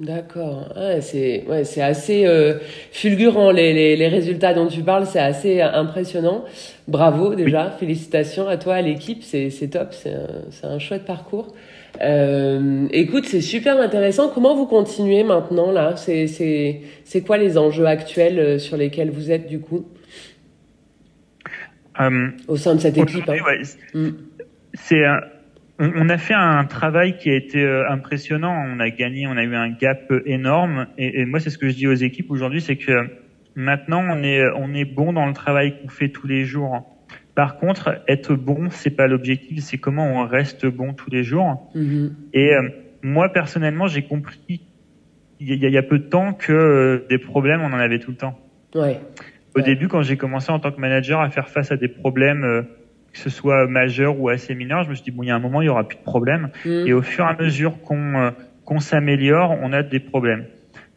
D'accord. 0.00 0.74
c'est 1.00 1.44
ouais, 1.48 1.64
c'est 1.64 1.82
assez 1.82 2.26
euh, 2.26 2.58
fulgurant 2.90 3.50
les, 3.52 3.72
les, 3.72 3.94
les, 3.96 4.08
résultats 4.08 4.52
dont 4.52 4.66
tu 4.66 4.82
parles, 4.82 5.06
c'est 5.06 5.20
assez 5.20 5.60
impressionnant. 5.60 6.44
Bravo 6.88 7.34
déjà, 7.34 7.70
félicitations 7.70 8.48
à 8.48 8.56
toi, 8.56 8.74
à 8.74 8.82
l'équipe, 8.82 9.22
c'est 9.22 9.70
top, 9.70 9.92
c'est 9.92 10.14
un, 10.64 10.68
un, 10.70 10.78
chouette 10.78 11.04
parcours. 11.04 11.54
Euh, 12.00 12.88
écoute, 12.90 13.26
c'est 13.26 13.40
super 13.40 13.80
intéressant. 13.80 14.28
Comment 14.28 14.54
vous 14.54 14.66
continuez 14.66 15.24
maintenant 15.24 15.70
là? 15.70 15.96
C'est 15.96 16.26
c'est 16.26 17.20
quoi 17.20 17.36
les 17.36 17.58
enjeux 17.58 17.86
actuels 17.86 18.38
euh, 18.38 18.58
sur 18.58 18.76
lesquels 18.76 19.10
vous 19.10 19.30
êtes 19.30 19.46
du 19.46 19.60
coup? 19.60 19.86
Euh, 22.00 22.28
au 22.48 22.56
sein 22.56 22.74
de 22.74 22.80
cette 22.80 22.96
équipe 22.96 23.28
hein. 23.28 23.36
ouais, 23.44 23.62
mm. 23.92 24.10
C'est 24.72 25.04
on, 25.78 26.08
a 26.08 26.18
fait 26.18 26.34
un 26.34 26.64
travail 26.64 27.16
qui 27.16 27.30
a 27.30 27.34
été 27.34 27.62
euh, 27.62 27.90
impressionnant. 27.90 28.54
On 28.66 28.78
a 28.78 28.90
gagné, 28.90 29.26
on 29.26 29.36
a 29.36 29.42
eu 29.42 29.54
un 29.54 29.70
gap 29.70 30.12
énorme. 30.26 30.86
Et, 30.98 31.24
moi, 31.24 31.40
c'est 31.40 31.50
ce 31.50 31.58
que 31.58 31.68
je 31.68 31.74
dis 31.74 31.86
aux 31.86 31.94
équipes 31.94 32.30
aujourd'hui, 32.30 32.60
c'est 32.60 32.76
que 32.76 33.08
maintenant, 33.54 34.02
on 34.08 34.22
est, 34.22 34.42
on 34.56 34.74
est 34.74 34.84
bon 34.84 35.12
dans 35.12 35.26
le 35.26 35.32
travail 35.32 35.80
qu'on 35.80 35.88
fait 35.88 36.10
tous 36.10 36.26
les 36.26 36.44
jours. 36.44 36.86
Par 37.34 37.56
contre, 37.56 38.02
être 38.08 38.34
bon, 38.34 38.68
c'est 38.70 38.90
pas 38.90 39.06
l'objectif, 39.06 39.60
c'est 39.60 39.78
comment 39.78 40.06
on 40.06 40.26
reste 40.26 40.66
bon 40.66 40.92
tous 40.92 41.10
les 41.10 41.22
jours. 41.22 41.70
Mm-hmm. 41.74 42.10
Et 42.34 42.54
euh, 42.54 42.68
moi, 43.02 43.30
personnellement, 43.32 43.86
j'ai 43.86 44.02
compris 44.02 44.60
il 45.40 45.58
y, 45.58 45.76
a, 45.76 45.82
peu 45.82 45.98
de 45.98 46.04
temps 46.04 46.34
que 46.34 46.52
euh, 46.52 47.06
des 47.10 47.18
problèmes, 47.18 47.62
on 47.62 47.72
en 47.72 47.78
avait 47.78 47.98
tout 47.98 48.12
le 48.12 48.16
temps. 48.16 48.38
Ouais. 48.76 49.00
Au 49.56 49.60
début, 49.60 49.88
quand 49.88 50.02
j'ai 50.02 50.16
commencé 50.16 50.52
en 50.52 50.60
tant 50.60 50.70
que 50.70 50.80
manager 50.80 51.20
à 51.20 51.30
faire 51.30 51.48
face 51.48 51.72
à 51.72 51.76
des 51.76 51.88
problèmes 51.88 52.64
que 53.12 53.18
ce 53.18 53.30
soit 53.30 53.66
majeur 53.66 54.18
ou 54.18 54.28
assez 54.28 54.54
mineur, 54.54 54.84
je 54.84 54.90
me 54.90 54.94
suis 54.94 55.04
dit 55.04 55.10
bon, 55.10 55.22
il 55.22 55.26
y 55.26 55.30
a 55.30 55.36
un 55.36 55.40
moment, 55.40 55.60
il 55.60 55.66
y 55.66 55.68
aura 55.68 55.86
plus 55.86 55.98
de 55.98 56.02
problèmes. 56.02 56.50
Mm. 56.64 56.86
Et 56.86 56.92
au 56.92 57.02
fur 57.02 57.24
et 57.24 57.28
à 57.28 57.36
mesure 57.40 57.80
qu'on 57.82 58.16
euh, 58.16 58.30
qu'on 58.64 58.80
s'améliore, 58.80 59.56
on 59.60 59.72
a 59.72 59.82
des 59.82 60.00
problèmes. 60.00 60.46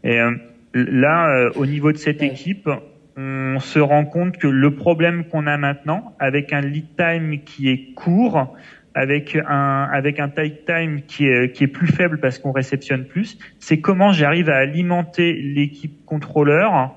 Et 0.04 0.20
euh, 0.20 0.32
là, 0.74 1.30
euh, 1.30 1.52
au 1.56 1.66
niveau 1.66 1.92
de 1.92 1.98
cette 1.98 2.22
équipe, 2.22 2.70
on 3.18 3.60
se 3.60 3.80
rend 3.80 4.06
compte 4.06 4.38
que 4.38 4.48
le 4.48 4.76
problème 4.76 5.26
qu'on 5.26 5.48
a 5.48 5.58
maintenant, 5.58 6.16
avec 6.20 6.54
un 6.54 6.62
lead 6.62 6.96
time 6.98 7.40
qui 7.44 7.70
est 7.70 7.94
court, 7.96 8.56
avec 8.94 9.36
un 9.36 9.90
avec 9.92 10.20
un 10.20 10.30
tight 10.30 10.66
time 10.66 11.02
qui 11.02 11.28
est 11.28 11.52
qui 11.52 11.66
est 11.66 11.68
plus 11.68 11.88
faible 11.88 12.20
parce 12.20 12.40
qu'on 12.40 12.52
réceptionne 12.52 13.06
plus, 13.06 13.38
c'est 13.60 13.80
comment 13.80 14.12
j'arrive 14.12 14.50
à 14.50 14.56
alimenter 14.56 15.34
l'équipe 15.34 16.06
contrôleur 16.06 16.96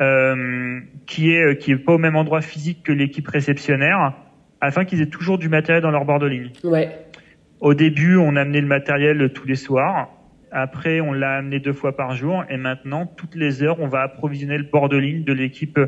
euh, 0.00 0.80
qui 1.06 1.32
est 1.32 1.58
qui 1.58 1.72
est 1.72 1.76
pas 1.76 1.92
au 1.92 1.98
même 1.98 2.16
endroit 2.16 2.40
physique 2.40 2.82
que 2.82 2.92
l'équipe 2.92 3.28
réceptionnaire 3.28 4.14
afin 4.60 4.84
qu'ils 4.84 5.02
aient 5.02 5.06
toujours 5.06 5.38
du 5.38 5.48
matériel 5.48 5.82
dans 5.82 5.90
leur 5.90 6.04
bord 6.04 6.18
de 6.18 6.26
ligne. 6.26 6.50
Ouais. 6.64 6.90
Au 7.60 7.74
début, 7.74 8.16
on 8.16 8.36
amenait 8.36 8.60
le 8.60 8.66
matériel 8.66 9.30
tous 9.32 9.46
les 9.46 9.56
soirs. 9.56 10.10
Après, 10.52 11.00
on 11.00 11.12
l'a 11.12 11.36
amené 11.36 11.60
deux 11.60 11.72
fois 11.72 11.96
par 11.96 12.12
jour. 12.12 12.44
Et 12.48 12.56
maintenant, 12.56 13.06
toutes 13.06 13.34
les 13.34 13.62
heures, 13.62 13.80
on 13.80 13.88
va 13.88 14.02
approvisionner 14.02 14.58
le 14.58 14.64
bord 14.64 14.88
de 14.88 14.96
ligne 14.96 15.24
de 15.24 15.32
l'équipe 15.32 15.78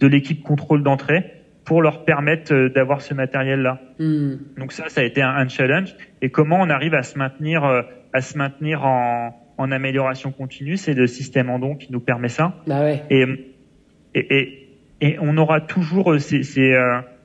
de 0.00 0.06
l'équipe 0.06 0.42
contrôle 0.42 0.82
d'entrée 0.82 1.24
pour 1.64 1.82
leur 1.82 2.06
permettre 2.06 2.54
euh, 2.54 2.70
d'avoir 2.70 3.02
ce 3.02 3.12
matériel-là. 3.12 3.78
Hmm. 3.98 4.36
Donc 4.56 4.72
ça, 4.72 4.88
ça 4.88 5.02
a 5.02 5.04
été 5.04 5.20
un, 5.20 5.28
un, 5.28 5.48
challenge. 5.48 5.94
Et 6.22 6.30
comment 6.30 6.58
on 6.62 6.70
arrive 6.70 6.94
à 6.94 7.02
se 7.02 7.18
maintenir, 7.18 7.62
euh, 7.62 7.82
à 8.14 8.22
se 8.22 8.38
maintenir 8.38 8.86
en, 8.86 9.38
en 9.58 9.70
amélioration 9.70 10.32
continue, 10.32 10.78
c'est 10.78 10.94
le 10.94 11.06
système 11.06 11.50
Andon 11.50 11.74
qui 11.74 11.92
nous 11.92 12.00
permet 12.00 12.30
ça. 12.30 12.54
Bah 12.66 12.80
ouais. 12.80 13.02
Et, 13.10 13.26
et, 14.14 14.38
et, 14.38 14.68
et 15.02 15.18
on 15.20 15.36
aura 15.36 15.60
toujours, 15.60 16.14
euh, 16.14 16.18
c'est, 16.18 16.74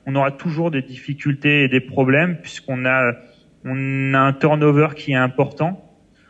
on 0.06 0.14
aura 0.14 0.30
toujours 0.30 0.70
des 0.70 0.82
difficultés 0.82 1.64
et 1.64 1.68
des 1.68 1.80
problèmes 1.80 2.38
puisqu'on 2.40 2.84
a, 2.84 3.12
on 3.64 4.14
a 4.14 4.18
un 4.18 4.32
turnover 4.32 4.88
qui 4.96 5.12
est 5.12 5.16
important. 5.16 5.80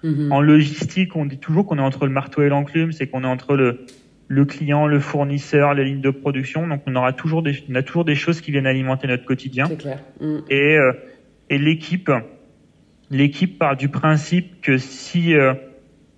Mhm. 0.02 0.32
En 0.32 0.40
logistique, 0.40 1.16
on 1.16 1.26
dit 1.26 1.38
toujours 1.38 1.66
qu'on 1.66 1.78
est 1.78 1.82
entre 1.82 2.06
le 2.06 2.12
marteau 2.12 2.42
et 2.42 2.48
l'enclume, 2.48 2.92
c'est 2.92 3.06
qu'on 3.06 3.24
est 3.24 3.28
entre 3.28 3.56
le, 3.56 3.86
le 4.28 4.44
client, 4.44 4.86
le 4.86 5.00
fournisseur, 5.00 5.74
les 5.74 5.84
lignes 5.84 6.00
de 6.00 6.10
production. 6.10 6.66
Donc 6.68 6.82
on 6.86 6.94
aura 6.94 7.12
toujours 7.12 7.42
des, 7.42 7.64
on 7.70 7.74
a 7.74 7.82
toujours 7.82 8.04
des 8.04 8.14
choses 8.14 8.40
qui 8.40 8.50
viennent 8.50 8.66
alimenter 8.66 9.06
notre 9.06 9.24
quotidien. 9.24 9.66
C'est 9.66 9.78
clair. 9.78 10.00
Mm. 10.20 10.38
Et, 10.50 10.76
euh, 10.76 10.92
et 11.50 11.58
l'équipe, 11.58 12.10
l'équipe 13.10 13.58
part 13.58 13.76
du 13.76 13.88
principe 13.88 14.60
que 14.60 14.78
si 14.78 15.34
euh, 15.34 15.54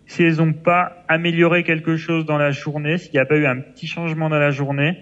si 0.06 0.22
elles 0.22 0.36
n'ont 0.36 0.52
pas 0.52 1.04
amélioré 1.08 1.64
quelque 1.64 1.96
chose 1.96 2.24
dans 2.24 2.38
la 2.38 2.52
journée, 2.52 2.96
s'il 2.96 3.12
n'y 3.12 3.18
a 3.18 3.26
pas 3.26 3.36
eu 3.36 3.46
un 3.46 3.60
petit 3.60 3.86
changement 3.86 4.28
dans 4.28 4.38
la 4.38 4.50
journée, 4.50 4.98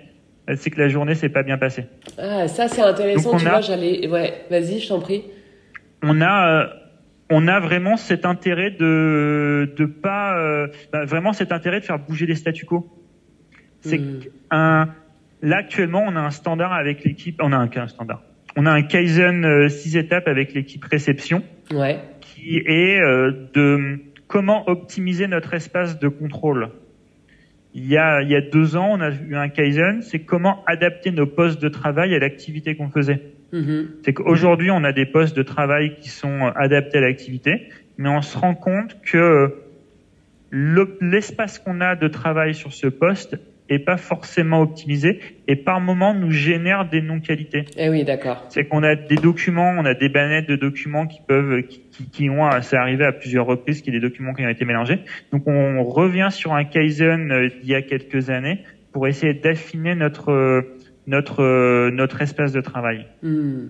c'est 0.57 0.71
que 0.71 0.79
la 0.81 0.89
journée 0.89 1.15
s'est 1.15 1.29
pas 1.31 1.43
bien 1.43 1.59
passée. 1.59 1.85
Ah, 2.19 2.49
ça 2.49 2.69
c'est 2.69 2.83
intéressant. 2.83 3.33
Donc, 3.33 3.41
tu 3.41 3.47
a- 3.47 3.51
vois, 3.51 3.61
j'allais. 3.61 4.07
Ouais, 4.09 4.45
vas-y, 4.51 4.79
je 4.81 4.89
t'en 4.89 5.01
prie. 5.01 5.25
on 6.03 6.21
a 6.21 6.49
euh, 6.49 6.67
on 7.31 7.49
a 7.49 7.59
vraiment 7.61 7.97
cet 7.97 8.27
intérêt 8.27 8.71
de 8.71 9.73
de 9.77 9.85
pas 9.87 10.39
euh, 10.39 10.69
bah, 10.93 11.05
vraiment 11.07 11.33
cet 11.33 11.53
intérêt 11.53 11.81
de 11.81 11.85
faire 11.85 11.99
bouger 11.99 12.27
les 12.27 12.35
statu 12.35 12.67
quo. 12.67 12.87
C'est 13.81 13.99
Mm. 13.99 14.21
un 14.51 14.89
là 15.43 15.57
actuellement 15.59 16.05
on 16.07 16.17
a 16.17 16.21
un 16.21 16.31
standard 16.31 16.73
avec 16.73 17.05
l'équipe 17.05 17.41
on 17.43 17.53
a 17.53 17.57
un, 17.57 17.69
un 17.75 17.89
standard. 17.89 18.23
On 18.57 18.67
a 18.67 18.71
un 18.71 18.83
kaizen 18.83 19.45
euh, 19.45 19.69
six 19.69 19.97
étapes 19.97 20.29
avec 20.29 20.55
l'équipe 20.55 20.85
réception 20.85 21.43
Ouais. 21.73 21.99
qui 22.21 22.59
est 22.59 23.01
euh, 23.01 23.33
de 23.53 23.99
comment 24.29 24.69
optimiser 24.69 25.27
notre 25.27 25.55
espace 25.55 25.99
de 25.99 26.09
contrôle. 26.09 26.69
Il 27.75 27.87
y 27.89 27.97
a 27.97 28.23
il 28.23 28.29
y 28.31 28.37
a 28.37 28.41
deux 28.41 28.77
ans 28.77 28.89
on 28.93 29.01
a 29.01 29.11
eu 29.11 29.35
un 29.35 29.49
kaizen 29.49 30.01
c'est 30.03 30.21
comment 30.21 30.63
adapter 30.67 31.11
nos 31.11 31.27
postes 31.27 31.61
de 31.61 31.69
travail 31.69 32.15
à 32.15 32.19
l'activité 32.19 32.77
qu'on 32.77 32.89
faisait. 32.91 33.21
Mhm. 33.53 33.89
C'est 34.05 34.13
qu'aujourd'hui, 34.13 34.71
on 34.71 34.83
a 34.85 34.93
des 34.93 35.07
postes 35.07 35.37
de 35.37 35.43
travail 35.43 35.97
qui 36.01 36.09
sont 36.09 36.51
adaptés 36.57 36.99
à 36.99 37.01
l'activité, 37.03 37.69
mais 37.99 38.09
on 38.09 38.21
se 38.23 38.37
rend 38.37 38.55
compte 38.55 39.01
que 39.03 39.55
le- 40.51 40.97
l'espace 41.01 41.59
qu'on 41.59 41.81
a 41.81 41.95
de 41.97 42.09
travail 42.09 42.55
sur 42.55 42.73
ce 42.73 42.87
poste 42.87 43.37
est 43.69 43.79
pas 43.79 43.97
forcément 43.97 44.61
optimisé 44.61 45.21
et 45.49 45.57
par 45.57 45.81
moment 45.81 46.15
nous 46.15 46.31
génère 46.31 46.89
des 46.89 47.01
non-qualités. 47.01 47.65
Eh 47.77 47.89
oui, 47.89 48.05
d'accord. 48.05 48.45
C'est 48.49 48.67
qu'on 48.67 48.83
a 48.83 48.95
des 48.95 49.17
documents, 49.17 49.75
on 49.79 49.85
a 49.85 49.95
des 49.95 50.09
bannettes 50.09 50.49
de 50.49 50.57
documents 50.57 51.07
qui 51.07 51.21
peuvent, 51.27 51.63
qui, 51.63 51.81
qui, 51.91 52.11
qui 52.11 52.31
ont, 52.31 52.49
c'est 52.61 52.77
arrivé 52.77 53.05
à 53.05 53.13
plusieurs 53.13 53.47
reprises 53.47 53.81
qu'il 53.81 53.95
y 53.95 53.97
ait 53.97 54.01
des 54.01 54.07
documents 54.07 54.35
qui 54.35 54.45
ont 54.45 54.49
été 54.49 54.65
mélangés. 54.65 55.01
Donc 55.33 55.47
on 55.47 55.83
revient 55.85 56.29
sur 56.31 56.55
un 56.55 56.65
Kaizen 56.65 57.33
euh, 57.33 57.49
d'il 57.49 57.71
y 57.71 57.75
a 57.75 57.83
quelques 57.83 58.31
années 58.31 58.61
pour 58.93 59.09
essayer 59.09 59.35
d'affiner 59.35 59.95
notre, 59.95 60.31
euh, 60.31 60.79
notre, 61.07 61.43
euh, 61.43 61.91
notre 61.91 62.23
espace 62.23 62.53
de 62.53 62.61
travail. 62.61 63.07
Hmm. 63.23 63.67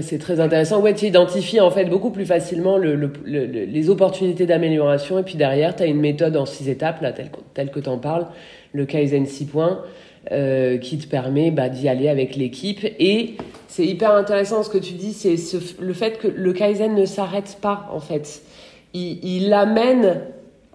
C'est 0.00 0.18
très 0.18 0.40
intéressant. 0.40 0.80
Ouais, 0.80 0.94
tu 0.94 1.06
identifies 1.06 1.60
en 1.60 1.70
fait 1.70 1.84
beaucoup 1.86 2.10
plus 2.10 2.24
facilement 2.24 2.78
le, 2.78 2.94
le- 2.94 3.12
le- 3.24 3.46
le- 3.46 3.64
les 3.64 3.90
opportunités 3.90 4.46
d'amélioration. 4.46 5.18
Et 5.18 5.22
puis 5.22 5.34
derrière, 5.36 5.74
tu 5.76 5.82
as 5.82 5.86
une 5.86 6.00
méthode 6.00 6.36
en 6.36 6.46
six 6.46 6.68
étapes, 6.68 7.02
là, 7.02 7.12
telle, 7.12 7.70
que- 7.70 7.80
tu 7.80 7.88
en 7.88 7.98
parles, 7.98 8.26
le 8.72 8.86
Kaizen 8.86 9.26
6 9.26 9.44
points, 9.46 9.80
euh, 10.30 10.78
qui 10.78 10.98
te 10.98 11.06
permet 11.08 11.50
bah, 11.50 11.68
d'y 11.68 11.88
aller 11.88 12.08
avec 12.08 12.36
l'équipe. 12.36 12.84
Et 13.00 13.34
c'est 13.68 13.84
hyper 13.84 14.14
intéressant 14.14 14.62
ce 14.62 14.70
que 14.70 14.78
tu 14.78 14.94
dis, 14.94 15.12
c'est 15.12 15.36
ce- 15.36 15.80
le 15.82 15.92
fait 15.92 16.18
que 16.18 16.28
le 16.28 16.52
Kaizen 16.52 16.94
ne 16.94 17.04
s'arrête 17.04 17.58
pas 17.60 17.88
en 17.92 18.00
fait. 18.00 18.42
Il, 18.94 19.18
il 19.24 19.52
amène 19.52 20.20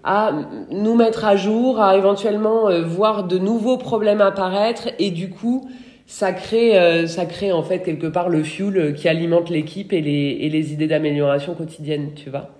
à 0.03 0.31
nous 0.71 0.95
mettre 0.95 1.25
à 1.25 1.35
jour, 1.35 1.79
à 1.79 1.97
éventuellement 1.97 2.67
euh, 2.69 2.83
voir 2.83 3.23
de 3.25 3.37
nouveaux 3.37 3.77
problèmes 3.77 4.21
apparaître 4.21 4.89
et 4.99 5.11
du 5.11 5.29
coup, 5.29 5.67
ça 6.07 6.31
crée, 6.33 6.79
euh, 6.79 7.05
ça 7.05 7.25
crée 7.25 7.51
en 7.51 7.61
fait 7.61 7.83
quelque 7.83 8.07
part 8.07 8.29
le 8.29 8.41
fuel 8.43 8.77
euh, 8.77 8.91
qui 8.93 9.07
alimente 9.07 9.49
l'équipe 9.49 9.93
et 9.93 10.01
les, 10.01 10.37
et 10.41 10.49
les 10.49 10.73
idées 10.73 10.87
d'amélioration 10.87 11.53
quotidienne, 11.53 12.13
tu 12.15 12.29
vois. 12.31 12.55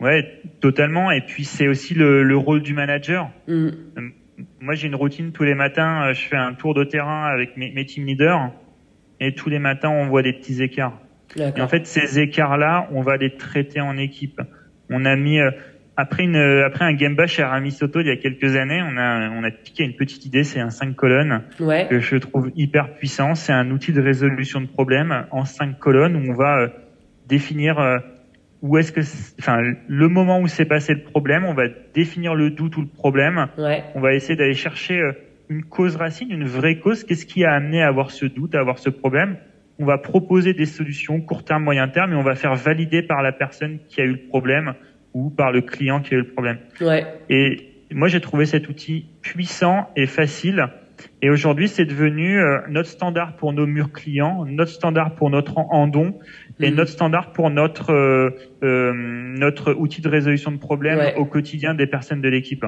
Ouais, 0.00 0.40
totalement. 0.60 1.10
Et 1.10 1.20
puis 1.20 1.44
c'est 1.44 1.68
aussi 1.68 1.92
le, 1.94 2.22
le 2.22 2.36
rôle 2.36 2.62
du 2.62 2.72
manager. 2.72 3.28
Mm. 3.48 3.68
Moi, 4.60 4.74
j'ai 4.76 4.86
une 4.86 4.94
routine 4.94 5.32
tous 5.32 5.42
les 5.42 5.56
matins. 5.56 6.06
euh, 6.06 6.14
Je 6.14 6.20
fais 6.20 6.36
un 6.36 6.54
tour 6.54 6.72
de 6.72 6.84
terrain 6.84 7.24
avec 7.26 7.56
mes, 7.56 7.72
mes 7.72 7.84
team 7.84 8.06
leaders, 8.06 8.52
et 9.20 9.34
tous 9.34 9.50
les 9.50 9.58
matins, 9.58 9.90
on 9.90 10.06
voit 10.06 10.22
des 10.22 10.32
petits 10.32 10.62
écarts. 10.62 11.00
Et 11.36 11.60
en 11.60 11.68
fait, 11.68 11.86
ces 11.86 12.20
écarts-là, 12.20 12.88
on 12.92 13.02
va 13.02 13.16
les 13.16 13.34
traiter 13.36 13.80
en 13.80 13.98
équipe. 13.98 14.40
On 14.88 15.04
a 15.04 15.16
mis 15.16 15.40
euh, 15.40 15.50
après 15.98 16.22
une 16.22 16.36
après 16.36 16.84
un 16.84 16.92
game 16.92 17.16
bash 17.16 17.34
chez 17.34 17.42
Aramis 17.42 17.72
Soto 17.72 18.00
il 18.00 18.06
y 18.06 18.10
a 18.10 18.16
quelques 18.16 18.54
années, 18.54 18.80
on 18.80 18.96
a 18.96 19.28
on 19.30 19.42
a 19.42 19.50
piqué 19.50 19.82
une 19.82 19.96
petite 19.96 20.24
idée. 20.24 20.44
C'est 20.44 20.60
un 20.60 20.70
5 20.70 20.94
colonnes 20.94 21.42
Ouais. 21.58 21.88
que 21.90 21.98
je 21.98 22.14
trouve 22.16 22.52
hyper 22.54 22.94
puissant. 22.94 23.34
C'est 23.34 23.52
un 23.52 23.68
outil 23.72 23.92
de 23.92 24.00
résolution 24.00 24.60
de 24.60 24.68
problèmes 24.68 25.26
en 25.32 25.44
cinq 25.44 25.76
colonnes 25.80 26.14
où 26.16 26.30
on 26.30 26.34
va 26.34 26.60
euh, 26.60 26.68
définir 27.26 27.80
euh, 27.80 27.98
où 28.62 28.78
est-ce 28.78 28.92
que, 28.92 29.00
enfin, 29.40 29.60
le 29.88 30.08
moment 30.08 30.38
où 30.40 30.46
s'est 30.46 30.64
passé 30.66 30.94
le 30.94 31.02
problème, 31.02 31.44
on 31.44 31.54
va 31.54 31.64
définir 31.94 32.36
le 32.36 32.50
doute 32.50 32.76
ou 32.76 32.82
le 32.82 32.86
problème. 32.88 33.48
Ouais. 33.58 33.82
On 33.96 34.00
va 34.00 34.14
essayer 34.14 34.36
d'aller 34.36 34.54
chercher 34.54 35.00
euh, 35.00 35.12
une 35.48 35.64
cause 35.64 35.96
racine, 35.96 36.30
une 36.30 36.44
vraie 36.46 36.78
cause. 36.78 37.02
Qu'est-ce 37.02 37.26
qui 37.26 37.44
a 37.44 37.52
amené 37.54 37.82
à 37.82 37.88
avoir 37.88 38.12
ce 38.12 38.24
doute, 38.24 38.54
à 38.54 38.60
avoir 38.60 38.78
ce 38.78 38.90
problème? 38.90 39.36
On 39.80 39.84
va 39.84 39.98
proposer 39.98 40.54
des 40.54 40.66
solutions 40.66 41.20
court 41.20 41.44
terme, 41.44 41.64
moyen 41.64 41.88
terme, 41.88 42.12
et 42.12 42.16
on 42.16 42.22
va 42.22 42.36
faire 42.36 42.54
valider 42.54 43.02
par 43.02 43.22
la 43.22 43.32
personne 43.32 43.78
qui 43.88 44.00
a 44.00 44.04
eu 44.04 44.12
le 44.12 44.28
problème 44.28 44.74
ou 45.14 45.30
par 45.30 45.52
le 45.52 45.60
client 45.62 46.00
qui 46.00 46.14
a 46.14 46.18
eu 46.18 46.20
le 46.20 46.28
problème. 46.28 46.58
Ouais. 46.80 47.06
Et 47.30 47.72
moi, 47.92 48.08
j'ai 48.08 48.20
trouvé 48.20 48.44
cet 48.46 48.68
outil 48.68 49.06
puissant 49.22 49.88
et 49.96 50.06
facile. 50.06 50.66
Et 51.22 51.30
aujourd'hui, 51.30 51.68
c'est 51.68 51.84
devenu 51.84 52.40
euh, 52.40 52.58
notre 52.68 52.88
standard 52.88 53.36
pour 53.36 53.52
nos 53.52 53.66
murs 53.66 53.92
clients, 53.92 54.44
notre 54.46 54.72
standard 54.72 55.14
pour 55.14 55.30
notre 55.30 55.58
andon 55.58 56.18
et 56.60 56.70
Mhm. 56.70 56.76
notre 56.76 56.90
standard 56.90 57.32
pour 57.32 57.50
notre 57.50 57.92
euh, 57.92 58.30
euh, 58.64 58.92
notre 58.94 59.72
outil 59.74 60.00
de 60.00 60.08
résolution 60.08 60.50
de 60.50 60.58
problèmes 60.58 60.98
Ouais. 60.98 61.14
au 61.16 61.24
quotidien 61.24 61.74
des 61.74 61.86
personnes 61.86 62.20
de 62.20 62.28
l'équipe. 62.28 62.66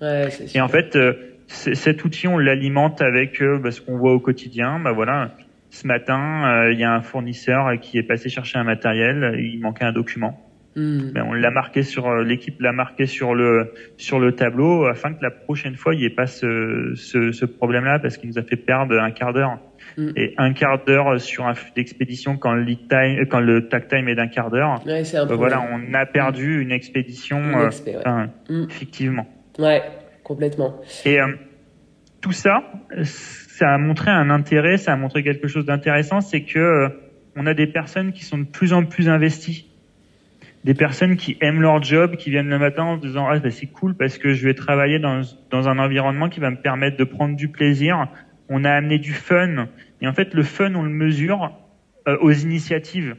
Ouais, 0.00 0.28
Et 0.54 0.60
en 0.60 0.66
fait, 0.66 0.96
euh, 0.96 1.12
cet 1.46 2.04
outil, 2.04 2.26
on 2.26 2.36
l'alimente 2.36 3.00
avec 3.00 3.40
bah, 3.62 3.70
ce 3.70 3.80
qu'on 3.80 3.96
voit 3.96 4.12
au 4.12 4.20
quotidien. 4.20 4.80
Bah 4.80 4.90
voilà, 4.90 5.36
ce 5.70 5.86
matin, 5.86 6.68
il 6.72 6.78
y 6.80 6.84
a 6.84 6.92
un 6.92 7.02
fournisseur 7.02 7.78
qui 7.80 7.96
est 7.98 8.02
passé 8.02 8.28
chercher 8.28 8.58
un 8.58 8.64
matériel, 8.64 9.36
il 9.38 9.60
manquait 9.60 9.84
un 9.84 9.92
document. 9.92 10.40
Mm. 10.74 11.12
Ben, 11.12 11.24
on 11.28 11.32
l'a 11.34 11.50
marqué 11.50 11.82
sur 11.82 12.08
euh, 12.08 12.24
l'équipe 12.24 12.60
l'a 12.60 12.72
marqué 12.72 13.06
sur 13.06 13.34
le 13.34 13.74
sur 13.96 14.18
le 14.18 14.32
tableau 14.32 14.86
afin 14.86 15.12
que 15.12 15.22
la 15.22 15.30
prochaine 15.30 15.74
fois 15.76 15.94
il 15.94 15.98
n'y 16.00 16.06
ait 16.06 16.10
pas 16.10 16.26
ce, 16.26 16.92
ce, 16.94 17.32
ce 17.32 17.44
problème-là 17.44 17.98
parce 17.98 18.16
qu'il 18.16 18.30
nous 18.30 18.38
a 18.38 18.42
fait 18.42 18.56
perdre 18.56 18.98
un 18.98 19.10
quart 19.10 19.32
d'heure 19.34 19.58
Mm. 19.96 20.10
et 20.16 20.34
un 20.38 20.52
quart 20.52 20.84
d'heure 20.84 21.20
sur 21.20 21.46
un 21.46 21.54
flux 21.54 21.72
d'expédition 21.76 22.36
quand 22.38 22.54
le 22.54 22.62
lead 22.62 22.88
time 22.88 23.18
euh, 23.20 23.24
quand 23.28 23.40
le 23.40 23.68
tag 23.68 23.88
time 23.88 24.08
est 24.08 24.14
d'un 24.14 24.28
quart 24.28 24.50
d'heure. 24.50 24.80
Ouais, 24.86 25.02
ben, 25.02 25.26
problème. 25.26 25.36
voilà, 25.38 25.62
on 25.70 25.94
a 25.94 26.06
perdu 26.06 26.62
une 26.62 26.72
expédition 26.72 27.38
euh, 27.38 27.66
expé, 27.66 27.96
ouais. 27.96 28.64
effectivement. 28.68 29.26
Ouais, 29.58 29.82
complètement. 30.24 30.80
Et 31.04 31.20
euh, 31.20 31.26
tout 32.20 32.32
ça, 32.32 32.64
ça 33.02 33.68
a 33.74 33.78
montré 33.78 34.10
un 34.10 34.30
intérêt, 34.30 34.78
ça 34.78 34.92
a 34.92 34.96
montré 34.96 35.22
quelque 35.22 35.48
chose 35.48 35.66
d'intéressant, 35.66 36.20
c'est 36.20 36.42
que 36.42 36.58
euh, 36.58 36.88
on 37.36 37.46
a 37.46 37.54
des 37.54 37.66
personnes 37.66 38.12
qui 38.12 38.24
sont 38.24 38.38
de 38.38 38.44
plus 38.46 38.72
en 38.72 38.84
plus 38.84 39.08
investies, 39.08 39.70
des 40.64 40.74
personnes 40.74 41.16
qui 41.16 41.36
aiment 41.40 41.60
leur 41.60 41.82
job, 41.82 42.16
qui 42.16 42.30
viennent 42.30 42.48
le 42.48 42.58
matin 42.58 42.84
en 42.84 42.96
se 42.96 43.06
disant 43.06 43.26
ah 43.28 43.38
ben, 43.38 43.50
c'est 43.50 43.66
cool 43.66 43.94
parce 43.96 44.18
que 44.18 44.32
je 44.32 44.46
vais 44.46 44.54
travailler 44.54 44.98
dans 44.98 45.22
dans 45.50 45.68
un 45.68 45.78
environnement 45.78 46.28
qui 46.28 46.40
va 46.40 46.50
me 46.50 46.56
permettre 46.60 46.96
de 46.96 47.04
prendre 47.04 47.36
du 47.36 47.48
plaisir. 47.48 48.06
On 48.48 48.64
a 48.64 48.70
amené 48.70 48.98
du 48.98 49.12
fun 49.12 49.68
et 50.00 50.06
en 50.08 50.12
fait 50.12 50.34
le 50.34 50.42
fun 50.42 50.74
on 50.74 50.82
le 50.82 50.90
mesure 50.90 51.52
euh, 52.08 52.16
aux 52.20 52.30
initiatives. 52.32 53.16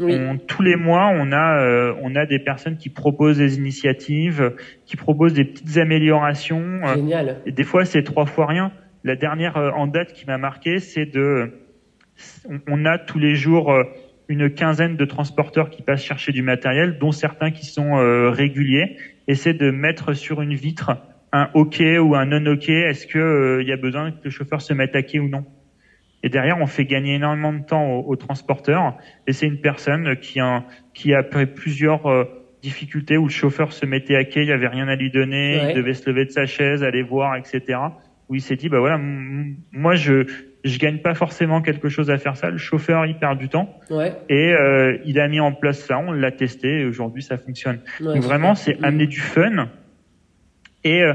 Oui. 0.00 0.14
On- 0.16 0.38
tous 0.38 0.62
les 0.62 0.76
mois, 0.76 1.10
on 1.12 1.32
a, 1.32 1.60
euh, 1.60 1.92
on 2.02 2.14
a 2.14 2.24
des 2.24 2.38
personnes 2.38 2.76
qui 2.76 2.88
proposent 2.88 3.38
des 3.38 3.56
initiatives, 3.56 4.54
qui 4.86 4.96
proposent 4.96 5.34
des 5.34 5.44
petites 5.44 5.76
améliorations. 5.76 6.62
euh, 6.84 6.94
Génial. 6.94 7.40
et 7.46 7.50
des 7.52 7.64
fois, 7.64 7.84
c'est 7.84 8.04
trois 8.04 8.26
fois 8.26 8.46
rien. 8.46 8.70
La 9.02 9.16
dernière 9.16 9.56
euh, 9.56 9.70
en 9.72 9.88
date 9.88 10.12
qui 10.12 10.24
m'a 10.26 10.38
marqué, 10.38 10.78
c'est 10.78 11.06
de, 11.06 11.52
on- 12.48 12.60
on 12.68 12.84
a 12.84 12.98
tous 12.98 13.18
les 13.18 13.34
jours 13.34 13.72
euh, 13.72 13.82
une 14.28 14.50
quinzaine 14.50 14.96
de 14.96 15.04
transporteurs 15.04 15.70
qui 15.70 15.82
passent 15.82 16.04
chercher 16.04 16.32
du 16.32 16.42
matériel, 16.42 16.98
dont 16.98 17.12
certains 17.12 17.50
qui 17.50 17.66
sont 17.66 17.96
euh, 17.96 18.30
réguliers, 18.30 18.96
et 19.26 19.34
c'est 19.34 19.54
de 19.54 19.70
mettre 19.70 20.12
sur 20.12 20.42
une 20.42 20.54
vitre 20.54 20.98
un 21.32 21.50
OK 21.54 21.82
ou 22.00 22.14
un 22.14 22.26
non 22.26 22.44
OK. 22.52 22.68
Est-ce 22.68 23.06
que 23.06 23.18
euh, 23.18 23.62
y 23.62 23.72
a 23.72 23.76
besoin 23.76 24.12
que 24.12 24.16
le 24.24 24.30
chauffeur 24.30 24.62
se 24.62 24.72
mette 24.72 24.94
à 24.96 25.02
quai 25.02 25.18
ou 25.18 25.28
non? 25.28 25.44
Et 26.22 26.28
derrière, 26.28 26.58
on 26.58 26.66
fait 26.66 26.84
gagner 26.84 27.14
énormément 27.14 27.52
de 27.52 27.64
temps 27.64 27.96
aux, 27.96 28.16
transporteurs. 28.16 28.96
Et 29.26 29.32
c'est 29.32 29.46
une 29.46 29.60
personne 29.60 30.16
qui 30.16 30.40
a, 30.40 30.64
qui 30.92 31.14
a 31.14 31.22
plusieurs 31.22 32.06
euh, 32.06 32.24
difficultés 32.60 33.16
où 33.16 33.24
le 33.24 33.30
chauffeur 33.30 33.72
se 33.72 33.86
mettait 33.86 34.16
à 34.16 34.24
quai, 34.24 34.42
il 34.42 34.48
y 34.48 34.52
avait 34.52 34.66
rien 34.68 34.88
à 34.88 34.96
lui 34.96 35.10
donner, 35.10 35.60
Ouais. 35.60 35.70
il 35.70 35.76
devait 35.76 35.94
se 35.94 36.08
lever 36.10 36.24
de 36.24 36.30
sa 36.30 36.44
chaise, 36.44 36.82
aller 36.82 37.02
voir, 37.02 37.36
etc. 37.36 37.78
Où 38.28 38.34
il 38.34 38.40
s'est 38.40 38.56
dit, 38.56 38.68
bah 38.68 38.80
voilà, 38.80 38.98
moi 38.98 39.94
je 39.94 40.26
je 40.64 40.78
gagne 40.78 40.98
pas 40.98 41.14
forcément 41.14 41.62
quelque 41.62 41.88
chose 41.88 42.10
à 42.10 42.18
faire 42.18 42.36
ça. 42.36 42.50
Le 42.50 42.58
chauffeur, 42.58 43.06
il 43.06 43.16
perd 43.16 43.38
du 43.38 43.48
temps. 43.48 43.78
Ouais. 43.90 44.12
Et 44.28 44.52
euh, 44.52 44.98
il 45.04 45.20
a 45.20 45.28
mis 45.28 45.40
en 45.40 45.52
place 45.52 45.78
ça, 45.78 45.98
on 45.98 46.12
l'a 46.12 46.32
testé 46.32 46.80
et 46.80 46.84
aujourd'hui 46.84 47.22
ça 47.22 47.38
fonctionne. 47.38 47.80
Ouais, 48.00 48.14
Donc 48.14 48.22
vraiment, 48.22 48.54
c'est 48.54 48.82
amener 48.82 49.06
du 49.06 49.20
fun. 49.20 49.68
Et 50.84 51.02
euh, 51.02 51.14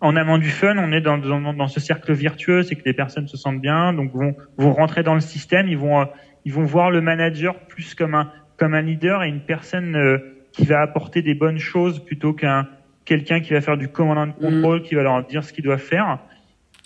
en 0.00 0.16
amenant 0.16 0.38
du 0.38 0.48
fun, 0.48 0.76
on 0.78 0.92
est 0.92 1.00
dans, 1.00 1.18
dans, 1.18 1.52
dans 1.52 1.68
ce 1.68 1.80
cercle 1.80 2.12
vertueux, 2.12 2.62
c'est 2.62 2.76
que 2.76 2.84
les 2.84 2.92
personnes 2.92 3.26
se 3.26 3.36
sentent 3.36 3.60
bien, 3.60 3.92
donc 3.92 4.12
vont, 4.12 4.34
vont 4.56 4.72
rentrer 4.72 5.02
dans 5.02 5.14
le 5.14 5.20
système, 5.20 5.68
ils 5.68 5.78
vont, 5.78 6.00
euh, 6.00 6.04
ils 6.44 6.52
vont 6.52 6.64
voir 6.64 6.90
le 6.90 7.00
manager 7.00 7.58
plus 7.66 7.94
comme 7.94 8.14
un, 8.14 8.30
comme 8.56 8.74
un 8.74 8.82
leader 8.82 9.22
et 9.22 9.28
une 9.28 9.40
personne 9.40 9.96
euh, 9.96 10.18
qui 10.52 10.66
va 10.66 10.80
apporter 10.80 11.22
des 11.22 11.34
bonnes 11.34 11.58
choses 11.58 12.04
plutôt 12.04 12.32
qu'un 12.32 12.68
quelqu'un 13.04 13.40
qui 13.40 13.54
va 13.54 13.62
faire 13.62 13.78
du 13.78 13.88
commandant 13.88 14.26
de 14.26 14.32
contrôle, 14.32 14.82
qui 14.82 14.94
va 14.94 15.02
leur 15.02 15.24
dire 15.24 15.42
ce 15.42 15.54
qu'ils 15.54 15.64
doivent 15.64 15.78
faire. 15.78 16.18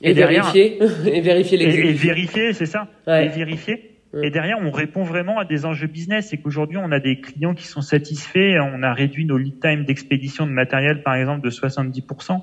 Et, 0.01 0.11
Et 0.11 0.15
derrière- 0.15 0.51
vérifier. 0.53 0.79
et 1.17 1.21
vérifier 1.21 1.63
Et, 1.63 1.89
et 1.91 1.93
vérifier, 1.93 2.53
c'est 2.53 2.67
ça. 2.67 2.89
Ouais. 3.07 3.27
Et 3.27 3.29
vérifier. 3.29 3.91
Ouais. 4.13 4.27
Et 4.27 4.31
derrière, 4.31 4.59
on 4.61 4.71
répond 4.71 5.03
vraiment 5.05 5.39
à 5.39 5.45
des 5.45 5.65
enjeux 5.65 5.87
business. 5.87 6.29
C'est 6.31 6.37
qu'aujourd'hui, 6.39 6.77
on 6.79 6.91
a 6.93 7.01
des 7.01 7.21
clients 7.21 7.55
qui 7.55 7.67
sont 7.67 7.81
satisfaits. 7.83 8.59
On 8.75 8.83
a 8.83 8.93
réduit 8.93 9.25
nos 9.25 9.39
lead 9.39 9.61
time 9.61 9.85
d'expédition 9.85 10.47
de 10.47 10.53
matériel, 10.53 11.03
par 11.03 11.15
exemple, 11.15 11.43
de 11.45 11.51
70%. 11.51 12.43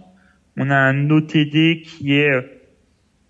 On 0.57 0.69
a 0.69 0.75
un 0.75 1.09
OTD 1.09 1.81
qui 1.83 2.15
est, 2.15 2.29
euh, 2.31 2.41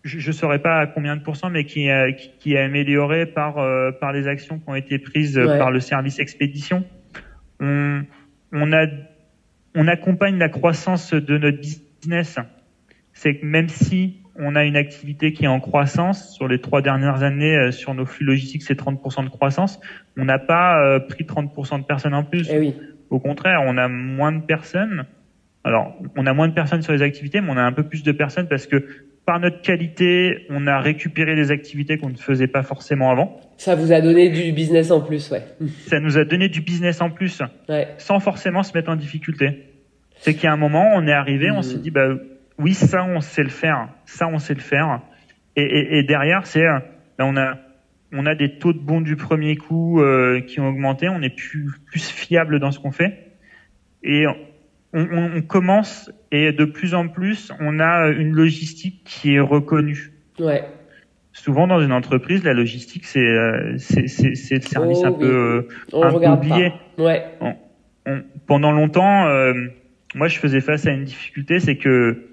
je 0.03 0.26
ne 0.26 0.34
saurais 0.34 0.59
pas 0.59 0.80
à 0.80 0.88
combien 0.88 1.15
de 1.17 1.22
pourcents, 1.22 1.49
mais 1.49 1.65
qui 1.65 1.88
est, 1.88 2.15
qui- 2.15 2.32
qui 2.39 2.53
est 2.53 2.59
amélioré 2.59 3.26
par, 3.26 3.57
euh, 3.57 3.91
par 3.91 4.13
les 4.13 4.28
actions 4.28 4.57
qui 4.59 4.70
ont 4.70 4.76
été 4.76 4.99
prises 4.99 5.38
euh, 5.38 5.45
Ouais. 5.47 5.57
par 5.57 5.72
le 5.72 5.80
service 5.82 6.20
expédition. 6.20 6.86
On, 7.59 8.03
on 8.53 8.72
a, 8.72 8.86
on 9.76 9.88
accompagne 9.88 10.38
la 10.38 10.49
croissance 10.49 11.13
de 11.13 11.38
notre 11.38 11.59
business. 11.59 12.38
C'est 13.22 13.36
que 13.36 13.45
même 13.45 13.67
si 13.67 14.22
on 14.38 14.55
a 14.55 14.63
une 14.63 14.78
activité 14.78 15.34
qui 15.34 15.43
est 15.43 15.47
en 15.49 15.59
croissance 15.59 16.34
sur 16.34 16.47
les 16.47 16.59
trois 16.61 16.82
dernières 16.82 17.22
années 17.24 17.53
euh, 17.57 17.72
sur 17.72 17.93
nos 17.93 18.05
flux 18.05 18.26
logistiques, 18.26 18.63
c'est 18.63 18.80
30% 18.80 19.26
de 19.26 19.30
croissance. 19.30 19.78
On 20.15 20.24
n'a 20.24 20.39
pas 20.39 20.82
euh, 20.82 20.99
pris 21.01 21.26
30% 21.26 21.82
de 21.82 21.84
personnes 21.86 22.13
en 22.13 22.24
plus. 22.24 22.47
Eh 22.49 22.57
oui. 22.57 22.74
Au 23.09 23.20
contraire, 23.20 23.59
on 23.65 23.76
a 23.76 23.89
moins 23.89 24.32
de 24.32 24.41
personnes. 24.41 25.05
Alors, 25.65 25.97
on 26.15 26.26
a 26.28 26.32
moins 26.34 26.47
de 26.47 26.53
personnes 26.53 26.82
sur 26.82 26.93
les 26.93 27.01
activités, 27.01 27.41
mais 27.41 27.49
on 27.49 27.57
a 27.57 27.61
un 27.61 27.74
peu 27.74 27.84
plus 27.84 28.03
de 28.03 28.13
personnes 28.13 28.47
parce 28.47 28.67
que 28.67 28.86
par 29.26 29.41
notre 29.41 29.59
qualité, 29.61 30.45
on 30.49 30.65
a 30.65 30.80
récupéré 30.80 31.36
des 31.36 31.51
activités 31.51 31.97
qu'on 31.97 32.07
ne 32.11 32.15
faisait 32.15 32.47
pas 32.47 32.63
forcément 32.63 33.11
avant. 33.11 33.38
Ça 33.57 33.76
vous 33.76 33.91
a 33.91 33.99
donné 33.99 34.30
du 34.30 34.53
business 34.53 34.91
en 34.91 35.01
plus, 35.01 35.30
ouais. 35.32 35.43
Ça 35.88 35.99
nous 35.99 36.17
a 36.17 36.24
donné 36.24 36.47
du 36.47 36.61
business 36.61 37.01
en 37.01 37.09
plus, 37.09 37.41
Ouais. 37.67 37.89
sans 37.97 38.22
forcément 38.22 38.63
se 38.63 38.72
mettre 38.74 38.89
en 38.89 38.95
difficulté. 38.95 39.65
C'est 40.20 40.34
qu'il 40.36 40.45
y 40.45 40.47
a 40.47 40.53
un 40.53 40.57
moment, 40.57 40.91
on 40.95 41.05
est 41.05 41.11
arrivé, 41.11 41.51
on 41.51 41.57
Mhm. 41.57 41.63
s'est 41.63 41.80
dit, 41.80 41.91
bah 41.91 42.15
oui, 42.60 42.74
ça, 42.74 43.03
on 43.05 43.22
sait 43.22 43.43
le 43.43 43.49
faire, 43.49 43.89
ça, 44.05 44.28
on 44.28 44.38
sait 44.39 44.53
le 44.53 44.60
faire. 44.60 45.01
Et, 45.55 45.64
et, 45.64 45.97
et 45.99 46.03
derrière, 46.03 46.45
c'est, 46.45 46.66
euh, 46.66 46.80
bah, 47.18 47.26
on 47.26 47.36
a, 47.38 47.57
on 48.12 48.26
a 48.26 48.36
des 48.36 48.57
taux 48.60 48.74
de 48.74 48.80
bons 48.80 49.01
du 49.01 49.16
premier 49.16 49.55
coup 49.55 50.01
euh, 50.01 50.41
qui 50.41 50.60
ont 50.60 50.68
augmenté, 50.68 51.10
on 51.10 51.22
est 51.22 51.36
plus, 51.36 51.70
plus 51.88 52.10
fiable 52.10 52.60
dans 52.60 52.72
ce 52.72 52.80
qu'on 52.80 52.91
fait. 52.91 53.34
Et 54.03 54.26
on, 54.28 54.36
on, 54.93 55.32
on 55.38 55.41
commence, 55.41 56.12
et 56.32 56.51
de 56.51 56.66
plus 56.66 56.93
en 56.95 57.07
plus, 57.07 57.51
on 57.60 57.80
a 57.80 58.07
une 58.10 58.32
logistique 58.34 59.01
qui 59.05 59.36
est 59.36 59.39
reconnue. 59.39 60.12
Ouais. 60.39 60.64
Souvent 61.32 61.68
dans 61.68 61.80
une 61.82 61.91
entreprise, 61.91 62.43
la 62.43 62.53
logistique, 62.53 63.05
c'est 63.05 63.20
euh, 63.20 63.78
c'est 63.78 64.01
le 64.01 64.62
service 64.62 64.99
Oh, 65.03 65.07
un 65.07 65.12
oui. 65.12 65.20
peu 65.20 65.26
euh, 65.28 65.68
On 65.93 66.01
Un 66.03 66.05
le 66.07 66.12
peu 66.12 66.18
regarde 66.18 66.39
oublié. 66.45 66.74
pas. 66.97 67.03
Ouais. 67.03 67.24
on- 67.41 67.55
pendant 68.47 68.72
longtemps, 68.72 69.28
euh, 69.28 69.53
moi, 70.16 70.28
je 70.28 70.39
faisais 70.39 70.62
face 70.62 70.88
à 70.88 70.91
une 70.91 71.03
difficulté, 71.03 71.60
c'est 71.60 71.76
que 71.76 72.29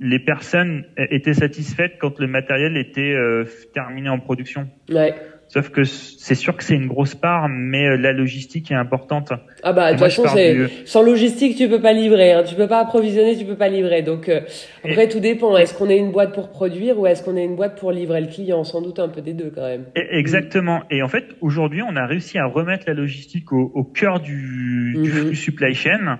les 0.00 0.18
personnes 0.18 0.84
étaient 1.10 1.34
satisfaites 1.34 1.92
quand 2.00 2.18
le 2.18 2.26
matériel 2.26 2.76
était 2.76 3.12
euh, 3.14 3.44
terminé 3.74 4.08
en 4.08 4.18
production. 4.18 4.68
Ouais. 4.90 5.14
Sauf 5.48 5.68
que 5.70 5.84
c'est 5.84 6.34
sûr 6.34 6.56
que 6.56 6.64
c'est 6.64 6.74
une 6.74 6.88
grosse 6.88 7.14
part, 7.14 7.48
mais 7.48 7.86
euh, 7.86 7.96
la 7.96 8.12
logistique 8.12 8.72
est 8.72 8.74
importante. 8.74 9.32
Ah 9.62 9.72
bah, 9.72 9.92
de 9.92 9.98
toute 9.98 10.00
façon, 10.00 10.24
du- 10.34 10.66
sans 10.86 11.02
logistique, 11.02 11.56
tu 11.56 11.68
peux 11.68 11.80
pas 11.80 11.92
livrer, 11.92 12.32
hein. 12.32 12.42
Tu 12.42 12.56
peux 12.56 12.66
pas 12.66 12.80
approvisionner, 12.80 13.36
tu 13.38 13.44
peux 13.44 13.54
pas 13.54 13.68
livrer. 13.68 14.02
Donc, 14.02 14.28
euh, 14.28 14.40
après, 14.82 15.08
tout 15.08 15.20
dépend. 15.20 15.56
Est-ce 15.56 15.72
qu'on 15.72 15.88
est 15.88 15.98
une 15.98 16.10
boîte 16.10 16.34
pour 16.34 16.48
produire 16.50 16.98
ou 16.98 17.06
est-ce 17.06 17.22
qu'on 17.22 17.36
est 17.36 17.44
une 17.44 17.54
boîte 17.54 17.78
pour 17.78 17.92
livrer 17.92 18.22
le 18.22 18.26
client? 18.26 18.64
Sans 18.64 18.82
doute 18.82 18.98
un 18.98 19.08
peu 19.08 19.20
des 19.20 19.34
deux, 19.34 19.52
quand 19.54 19.68
même. 19.68 19.84
Et- 19.94 20.18
Exactement. 20.18 20.82
Et 20.90 21.00
en 21.02 21.08
fait, 21.08 21.26
aujourd'hui, 21.40 21.82
on 21.82 21.94
a 21.94 22.06
réussi 22.06 22.38
à 22.38 22.46
remettre 22.46 22.82
la 22.88 22.94
logistique 22.94 23.52
au, 23.52 23.70
au 23.72 23.84
cœur 23.84 24.18
du, 24.18 24.94
du 24.94 24.98
Mhm. 25.12 25.26
flux 25.26 25.36
supply 25.36 25.74
chain. 25.74 26.18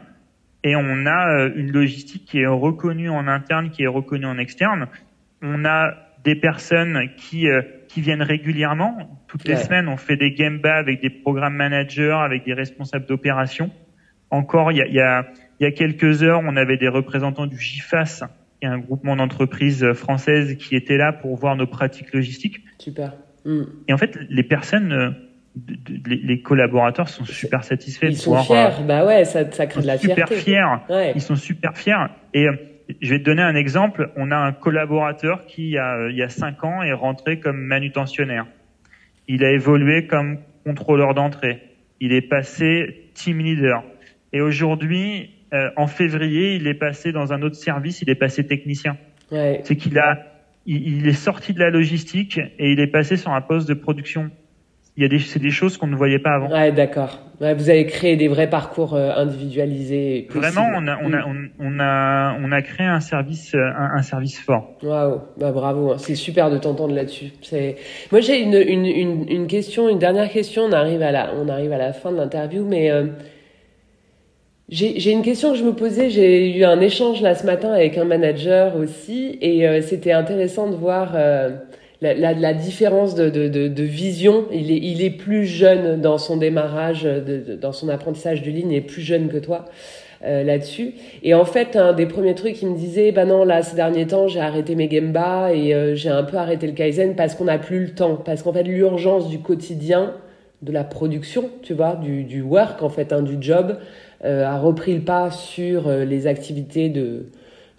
Et 0.67 0.75
on 0.75 1.07
a 1.07 1.29
euh, 1.29 1.51
une 1.55 1.71
logistique 1.71 2.25
qui 2.25 2.41
est 2.41 2.47
reconnue 2.47 3.09
en 3.09 3.29
interne, 3.29 3.71
qui 3.71 3.85
est 3.85 3.87
reconnue 3.87 4.27
en 4.27 4.37
externe. 4.37 4.89
On 5.41 5.65
a 5.65 5.95
des 6.25 6.35
personnes 6.35 7.09
qui 7.17 7.49
euh, 7.49 7.63
qui 7.87 8.01
viennent 8.01 8.23
régulièrement. 8.23 9.23
Toutes 9.29 9.47
les 9.47 9.55
semaines, 9.55 9.87
on 9.87 9.97
fait 9.97 10.17
des 10.17 10.33
gamba 10.33 10.75
avec 10.75 11.01
des 11.01 11.09
programmes 11.09 11.55
managers, 11.55 12.19
avec 12.21 12.45
des 12.45 12.53
responsables 12.53 13.07
d'opération. 13.07 13.71
Encore, 14.31 14.73
il 14.73 14.79
y 14.79 14.83
a, 14.83 14.87
il 14.87 14.95
y, 14.95 15.01
a, 15.01 15.29
y 15.61 15.67
a 15.67 15.71
quelques 15.71 16.25
heures, 16.25 16.41
on 16.43 16.57
avait 16.57 16.79
des 16.79 16.89
représentants 16.89 17.47
du 17.47 17.57
GIFAS, 17.57 18.25
qui 18.59 18.67
est 18.67 18.69
un 18.69 18.79
groupement 18.79 19.15
d'entreprises 19.15 19.93
françaises, 19.93 20.57
qui 20.57 20.75
étaient 20.75 20.97
là 20.97 21.13
pour 21.13 21.37
voir 21.37 21.55
nos 21.55 21.69
pratiques 21.69 22.13
logistiques. 22.13 22.61
Super. 22.79 23.15
Et 23.87 23.93
en 23.93 23.99
fait, 23.99 24.19
les 24.29 24.43
personnes, 24.43 24.93
euh, 24.93 25.11
les, 26.07 26.17
les 26.17 26.43
collaborateurs 26.43 27.09
sont 27.09 27.25
super 27.25 27.65
satisfaits 27.65 28.07
Ils 28.07 28.13
de 28.13 28.17
sont 28.17 28.31
voir. 28.33 28.45
fiers. 28.45 28.83
euh, 28.83 28.87
bah 28.87 29.07
ouais, 29.07 29.25
ça, 29.25 29.51
ça 29.51 29.67
crée 29.67 29.83
de 29.83 29.87
la 29.87 29.99
super 29.99 30.29
fierté. 30.29 30.37
fiers. 30.37 30.65
Ouais. 30.91 31.13
Ils 31.15 31.21
sont 31.23 31.37
super 31.37 31.77
fiers. 31.77 32.07
Et 32.35 32.47
euh, 32.47 32.53
je 33.01 33.11
vais 33.11 33.19
te 33.19 33.25
donner 33.25 33.43
un 33.43 33.55
exemple. 33.55 34.11
On 34.17 34.31
a 34.31 34.37
un 34.37 34.53
collaborateur 34.53 35.47
qui, 35.47 35.63
il 35.69 35.71
y 35.71 35.79
a, 35.79 36.09
il 36.11 36.17
y 36.17 36.23
a 36.23 36.29
cinq 36.29 36.63
ans, 36.65 36.83
est 36.83 36.93
rentré 36.93 37.41
comme 37.41 37.57
manutentionnaire. 37.59 38.47
Il 39.29 39.45
a 39.45 39.51
évolué 39.53 40.07
comme 40.07 40.39
contrôleur 40.65 41.15
d'entrée. 41.15 41.63
Il 42.01 42.13
est 42.13 42.23
passé 42.29 43.11
team 43.15 43.39
leader. 43.39 43.83
Et 44.33 44.41
aujourd'hui, 44.41 45.31
euh, 45.55 45.71
en 45.77 45.87
février, 45.87 46.57
il 46.57 46.67
est 46.67 46.75
passé 46.75 47.13
dans 47.13 47.33
un 47.33 47.41
autre 47.43 47.57
service. 47.57 48.03
Il 48.03 48.11
est 48.11 48.15
passé 48.15 48.47
technicien. 48.47 48.97
Ouais. 49.33 49.61
C'est 49.65 49.77
qu'il 49.77 49.99
a, 49.99 50.19
il, 50.67 50.99
il 50.99 51.09
est 51.09 51.13
sorti 51.15 51.55
de 51.55 51.61
la 51.61 51.71
logistique 51.71 52.39
et 52.59 52.71
il 52.73 52.79
est 52.81 52.87
passé 52.89 53.17
sur 53.17 53.33
un 53.33 53.41
poste 53.41 53.69
de 53.69 53.75
production. 53.75 54.31
Il 54.97 55.03
y 55.03 55.07
a 55.07 55.09
des, 55.09 55.19
c'est 55.19 55.39
des 55.39 55.51
choses 55.51 55.77
qu'on 55.77 55.89
ne 55.89 55.95
voyait 55.97 56.19
pas 56.19 56.31
avant. 56.37 56.51
Ouais, 56.51 56.73
d'accord. 56.73 57.19
Ouais, 57.39 57.53
vous 57.53 57.69
avez 57.69 57.85
créé 57.85 58.17
des 58.17 58.29
vrais 58.29 58.49
parcours 58.49 58.95
euh, 58.95 59.11
individualisés. 59.15 60.23
possibles. 60.31 60.47
Vraiment, 60.47 60.69
on 60.75 60.87
a, 60.89 60.99
on 61.05 61.13
a, 61.13 61.19
Hmm. 61.27 61.49
on, 61.61 61.67
on 61.77 61.81
a, 61.81 62.37
on 62.43 62.51
a 62.51 62.63
créé 62.63 62.87
un 62.87 63.01
service, 63.01 63.55
euh, 63.55 63.59
un, 63.59 63.99
un 63.99 64.03
service 64.03 64.41
fort. 64.41 64.71
Waouh, 64.83 65.21
bah 65.37 65.53
bravo, 65.53 65.93
hein. 65.93 65.99
c'est 65.99 66.15
super 66.15 66.51
de 66.51 66.57
t'entendre 66.57 66.95
là-dessus. 66.95 67.33
C'est, 67.43 67.77
moi 68.11 68.21
j'ai 68.23 68.41
une, 68.41 68.55
une, 68.55 68.87
une, 68.87 69.29
une 69.29 69.47
question, 69.49 69.91
une 69.91 69.99
dernière 69.99 70.31
question. 70.31 70.63
On 70.63 70.73
arrive 70.73 71.03
à 71.03 71.13
la, 71.13 71.35
on 71.35 71.47
arrive 71.51 71.73
à 71.73 71.79
la 71.79 71.93
fin 71.93 72.11
de 72.11 72.17
l'interview, 72.17 72.65
mais 72.65 72.91
euh, 72.91 73.05
j'ai, 74.71 74.99
j'ai 74.99 75.13
une 75.13 75.23
question 75.23 75.53
que 75.53 75.59
je 75.59 75.65
me 75.65 75.75
posais. 75.75 76.09
J'ai 76.09 76.57
eu 76.59 76.65
un 76.65 76.81
échange 76.81 77.21
là 77.21 77.35
ce 77.35 77.45
matin 77.45 77.71
avec 77.71 77.99
un 77.99 78.05
manager 78.05 78.77
aussi, 78.77 79.37
et 79.43 79.69
euh, 79.69 79.83
c'était 79.83 80.13
intéressant 80.13 80.71
de 80.71 80.75
voir 80.77 81.13
euh, 81.15 81.51
la, 82.01 82.55
différence 82.55 83.15
de, 83.15 83.83
vision. 83.83 84.45
Il 84.53 85.03
est, 85.03 85.11
plus 85.11 85.47
jeune 85.47 86.01
dans 86.01 86.19
son 86.19 86.37
démarrage, 86.37 87.09
dans 87.61 87.73
son 87.73 87.89
apprentissage 87.89 88.43
du 88.43 88.51
ligne, 88.51 88.73
il 88.73 88.77
est 88.77 88.81
plus 88.81 89.03
jeune 89.03 89.29
que 89.29 89.39
toi 89.39 89.67
euh, 90.25 90.43
là-dessus. 90.43 90.95
Et 91.23 91.35
en 91.35 91.45
fait, 91.45 91.77
un 91.77 91.93
des 91.93 92.07
premiers 92.07 92.35
trucs, 92.35 92.63
il 92.63 92.71
me 92.71 92.77
disait, 92.77 93.13
bah 93.13 93.27
non, 93.27 93.45
là, 93.45 93.63
ces 93.63 93.77
derniers 93.77 94.07
temps, 94.07 94.29
j'ai 94.29 94.41
arrêté 94.41 94.75
mes 94.75 94.91
gemba 94.91 95.53
et 95.53 95.75
euh, 95.75 95.95
j'ai 95.95 96.09
un 96.09 96.23
peu 96.23 96.39
arrêté 96.39 96.67
le 96.67 96.73
kaizen 96.73 97.15
parce 97.15 97.35
qu'on 97.35 97.45
n'a 97.45 97.59
plus 97.59 97.81
le 97.81 97.91
temps. 97.91 98.17
Parce 98.17 98.43
qu'en 98.43 98.53
fait, 98.53 98.63
l'urgence 98.63 99.29
du 99.29 99.41
quotidien, 99.41 100.15
de 100.63 100.73
la 100.73 100.85
production, 100.85 101.51
tu 101.63 101.75
vois, 101.75 101.97
du, 101.97 102.41
work, 102.41 102.83
en 102.83 102.89
fait, 102.89 103.13
hein, 103.13 103.21
du 103.21 103.37
job, 103.41 103.77
euh, 104.25 104.45
a 104.47 104.59
repris 104.59 104.95
le 104.95 105.03
pas 105.03 105.31
sur 105.31 105.91
les 105.91 106.27
activités 106.27 106.89
de- 106.89 107.27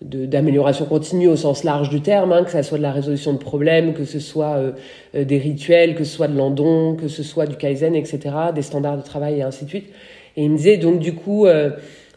d'amélioration 0.01 0.85
continue 0.85 1.27
au 1.27 1.35
sens 1.35 1.63
large 1.63 1.89
du 1.89 2.01
terme, 2.01 2.31
hein, 2.31 2.43
que 2.43 2.51
ça 2.51 2.61
soit 2.61 2.77
de 2.77 2.83
la 2.83 2.91
résolution 2.91 3.33
de 3.33 3.39
problèmes, 3.39 3.93
que 3.93 4.05
ce 4.05 4.19
soit 4.19 4.57
euh, 4.57 4.71
euh, 5.15 5.25
des 5.25 5.39
rituels, 5.39 5.95
que 5.95 6.03
ce 6.03 6.15
soit 6.15 6.27
de 6.27 6.37
l'andon, 6.37 6.95
que 6.95 7.07
ce 7.07 7.23
soit 7.23 7.47
du 7.47 7.55
kaizen, 7.55 7.95
etc., 7.95 8.19
des 8.53 8.61
standards 8.61 8.97
de 8.97 9.03
travail 9.03 9.39
et 9.39 9.41
ainsi 9.41 9.65
de 9.65 9.69
suite. 9.69 9.89
Et 10.35 10.43
il 10.43 10.51
me 10.51 10.57
disait 10.57 10.77
donc 10.77 10.99
du 10.99 11.13
coup, 11.13 11.47
euh, 11.47 11.71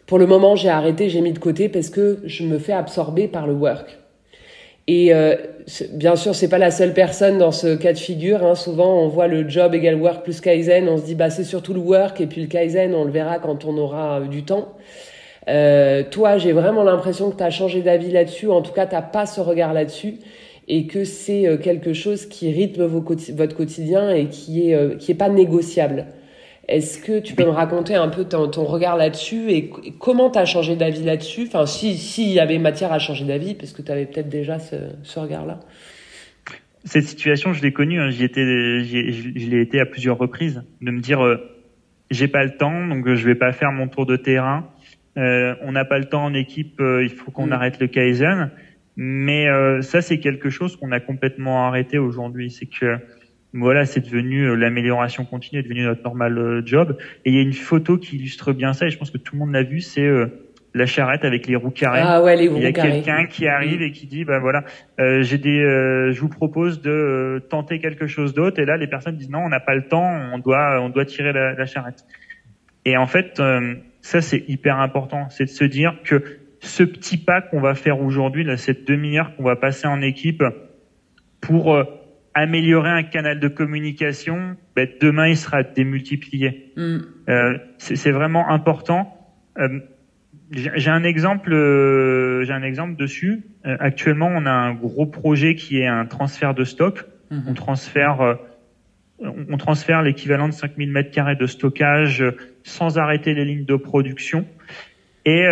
pour 0.05 0.19
le 0.19 0.27
moment, 0.27 0.55
j'ai 0.55 0.69
arrêté, 0.69 1.09
j'ai 1.09 1.21
mis 1.21 1.33
de 1.33 1.39
côté 1.39 1.69
parce 1.69 1.89
que 1.89 2.19
je 2.25 2.43
me 2.43 2.59
fais 2.59 2.73
absorber 2.73 3.27
par 3.27 3.47
le 3.47 3.53
work. 3.53 3.97
Et 4.87 5.13
euh, 5.13 5.35
bien 5.93 6.15
sûr, 6.15 6.35
c'est 6.35 6.49
pas 6.49 6.57
la 6.57 6.71
seule 6.71 6.93
personne 6.93 7.37
dans 7.37 7.51
ce 7.51 7.75
cas 7.75 7.93
de 7.93 7.97
figure. 7.97 8.43
Hein. 8.43 8.55
Souvent, 8.55 8.99
on 8.99 9.07
voit 9.07 9.27
le 9.27 9.47
job 9.47 9.73
égale 9.73 9.95
work 9.95 10.23
plus 10.23 10.41
kaizen. 10.41 10.89
On 10.89 10.97
se 10.97 11.03
dit, 11.03 11.15
bah 11.15 11.29
c'est 11.29 11.43
surtout 11.43 11.73
le 11.73 11.79
work 11.79 12.19
et 12.19 12.27
puis 12.27 12.41
le 12.41 12.47
kaizen, 12.47 12.93
on 12.93 13.05
le 13.05 13.11
verra 13.11 13.39
quand 13.39 13.65
on 13.65 13.77
aura 13.77 14.19
euh, 14.19 14.27
du 14.27 14.43
temps. 14.43 14.73
Euh, 15.47 16.03
toi, 16.09 16.37
j'ai 16.37 16.51
vraiment 16.51 16.83
l'impression 16.83 17.31
que 17.31 17.37
tu 17.37 17.43
as 17.43 17.49
changé 17.49 17.81
d'avis 17.81 18.11
là-dessus. 18.11 18.47
En 18.47 18.61
tout 18.61 18.73
cas, 18.73 18.85
t'as 18.85 19.01
pas 19.01 19.25
ce 19.25 19.41
regard 19.41 19.73
là-dessus 19.73 20.15
et 20.67 20.87
que 20.87 21.03
c'est 21.03 21.47
euh, 21.47 21.57
quelque 21.57 21.93
chose 21.93 22.27
qui 22.27 22.51
rythme 22.51 22.85
votre 22.85 23.55
quotidien 23.55 24.09
et 24.11 24.27
euh, 24.73 24.95
qui 24.95 25.11
est 25.11 25.17
pas 25.17 25.29
négociable. 25.29 26.05
Est-ce 26.67 26.99
que 26.99 27.19
tu 27.19 27.33
peux 27.33 27.43
me 27.43 27.49
raconter 27.49 27.95
un 27.95 28.07
peu 28.07 28.23
ton, 28.23 28.47
ton 28.47 28.63
regard 28.63 28.95
là-dessus 28.95 29.49
et, 29.49 29.71
comment 29.99 30.29
tu 30.29 30.39
as 30.39 30.45
changé 30.45 30.75
d'avis 30.75 31.03
là-dessus? 31.03 31.45
Enfin, 31.47 31.65
si 31.65 31.97
s'il 31.97 32.29
y 32.29 32.39
avait 32.39 32.59
matière 32.59 32.93
à 32.93 32.99
changer 32.99 33.25
d'avis, 33.25 33.55
parce 33.55 33.73
que 33.73 33.81
tu 33.81 33.91
avais 33.91 34.05
peut-être 34.05 34.29
déjà 34.29 34.59
ce, 34.59 34.75
ce 35.03 35.19
regard-là. 35.19 35.59
cette 36.85 37.03
situation, 37.05 37.51
je 37.51 37.61
l'ai 37.61 37.73
connue. 37.73 37.99
Hein, 37.99 38.11
j'y 38.11 38.23
étais, 38.23 38.43
je 38.43 39.49
l'ai 39.49 39.61
été 39.61 39.81
à 39.81 39.85
plusieurs 39.85 40.17
reprises, 40.17 40.63
de 40.81 40.91
me 40.91 41.01
dire, 41.01 41.19
euh, 41.25 41.37
j'ai 42.11 42.27
pas 42.27 42.43
le 42.43 42.55
temps, 42.55 42.87
donc 42.87 43.11
je 43.13 43.25
vais 43.25 43.35
pas 43.35 43.51
faire 43.51 43.71
mon 43.71 43.87
tour 43.87 44.05
de 44.05 44.15
terrain. 44.15 44.69
Euh, 45.17 45.55
on 45.61 45.71
n'a 45.71 45.85
pas 45.85 45.99
le 45.99 46.05
temps 46.05 46.23
en 46.23 46.33
équipe, 46.33 46.79
euh, 46.79 47.03
il 47.03 47.09
faut 47.09 47.31
qu'on 47.31 47.47
mm. 47.47 47.53
arrête 47.53 47.79
le 47.79 47.87
Kaizen. 47.87 48.51
Mais 48.95 49.47
euh, 49.47 49.81
ça, 49.81 50.01
c'est 50.01 50.19
quelque 50.19 50.49
chose 50.49 50.75
qu'on 50.75 50.91
a 50.91 50.99
complètement 50.99 51.67
arrêté 51.67 51.97
aujourd'hui. 51.97 52.51
C'est 52.51 52.65
que 52.65 52.97
voilà, 53.53 53.85
c'est 53.85 54.01
devenu 54.01 54.55
l'amélioration 54.55 55.25
continue, 55.25 55.59
est 55.59 55.63
devenu 55.63 55.83
notre 55.83 56.03
normal 56.03 56.61
job. 56.65 56.97
Et 57.25 57.31
il 57.31 57.35
y 57.35 57.39
a 57.39 57.41
une 57.41 57.53
photo 57.53 57.97
qui 57.97 58.15
illustre 58.17 58.53
bien 58.53 58.73
ça, 58.73 58.87
et 58.87 58.89
je 58.89 58.97
pense 58.97 59.11
que 59.11 59.17
tout 59.17 59.35
le 59.35 59.39
monde 59.39 59.51
l'a 59.51 59.63
vu. 59.63 59.81
C'est 59.81 60.09
la 60.73 60.85
charrette 60.85 61.25
avec 61.25 61.47
les 61.47 61.55
roues 61.55 61.71
carrées. 61.71 62.01
Ah 62.03 62.23
ouais, 62.23 62.35
les 62.35 62.47
roues 62.47 62.57
Il 62.57 62.63
y 62.63 62.65
a 62.65 62.71
quelqu'un 62.71 63.25
qui 63.25 63.47
arrive 63.47 63.81
et 63.81 63.91
qui 63.91 64.07
dit, 64.07 64.23
bah 64.23 64.39
voilà, 64.39 64.63
euh, 64.99 65.21
j'ai 65.21 65.37
des, 65.37 65.59
euh, 65.59 66.11
je 66.11 66.21
vous 66.21 66.29
propose 66.29 66.81
de 66.81 66.91
euh, 66.91 67.39
tenter 67.39 67.79
quelque 67.79 68.07
chose 68.07 68.33
d'autre. 68.33 68.59
Et 68.59 68.65
là, 68.65 68.77
les 68.77 68.87
personnes 68.87 69.17
disent 69.17 69.29
non, 69.29 69.39
on 69.39 69.49
n'a 69.49 69.59
pas 69.59 69.75
le 69.75 69.87
temps, 69.87 70.09
on 70.33 70.39
doit, 70.39 70.79
on 70.81 70.89
doit 70.89 71.05
tirer 71.05 71.33
la, 71.33 71.53
la 71.53 71.65
charrette. 71.65 72.05
Et 72.85 72.97
en 72.97 73.05
fait, 73.05 73.41
ça 74.01 74.21
c'est 74.21 74.43
hyper 74.47 74.79
important, 74.79 75.29
c'est 75.29 75.45
de 75.45 75.49
se 75.49 75.63
dire 75.63 75.97
que 76.03 76.23
ce 76.59 76.83
petit 76.83 77.17
pas 77.17 77.41
qu'on 77.41 77.59
va 77.59 77.73
faire 77.75 78.01
aujourd'hui, 78.01 78.43
là, 78.43 78.57
cette 78.57 78.87
demi-heure 78.87 79.35
qu'on 79.35 79.43
va 79.43 79.55
passer 79.55 79.87
en 79.87 80.01
équipe 80.01 80.43
pour 81.39 81.75
améliorer 82.33 82.89
un 82.89 83.03
canal 83.03 83.39
de 83.39 83.47
communication, 83.47 84.55
ben, 84.75 84.87
demain 85.01 85.29
il 85.29 85.37
sera 85.37 85.63
démultiplié. 85.63 86.71
Mm. 86.77 86.99
c'est 87.79 88.11
vraiment 88.11 88.47
important. 88.49 89.17
J'ai 90.51 90.89
un 90.89 91.03
exemple, 91.03 91.53
euh, 91.53 92.43
j'ai 92.43 92.51
un 92.51 92.63
exemple 92.63 92.97
dessus. 92.97 93.43
Euh, 93.65 93.77
actuellement, 93.79 94.27
on 94.27 94.45
a 94.45 94.51
un 94.51 94.73
gros 94.73 95.05
projet 95.05 95.55
qui 95.55 95.79
est 95.79 95.87
un 95.87 96.05
transfert 96.05 96.53
de 96.53 96.65
stock. 96.65 97.05
Mhm. 97.31 97.43
On 97.47 97.53
transfère, 97.53 98.19
euh, 98.19 98.35
on 99.21 99.57
transfère 99.57 100.01
l'équivalent 100.01 100.47
de 100.47 100.53
5000 100.53 100.91
mètres 100.91 101.11
carrés 101.11 101.35
de 101.35 101.45
stockage 101.45 102.23
sans 102.63 102.97
arrêter 102.97 103.33
les 103.33 103.45
lignes 103.45 103.65
de 103.65 103.75
production. 103.75 104.45
Et 105.25 105.45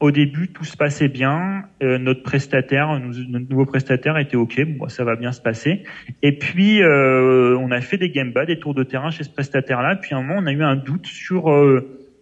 au 0.00 0.10
début, 0.10 0.48
tout 0.48 0.64
se 0.64 0.76
passait 0.76 1.08
bien. 1.08 1.64
notre 1.80 2.22
prestataire, 2.22 2.98
notre 2.98 3.50
nouveau 3.50 3.66
prestataire 3.66 4.16
était 4.16 4.36
ok. 4.36 4.78
Bon, 4.78 4.88
ça 4.88 5.04
va 5.04 5.16
bien 5.16 5.32
se 5.32 5.42
passer. 5.42 5.84
Et 6.22 6.38
puis, 6.38 6.80
on 6.82 7.70
a 7.70 7.80
fait 7.82 7.98
des 7.98 8.08
gambas, 8.08 8.46
des 8.46 8.58
tours 8.58 8.74
de 8.74 8.82
terrain 8.82 9.10
chez 9.10 9.24
ce 9.24 9.30
prestataire-là. 9.30 9.96
Puis 9.96 10.14
à 10.14 10.18
un 10.18 10.22
moment, 10.22 10.40
on 10.42 10.46
a 10.46 10.52
eu 10.52 10.62
un 10.62 10.76
doute 10.76 11.06
sur 11.06 11.50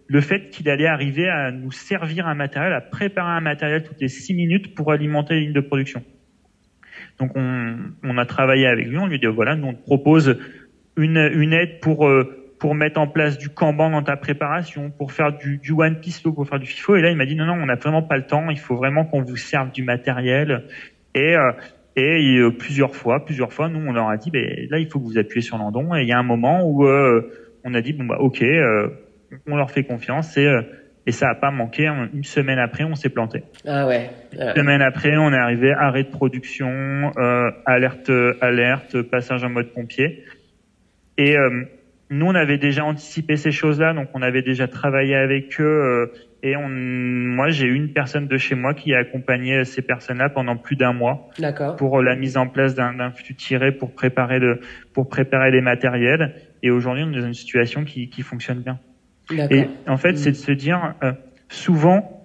le 0.07 0.21
fait 0.21 0.49
qu'il 0.49 0.69
allait 0.69 0.87
arriver 0.87 1.27
à 1.27 1.51
nous 1.51 1.71
servir 1.71 2.27
un 2.27 2.35
matériel, 2.35 2.73
à 2.73 2.81
préparer 2.81 3.31
un 3.31 3.41
matériel 3.41 3.83
toutes 3.83 4.01
les 4.01 4.07
six 4.07 4.33
minutes 4.33 4.75
pour 4.75 4.91
alimenter 4.91 5.35
les 5.35 5.41
lignes 5.41 5.53
de 5.53 5.61
production. 5.61 6.03
Donc 7.19 7.31
on, 7.35 7.77
on 8.03 8.17
a 8.17 8.25
travaillé 8.25 8.67
avec 8.67 8.87
lui, 8.87 8.97
on 8.97 9.07
lui 9.07 9.15
a 9.15 9.17
dit 9.17 9.25
voilà, 9.25 9.55
nous 9.55 9.67
on 9.67 9.73
te 9.73 9.81
propose 9.81 10.37
une, 10.97 11.29
une 11.33 11.53
aide 11.53 11.79
pour 11.79 12.07
euh, 12.07 12.41
pour 12.59 12.73
mettre 12.73 12.99
en 12.99 13.07
place 13.07 13.37
du 13.37 13.49
Kanban 13.49 13.89
dans 13.91 14.01
ta 14.01 14.15
préparation, 14.15 14.89
pour 14.89 15.11
faire 15.11 15.33
du, 15.37 15.57
du 15.57 15.73
One 15.73 15.99
Piece 15.99 16.21
pour 16.21 16.47
faire 16.47 16.59
du 16.59 16.67
FIFO. 16.67 16.95
Et 16.95 17.01
là 17.01 17.09
il 17.09 17.17
m'a 17.17 17.25
dit 17.25 17.35
non 17.35 17.45
non, 17.45 17.53
on 17.53 17.65
n'a 17.65 17.75
vraiment 17.75 18.03
pas 18.03 18.17
le 18.17 18.25
temps, 18.25 18.49
il 18.49 18.59
faut 18.59 18.75
vraiment 18.75 19.05
qu'on 19.05 19.21
vous 19.21 19.37
serve 19.37 19.71
du 19.71 19.83
matériel. 19.83 20.63
Et 21.13 21.35
euh, 21.35 21.51
et 21.97 22.37
euh, 22.37 22.51
plusieurs 22.51 22.93
fois, 22.93 23.23
plusieurs 23.23 23.53
fois, 23.53 23.69
nous 23.69 23.79
on 23.79 23.93
leur 23.93 24.09
a 24.09 24.17
dit 24.17 24.31
ben 24.31 24.45
là 24.69 24.79
il 24.79 24.87
faut 24.87 24.99
que 24.99 25.05
vous 25.05 25.17
appuyez 25.17 25.41
sur 25.41 25.57
l'endon. 25.57 25.95
Et 25.95 26.01
il 26.01 26.07
y 26.07 26.13
a 26.13 26.19
un 26.19 26.23
moment 26.23 26.61
où 26.63 26.85
on 26.87 27.73
a 27.73 27.81
dit 27.81 27.93
bon 27.93 28.05
bah 28.05 28.17
ok 28.19 28.43
on 29.47 29.55
leur 29.55 29.71
fait 29.71 29.83
confiance 29.83 30.37
et, 30.37 30.47
euh, 30.47 30.61
et 31.05 31.11
ça 31.11 31.29
a 31.29 31.35
pas 31.35 31.51
manqué. 31.51 31.85
Une 32.13 32.23
semaine 32.23 32.59
après, 32.59 32.83
on 32.83 32.95
s'est 32.95 33.09
planté. 33.09 33.43
Ah 33.67 33.87
ouais. 33.87 34.09
Une 34.33 34.53
semaine 34.55 34.81
après, 34.81 35.15
on 35.17 35.31
est 35.31 35.37
arrivé 35.37 35.71
arrêt 35.71 36.03
de 36.03 36.09
production, 36.09 37.11
euh, 37.17 37.51
alerte, 37.65 38.11
alerte, 38.41 39.01
passage 39.03 39.43
en 39.43 39.49
mode 39.49 39.71
pompier. 39.71 40.23
Et 41.17 41.37
euh, 41.37 41.63
nous, 42.09 42.25
on 42.25 42.35
avait 42.35 42.57
déjà 42.57 42.83
anticipé 42.83 43.35
ces 43.35 43.51
choses-là, 43.51 43.93
donc 43.93 44.09
on 44.13 44.21
avait 44.21 44.41
déjà 44.41 44.67
travaillé 44.67 45.15
avec 45.15 45.59
eux. 45.59 46.11
et 46.43 46.55
on, 46.55 46.69
moi, 46.69 47.49
j'ai 47.49 47.67
une 47.67 47.93
personne 47.93 48.27
de 48.27 48.37
chez 48.37 48.55
moi 48.55 48.73
qui 48.73 48.93
a 48.93 48.99
accompagné 48.99 49.65
ces 49.65 49.81
personnes-là 49.81 50.29
pendant 50.29 50.55
plus 50.55 50.75
d'un 50.75 50.93
mois 50.93 51.29
pour 51.77 52.01
la 52.01 52.15
mise 52.15 52.37
en 52.37 52.47
place 52.47 52.75
d'un 52.75 53.11
flux 53.11 53.35
tiré 53.35 53.71
pour 53.71 53.93
préparer 53.93 54.39
le, 54.39 54.59
pour 54.93 55.09
préparer 55.09 55.51
les 55.51 55.61
matériels. 55.61 56.35
Et 56.61 56.69
aujourd'hui, 56.69 57.03
on 57.03 57.11
est 57.11 57.19
dans 57.19 57.27
une 57.27 57.33
situation 57.33 57.83
qui, 57.83 58.09
qui 58.09 58.21
fonctionne 58.21 58.61
bien. 58.61 58.79
Et 59.49 59.67
en 59.87 59.97
fait, 59.97 60.17
c'est 60.17 60.31
de 60.31 60.35
se 60.35 60.51
dire, 60.51 60.93
euh, 61.03 61.13
souvent, 61.49 62.15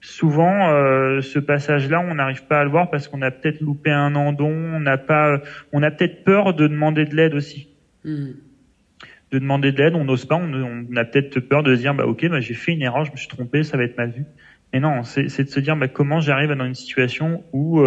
souvent, 0.00 0.70
euh, 0.70 1.20
ce 1.20 1.38
passage-là, 1.38 2.00
on 2.00 2.14
n'arrive 2.14 2.46
pas 2.46 2.60
à 2.60 2.64
le 2.64 2.70
voir 2.70 2.90
parce 2.90 3.08
qu'on 3.08 3.22
a 3.22 3.30
peut-être 3.30 3.60
loupé 3.60 3.90
un 3.90 4.14
endon, 4.14 4.50
on 4.50 4.80
n'a 4.80 4.98
pas, 4.98 5.30
euh, 5.30 5.38
on 5.72 5.82
a 5.82 5.90
peut-être 5.90 6.24
peur 6.24 6.54
de 6.54 6.66
demander 6.66 7.04
de 7.04 7.14
l'aide 7.14 7.34
aussi. 7.34 7.68
De 8.04 9.38
demander 9.38 9.72
de 9.72 9.82
l'aide, 9.82 9.94
on 9.94 10.04
n'ose 10.04 10.24
pas, 10.24 10.36
on, 10.36 10.96
a 10.96 11.04
peut-être 11.04 11.38
peur 11.40 11.62
de 11.62 11.74
se 11.74 11.80
dire, 11.80 11.94
bah 11.94 12.06
ok, 12.06 12.28
bah, 12.28 12.40
j'ai 12.40 12.54
fait 12.54 12.72
une 12.72 12.82
erreur, 12.82 13.04
je 13.04 13.12
me 13.12 13.16
suis 13.16 13.28
trompé, 13.28 13.62
ça 13.62 13.76
va 13.76 13.84
être 13.84 13.96
mal 13.96 14.10
vu. 14.10 14.24
Mais 14.72 14.80
non, 14.80 15.02
c'est 15.04 15.24
de 15.24 15.48
se 15.48 15.60
dire, 15.60 15.76
bah, 15.76 15.88
comment 15.88 16.20
j'arrive 16.20 16.52
dans 16.52 16.64
une 16.64 16.74
situation 16.74 17.44
où 17.52 17.82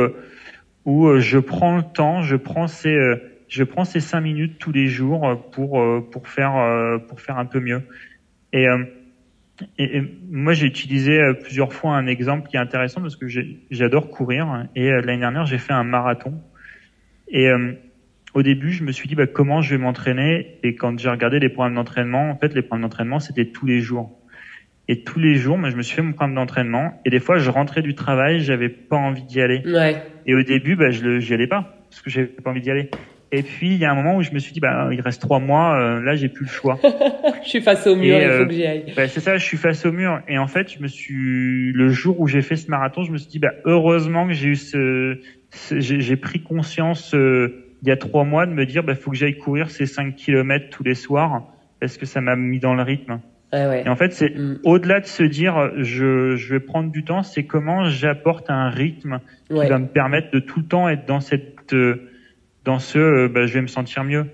où 0.86 1.18
je 1.20 1.40
prends 1.40 1.78
le 1.78 1.84
temps, 1.84 2.22
je 2.22 2.36
prends 2.36 2.68
ces 2.68 2.98
je 3.48 3.64
prends 3.64 3.86
ces 3.86 4.00
cinq 4.00 4.22
minutes 4.22 4.58
tous 4.58 4.72
les 4.72 4.88
jours 4.88 5.50
pour 5.52 5.82
pour 6.12 6.28
faire 6.28 7.00
pour 7.08 7.22
faire 7.22 7.38
un 7.38 7.46
peu 7.46 7.60
mieux. 7.60 7.84
Et, 8.54 8.68
euh, 8.68 8.84
moi, 10.30 10.54
j'ai 10.54 10.68
utilisé 10.68 11.20
euh, 11.20 11.34
plusieurs 11.34 11.74
fois 11.74 11.96
un 11.96 12.08
exemple 12.08 12.48
qui 12.48 12.56
est 12.56 12.60
intéressant 12.60 13.02
parce 13.02 13.16
que 13.16 13.28
j'adore 13.72 14.10
courir. 14.10 14.68
Et 14.76 14.92
euh, 14.92 15.02
l'année 15.02 15.20
dernière, 15.20 15.46
j'ai 15.46 15.58
fait 15.58 15.74
un 15.74 15.84
marathon. 15.84 16.40
Et 17.30 17.50
au 18.34 18.44
début, 18.44 18.72
je 18.72 18.84
me 18.84 18.92
suis 18.92 19.08
dit 19.08 19.16
bah, 19.16 19.28
comment 19.28 19.62
je 19.62 19.76
vais 19.76 19.82
m'entraîner? 19.82 20.58
Et 20.64 20.76
quand 20.76 20.98
j'ai 21.00 21.10
regardé 21.10 21.40
les 21.40 21.50
programmes 21.50 21.76
d'entraînement, 21.76 22.30
en 22.32 22.38
fait, 22.38 22.54
les 22.54 22.62
programmes 22.62 22.84
d'entraînement, 22.84 23.20
c'était 23.20 23.46
tous 23.46 23.66
les 23.66 23.80
jours. 23.80 24.20
Et 24.88 25.04
tous 25.04 25.20
les 25.20 25.36
jours, 25.36 25.58
moi, 25.58 25.70
je 25.70 25.78
me 25.78 25.82
suis 25.82 25.96
fait 25.96 26.02
mon 26.02 26.12
programme 26.12 26.36
d'entraînement. 26.36 27.00
Et 27.06 27.10
des 27.10 27.20
fois, 27.20 27.38
je 27.38 27.50
rentrais 27.50 27.82
du 27.82 27.96
travail, 27.96 28.42
j'avais 28.42 28.70
pas 28.70 28.98
envie 28.98 29.24
d'y 29.24 29.42
aller. 29.42 29.62
Ouais. 29.66 30.02
Et 30.26 30.36
au 30.36 30.44
début, 30.44 30.76
bah, 30.76 30.90
je 30.90 31.26
n'y 31.26 31.34
allais 31.34 31.48
pas 31.48 31.78
parce 31.90 32.02
que 32.02 32.10
j'avais 32.10 32.28
pas 32.28 32.50
envie 32.50 32.62
d'y 32.62 32.72
aller. 32.72 32.90
Et 33.36 33.42
puis 33.42 33.74
il 33.74 33.78
y 33.78 33.86
a 33.86 33.92
un 33.92 33.96
moment 33.96 34.18
où 34.18 34.22
je 34.22 34.32
me 34.32 34.38
suis 34.38 34.54
dit 34.54 34.60
bah 34.60 34.90
il 34.92 35.02
reste 35.02 35.20
trois 35.20 35.40
mois, 35.40 35.76
euh, 35.76 36.02
là 36.04 36.16
j'ai 36.16 36.30
plus 36.30 36.46
le 36.46 36.52
choix. 36.52 36.80
je 37.44 37.50
suis 37.50 37.62
face 37.62 37.88
au 37.88 37.96
mur, 37.96 38.16
il 38.16 38.28
faut 38.28 38.44
euh, 38.44 38.46
que 38.46 38.54
j'y 38.54 38.64
aille. 38.64 38.94
Bah, 38.96 39.08
c'est 39.08 39.22
ça, 39.22 39.38
je 39.38 39.44
suis 39.44 39.58
face 39.58 39.88
au 39.88 39.92
mur. 39.92 40.22
Et 40.28 40.38
en 40.38 40.46
fait, 40.46 40.72
je 40.72 40.80
me 40.80 40.88
suis 40.88 41.72
le 41.72 41.90
jour 41.90 42.20
où 42.20 42.28
j'ai 42.28 42.44
fait 42.44 42.56
ce 42.56 42.70
marathon, 42.70 43.02
je 43.02 43.12
me 43.12 43.18
suis 43.18 43.30
dit 43.30 43.40
bah 43.40 43.54
heureusement 43.66 44.28
que 44.28 44.34
j'ai 44.34 44.50
eu 44.50 44.56
ce, 44.56 45.18
j'ai 45.72 46.16
pris 46.16 46.42
conscience 46.44 47.16
euh, 47.16 47.63
il 47.84 47.88
y 47.88 47.92
a 47.92 47.98
trois 47.98 48.24
mois 48.24 48.48
de 48.48 48.52
me 48.52 48.66
dire 48.66 48.84
bah 48.84 48.96
faut 48.96 49.12
que 49.12 49.18
j'aille 49.18 49.38
courir 49.38 49.70
ces 49.70 49.86
cinq 49.86 50.16
kilomètres 50.16 50.70
tous 50.72 50.84
les 50.84 50.96
soirs 50.96 51.44
parce 51.80 51.98
que 51.98 52.06
ça 52.06 52.22
m'a 52.22 52.36
mis 52.36 52.60
dans 52.60 52.74
le 52.74 52.82
rythme. 52.82 53.20
ouais. 53.52 53.84
Et 53.86 53.90
en 53.90 53.96
fait, 53.96 54.14
c'est 54.14 54.36
mm. 54.36 54.60
au-delà 54.64 55.00
de 55.02 55.06
se 55.06 55.24
dire 55.24 55.72
je, 55.78 56.36
je 56.36 56.54
vais 56.54 56.60
prendre 56.60 56.92
du 56.92 57.04
temps, 57.04 57.22
c'est 57.22 57.44
comment 57.44 57.86
j'apporte 57.86 58.50
un 58.50 58.70
rythme 58.70 59.20
qui 59.48 59.56
va 59.56 59.78
me 59.78 59.88
permettre 59.88 60.32
de 60.32 60.40
tout 60.40 60.60
le 60.60 60.66
temps 60.66 60.90
être 60.90 61.06
dans 61.06 61.20
cette 61.20 61.54
dans 62.64 62.80
ce, 62.80 63.00
euh, 63.00 63.28
bah, 63.28 63.46
je 63.46 63.54
vais 63.54 63.62
me 63.62 63.68
sentir 63.68 64.04
mieux. 64.04 64.26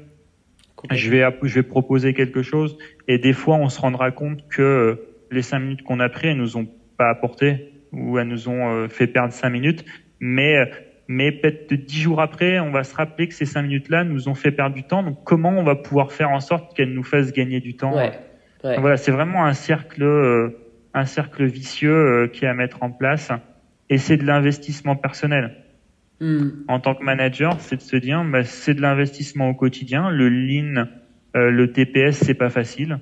Je 0.91 1.10
vais, 1.10 1.26
je 1.43 1.56
vais 1.56 1.64
proposer 1.64 2.14
quelque 2.14 2.41
chose. 2.41 2.78
Et 3.08 3.18
des 3.18 3.34
fois, 3.34 3.58
on 3.58 3.68
se 3.68 3.82
rendra 3.82 4.12
compte 4.12 4.47
que 4.47 4.62
euh, 4.62 4.95
les 5.30 5.41
cinq 5.41 5.60
minutes 5.60 5.84
qu'on 5.84 6.00
a 6.00 6.08
pris, 6.08 6.30
elles 6.30 6.38
nous 6.38 6.56
ont 6.56 6.68
pas 6.97 7.10
apporté 7.10 7.74
ou 7.91 8.18
elles 8.18 8.28
nous 8.28 8.47
ont 8.47 8.72
euh, 8.72 8.88
fait 8.88 9.08
perdre 9.08 9.34
cinq 9.34 9.50
minutes. 9.50 9.84
Mais, 10.22 10.56
mais 11.10 11.34
peut-être 11.34 11.74
dix 11.74 11.99
jours 11.99 12.22
après, 12.22 12.60
on 12.60 12.72
va 12.72 12.86
se 12.86 12.95
rappeler 12.95 13.28
que 13.28 13.34
ces 13.34 13.45
cinq 13.45 13.64
minutes-là 13.64 14.05
nous 14.05 14.30
ont 14.30 14.36
fait 14.36 14.51
perdre 14.51 14.76
du 14.76 14.84
temps. 14.84 15.03
Donc, 15.03 15.18
comment 15.26 15.49
on 15.49 15.64
va 15.64 15.76
pouvoir 15.76 16.14
faire 16.14 16.30
en 16.30 16.39
sorte 16.39 16.74
qu'elles 16.78 16.93
nous 16.93 17.03
fassent 17.03 17.34
gagner 17.34 17.60
du 17.60 17.76
temps 17.76 17.93
ouais. 17.93 18.12
Ouais. 18.64 18.80
Voilà, 18.80 18.95
c'est 18.95 19.12
vraiment 19.12 19.43
un 19.45 19.53
cercle, 19.53 20.03
un 20.93 21.05
cercle 21.05 21.45
vicieux 21.45 22.30
qui 22.32 22.45
est 22.45 22.47
à 22.47 22.53
mettre 22.53 22.84
en 22.84 22.91
place. 22.91 23.32
Et 23.89 23.97
c'est 23.97 24.18
de 24.18 24.26
l'investissement 24.26 24.95
personnel. 24.95 25.55
Hmm. 26.22 26.49
En 26.68 26.80
tant 26.80 26.95
que 26.95 27.03
manager, 27.03 27.60
c'est 27.60 27.78
de 27.78 27.82
se 27.82 27.95
dire, 27.95 28.24
bah, 28.26 28.43
c'est 28.43 28.74
de 28.74 28.82
l'investissement 28.82 29.49
au 29.49 29.53
quotidien. 29.53 30.10
Le 30.10 30.30
lean, 30.30 30.88
euh, 31.36 31.49
le 31.49 31.72
TPS, 31.72 32.18
c'est 32.18 32.34
pas 32.34 32.49
facile. 32.49 32.99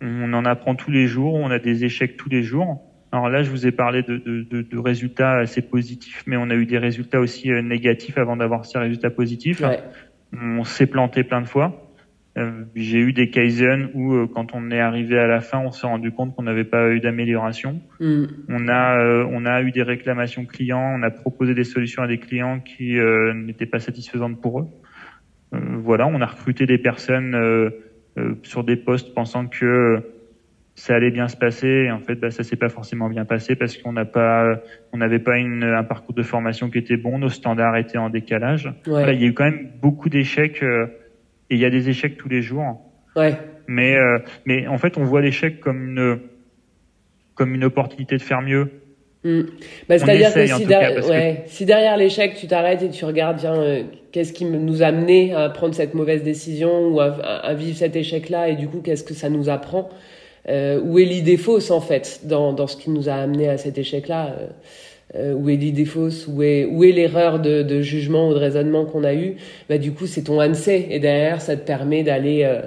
On 0.00 0.32
en 0.34 0.44
apprend 0.44 0.74
tous 0.74 0.90
les 0.90 1.06
jours, 1.06 1.34
on 1.34 1.50
a 1.50 1.58
des 1.58 1.84
échecs 1.84 2.16
tous 2.16 2.28
les 2.28 2.42
jours. 2.42 2.82
Alors 3.14 3.28
là, 3.28 3.44
je 3.44 3.50
vous 3.50 3.64
ai 3.64 3.70
parlé 3.70 4.02
de, 4.02 4.16
de, 4.16 4.42
de, 4.42 4.62
de 4.62 4.78
résultats 4.78 5.34
assez 5.34 5.62
positifs, 5.62 6.24
mais 6.26 6.36
on 6.36 6.50
a 6.50 6.56
eu 6.56 6.66
des 6.66 6.78
résultats 6.78 7.20
aussi 7.20 7.52
euh, 7.52 7.62
négatifs 7.62 8.18
avant 8.18 8.36
d'avoir 8.36 8.64
ces 8.64 8.76
résultats 8.76 9.10
positifs. 9.10 9.60
Ouais. 9.60 9.78
On 10.32 10.64
s'est 10.64 10.88
planté 10.88 11.22
plein 11.22 11.40
de 11.40 11.46
fois. 11.46 11.92
Euh, 12.36 12.64
j'ai 12.74 12.98
eu 12.98 13.12
des 13.12 13.30
kaizen 13.30 13.88
où 13.94 14.14
euh, 14.14 14.26
quand 14.26 14.52
on 14.52 14.72
est 14.72 14.80
arrivé 14.80 15.16
à 15.16 15.28
la 15.28 15.40
fin, 15.40 15.60
on 15.60 15.70
s'est 15.70 15.86
rendu 15.86 16.10
compte 16.10 16.34
qu'on 16.34 16.42
n'avait 16.42 16.64
pas 16.64 16.90
eu 16.90 16.98
d'amélioration. 16.98 17.80
Mm. 18.00 18.24
On 18.48 18.66
a 18.66 18.98
euh, 18.98 19.28
on 19.30 19.46
a 19.46 19.62
eu 19.62 19.70
des 19.70 19.84
réclamations 19.84 20.44
clients, 20.44 20.96
on 20.98 21.02
a 21.04 21.10
proposé 21.12 21.54
des 21.54 21.62
solutions 21.62 22.02
à 22.02 22.08
des 22.08 22.18
clients 22.18 22.58
qui 22.58 22.98
n'étaient 23.36 23.64
pas 23.64 23.78
satisfaisantes 23.78 24.40
pour 24.40 24.58
eux. 24.58 24.66
voilà, 25.52 26.08
on 26.08 26.20
a 26.20 26.26
recruté 26.26 26.66
des 26.66 26.78
personnes 26.78 27.70
sur 28.42 28.64
des 28.64 28.74
postes 28.74 29.14
pensant 29.14 29.46
que 29.46 30.02
ça 30.74 30.94
allait 30.94 31.10
bien 31.10 31.28
se 31.28 31.36
passer. 31.36 31.84
Et 31.86 31.90
en 31.90 32.00
fait, 32.00 32.16
bah, 32.16 32.30
ça 32.30 32.42
s'est 32.42 32.56
pas 32.56 32.68
forcément 32.68 33.08
bien 33.08 33.24
passé 33.24 33.54
parce 33.54 33.76
qu'on 33.76 33.92
n'a 33.92 34.04
pas, 34.04 34.60
on 34.92 34.98
n'avait 34.98 35.18
pas 35.18 35.38
une, 35.38 35.62
un 35.62 35.84
parcours 35.84 36.14
de 36.14 36.22
formation 36.22 36.70
qui 36.70 36.78
était 36.78 36.96
bon. 36.96 37.18
Nos 37.18 37.28
standards 37.28 37.76
étaient 37.76 37.98
en 37.98 38.10
décalage. 38.10 38.72
Voilà, 38.86 39.12
il 39.12 39.22
y 39.22 39.24
a 39.24 39.28
eu 39.28 39.34
quand 39.34 39.44
même 39.44 39.70
beaucoup 39.80 40.08
d'échecs 40.08 40.62
euh, 40.62 40.86
et 41.50 41.54
il 41.54 41.60
y 41.60 41.64
a 41.64 41.70
des 41.70 41.88
échecs 41.88 42.16
tous 42.16 42.28
les 42.28 42.42
jours. 42.42 42.80
Ouais. 43.16 43.34
Mais, 43.66 43.96
euh, 43.96 44.18
mais 44.44 44.66
en 44.66 44.78
fait, 44.78 44.98
on 44.98 45.04
voit 45.04 45.20
l'échec 45.20 45.60
comme 45.60 45.90
une, 45.90 46.18
comme 47.34 47.54
une 47.54 47.64
opportunité 47.64 48.16
de 48.16 48.22
faire 48.22 48.42
mieux. 48.42 48.70
Hmm. 49.22 49.42
Bah, 49.88 49.98
C'est-à-dire 49.98 50.34
que, 50.34 50.46
si, 50.46 50.66
derrière, 50.66 51.08
ouais, 51.08 51.44
si 51.46 51.64
derrière 51.64 51.96
l'échec, 51.96 52.34
tu 52.34 52.46
t'arrêtes 52.46 52.82
et 52.82 52.90
tu 52.90 53.06
regardes, 53.06 53.38
bien 53.38 53.54
euh, 53.54 53.84
qu'est-ce 54.12 54.34
qui 54.34 54.44
nous 54.44 54.82
a 54.82 54.86
amené 54.86 55.32
à 55.32 55.48
prendre 55.48 55.74
cette 55.74 55.94
mauvaise 55.94 56.22
décision 56.22 56.88
ou 56.88 57.00
à, 57.00 57.14
à 57.14 57.54
vivre 57.54 57.76
cet 57.76 57.96
échec-là 57.96 58.48
et 58.50 58.56
du 58.56 58.68
coup, 58.68 58.80
qu'est-ce 58.82 59.04
que 59.04 59.14
ça 59.14 59.30
nous 59.30 59.48
apprend? 59.48 59.88
Euh, 60.48 60.80
où 60.80 60.98
est 60.98 61.04
l'idée 61.04 61.36
fausse 61.36 61.70
en 61.70 61.80
fait 61.80 62.20
dans, 62.24 62.52
dans 62.52 62.66
ce 62.66 62.76
qui 62.76 62.90
nous 62.90 63.08
a 63.08 63.14
amené 63.14 63.48
à 63.48 63.56
cet 63.56 63.78
échec-là 63.78 64.36
euh, 64.38 64.46
euh 65.16 65.32
Où 65.32 65.48
est 65.48 65.56
l'idée 65.56 65.86
fausse 65.86 66.26
Où 66.28 66.42
est, 66.42 66.66
où 66.66 66.84
est 66.84 66.92
l'erreur 66.92 67.40
de, 67.40 67.62
de, 67.62 67.80
jugement 67.80 68.28
ou 68.28 68.34
de 68.34 68.38
raisonnement 68.38 68.84
qu'on 68.84 69.04
a 69.04 69.14
eu 69.14 69.36
bah, 69.68 69.78
Du 69.78 69.92
coup, 69.92 70.06
c'est 70.06 70.24
ton 70.24 70.42
ANSEI 70.42 70.88
et 70.90 70.98
derrière, 71.00 71.40
ça 71.40 71.56
te 71.56 71.66
permet 71.66 72.02
d'aller, 72.02 72.42
euh, 72.44 72.62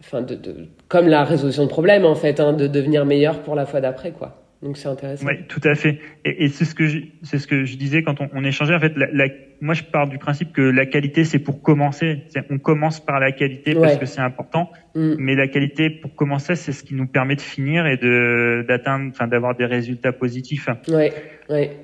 enfin, 0.00 0.22
de, 0.22 0.34
de, 0.36 0.54
comme 0.88 1.08
la 1.08 1.24
résolution 1.24 1.64
de 1.64 1.68
problème 1.68 2.04
en 2.04 2.14
fait, 2.14 2.38
hein, 2.38 2.52
de 2.52 2.66
devenir 2.68 3.04
meilleur 3.04 3.40
pour 3.42 3.56
la 3.56 3.66
fois 3.66 3.80
d'après, 3.80 4.12
quoi. 4.12 4.45
Donc 4.62 4.78
c'est 4.78 4.88
intéressant. 4.88 5.26
Oui, 5.26 5.34
tout 5.48 5.60
à 5.64 5.74
fait. 5.74 5.98
Et, 6.24 6.44
et 6.44 6.48
c'est 6.48 6.64
ce 6.64 6.74
que 6.74 6.86
je, 6.86 7.00
c'est 7.22 7.38
ce 7.38 7.46
que 7.46 7.64
je 7.64 7.76
disais 7.76 8.02
quand 8.02 8.20
on, 8.20 8.28
on 8.32 8.42
échangeait. 8.42 8.74
En 8.74 8.80
fait, 8.80 8.96
la, 8.96 9.06
la, 9.12 9.26
moi 9.60 9.74
je 9.74 9.82
pars 9.82 10.08
du 10.08 10.18
principe 10.18 10.52
que 10.52 10.62
la 10.62 10.86
qualité 10.86 11.24
c'est 11.24 11.38
pour 11.38 11.60
commencer. 11.62 12.24
On 12.48 12.58
commence 12.58 13.04
par 13.04 13.20
la 13.20 13.32
qualité 13.32 13.74
parce 13.74 13.98
que 13.98 14.06
c'est 14.06 14.22
important. 14.22 14.70
Mm. 14.94 15.14
Mais 15.18 15.34
la 15.34 15.48
qualité 15.48 15.90
pour 15.90 16.14
commencer, 16.14 16.54
c'est 16.54 16.72
ce 16.72 16.82
qui 16.82 16.94
nous 16.94 17.06
permet 17.06 17.36
de 17.36 17.42
finir 17.42 17.86
et 17.86 17.98
de 17.98 18.64
d'atteindre, 18.66 19.10
enfin 19.10 19.28
d'avoir 19.28 19.54
des 19.54 19.66
résultats 19.66 20.12
positifs. 20.12 20.68
Ouais, 20.88 21.12
ouais. 21.50 21.76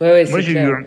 Ouais, 0.00 0.10
ouais. 0.10 0.30
Moi 0.30 0.40
j'ai 0.40 0.54
eu 0.54 0.66
euh, 0.66 0.82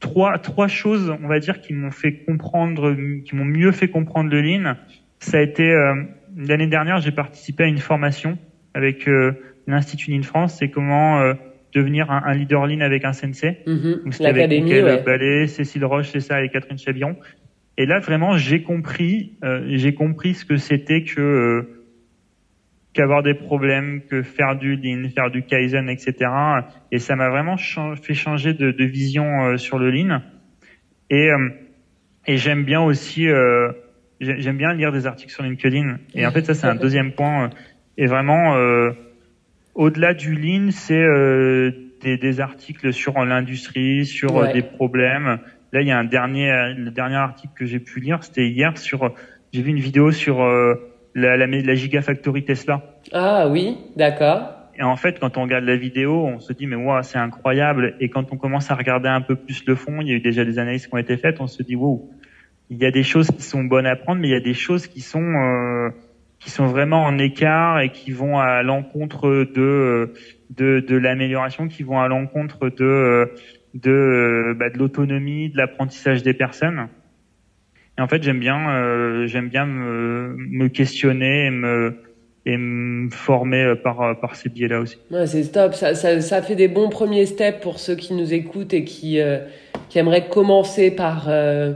trois 0.00 0.38
trois 0.38 0.68
choses, 0.68 1.14
on 1.22 1.28
va 1.28 1.38
dire, 1.38 1.60
qui 1.60 1.74
m'ont 1.74 1.90
fait 1.90 2.14
comprendre, 2.24 2.96
qui 3.24 3.36
m'ont 3.36 3.44
mieux 3.44 3.72
fait 3.72 3.88
comprendre 3.88 4.30
le 4.30 4.40
lean. 4.40 4.74
Ça 5.18 5.38
a 5.38 5.40
été 5.42 5.70
euh, 5.70 5.94
l'année 6.36 6.66
dernière, 6.66 6.98
j'ai 7.00 7.12
participé 7.12 7.64
à 7.64 7.66
une 7.66 7.78
formation 7.78 8.38
avec 8.74 9.06
euh, 9.06 9.32
l'Institut 9.66 10.10
Lean 10.10 10.22
France, 10.22 10.56
c'est 10.58 10.68
comment 10.68 11.20
euh, 11.20 11.34
devenir 11.74 12.10
un, 12.10 12.22
un, 12.24 12.34
leader 12.34 12.66
lean 12.66 12.80
avec 12.80 13.04
un 13.04 13.12
sensei. 13.12 13.58
Mm 13.66 13.74
-hmm. 13.74 14.26
avec 14.26 14.48
Michael 14.50 14.84
ouais. 14.84 15.02
Ballet, 15.02 15.46
Cécile 15.46 15.84
Roche, 15.84 16.08
c'est 16.08 16.20
ça, 16.20 16.42
et 16.42 16.48
Catherine 16.48 16.78
Chabiron. 16.78 17.16
Et 17.78 17.86
là, 17.86 18.00
vraiment, 18.00 18.36
j'ai 18.36 18.62
compris, 18.62 19.32
euh, 19.44 19.64
j'ai 19.68 19.94
compris 19.94 20.34
ce 20.34 20.44
que 20.44 20.56
c'était 20.56 21.02
que 21.04 21.20
euh, 21.20 21.62
qu'avoir 22.92 23.22
des 23.22 23.34
problèmes, 23.34 24.02
que 24.10 24.22
faire 24.22 24.56
du 24.56 24.76
lean, 24.76 25.08
faire 25.08 25.30
du 25.30 25.42
kaizen, 25.42 25.88
etc. 25.88 26.12
Et 26.90 26.98
ça 26.98 27.16
m'a 27.16 27.30
vraiment 27.30 27.56
fait 27.56 28.12
changer 28.14 28.52
de, 28.52 28.70
de 28.70 28.84
vision 28.84 29.56
sur 29.56 29.78
le 29.78 29.90
lean. 29.90 30.20
Et, 31.08 31.30
et 32.26 32.36
j'aime 32.36 32.64
bien 32.64 32.82
aussi, 32.82 33.22
j'aime 34.20 34.58
bien 34.58 34.74
lire 34.74 34.92
des 34.92 35.06
articles 35.06 35.32
sur 35.32 35.42
LinkedIn. 35.42 35.88
Et 36.14 36.26
en 36.26 36.32
fait, 36.32 36.44
ça, 36.44 36.52
c'est 36.52 36.66
un 36.66 36.74
deuxième 36.74 37.12
point. 37.12 37.48
Et 37.96 38.04
vraiment, 38.04 38.44
au-delà 39.74 40.14
du 40.14 40.34
lean, 40.34 40.70
c'est 40.70 41.02
euh, 41.02 41.70
des, 42.00 42.16
des, 42.16 42.40
articles 42.40 42.92
sur 42.92 43.24
l'industrie, 43.24 44.06
sur 44.06 44.36
euh, 44.36 44.42
ouais. 44.42 44.52
des 44.52 44.62
problèmes. 44.62 45.38
Là, 45.72 45.80
il 45.80 45.88
y 45.88 45.90
a 45.90 45.98
un 45.98 46.04
dernier, 46.04 46.74
le 46.76 46.90
dernier 46.90 47.16
article 47.16 47.54
que 47.56 47.64
j'ai 47.64 47.78
pu 47.78 48.00
lire, 48.00 48.22
c'était 48.22 48.48
hier 48.48 48.76
sur. 48.76 49.14
J'ai 49.52 49.62
vu 49.62 49.70
une 49.70 49.78
vidéo 49.78 50.12
sur 50.12 50.42
euh, 50.42 50.74
la, 51.14 51.36
la, 51.36 51.46
la 51.46 51.74
Gigafactory 51.74 52.44
Tesla. 52.44 52.82
Ah 53.12 53.48
oui, 53.48 53.78
d'accord. 53.96 54.50
Et 54.78 54.82
en 54.82 54.96
fait, 54.96 55.18
quand 55.18 55.36
on 55.36 55.42
regarde 55.42 55.64
la 55.64 55.76
vidéo, 55.76 56.24
on 56.26 56.40
se 56.40 56.52
dit 56.52 56.66
mais 56.66 56.76
wow, 56.76 57.02
c'est 57.02 57.18
incroyable. 57.18 57.94
Et 58.00 58.08
quand 58.08 58.32
on 58.32 58.36
commence 58.36 58.70
à 58.70 58.74
regarder 58.74 59.08
un 59.08 59.20
peu 59.20 59.36
plus 59.36 59.64
le 59.66 59.74
fond, 59.74 60.00
il 60.00 60.08
y 60.08 60.12
a 60.12 60.14
eu 60.14 60.20
déjà 60.20 60.44
des 60.44 60.58
analyses 60.58 60.86
qui 60.86 60.94
ont 60.94 60.98
été 60.98 61.16
faites. 61.16 61.40
On 61.40 61.46
se 61.46 61.62
dit 61.62 61.76
wow, 61.76 62.10
il 62.70 62.78
y 62.78 62.86
a 62.86 62.90
des 62.90 63.02
choses 63.02 63.30
qui 63.30 63.42
sont 63.42 63.64
bonnes 63.64 63.86
à 63.86 63.96
prendre, 63.96 64.20
mais 64.20 64.28
il 64.28 64.32
y 64.32 64.36
a 64.36 64.40
des 64.40 64.54
choses 64.54 64.86
qui 64.86 65.00
sont 65.00 65.20
euh, 65.20 65.90
qui 66.42 66.50
sont 66.50 66.66
vraiment 66.66 67.04
en 67.04 67.18
écart 67.18 67.80
et 67.80 67.90
qui 67.90 68.10
vont 68.10 68.38
à 68.38 68.62
l'encontre 68.62 69.46
de 69.54 70.12
de, 70.50 70.80
de 70.80 70.96
l'amélioration, 70.96 71.68
qui 71.68 71.82
vont 71.82 72.00
à 72.00 72.08
l'encontre 72.08 72.68
de 72.68 73.32
de, 73.74 74.54
bah, 74.58 74.68
de 74.68 74.76
l'autonomie, 74.76 75.48
de 75.48 75.56
l'apprentissage 75.56 76.22
des 76.22 76.34
personnes. 76.34 76.88
Et 77.96 78.02
en 78.02 78.08
fait, 78.08 78.22
j'aime 78.22 78.40
bien 78.40 78.70
euh, 78.70 79.26
j'aime 79.26 79.48
bien 79.48 79.66
me, 79.66 80.34
me 80.36 80.68
questionner 80.68 81.46
et 81.46 81.50
me 81.50 81.94
et 82.44 82.56
me 82.56 83.08
former 83.10 83.74
par 83.82 84.18
par 84.20 84.34
ces 84.34 84.48
biais-là 84.48 84.80
aussi. 84.80 84.98
Ouais, 85.10 85.26
c'est 85.26 85.52
top. 85.52 85.74
Ça, 85.74 85.94
ça, 85.94 86.20
ça 86.20 86.42
fait 86.42 86.56
des 86.56 86.68
bons 86.68 86.88
premiers 86.88 87.26
steps 87.26 87.60
pour 87.60 87.78
ceux 87.78 87.94
qui 87.94 88.14
nous 88.14 88.34
écoutent 88.34 88.74
et 88.74 88.84
qui 88.84 89.20
euh, 89.20 89.38
qui 89.88 89.98
aimeraient 89.98 90.28
commencer 90.28 90.90
par 90.90 91.26
euh, 91.28 91.74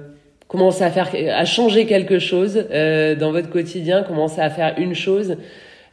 commencer 0.48 0.84
à 0.84 0.90
faire, 0.90 1.10
à 1.34 1.44
changer 1.44 1.86
quelque 1.86 2.18
chose 2.18 2.66
euh, 2.70 3.14
dans 3.14 3.32
votre 3.32 3.50
quotidien, 3.50 4.02
commencer 4.02 4.40
à 4.40 4.50
faire 4.50 4.74
une 4.78 4.94
chose. 4.94 5.36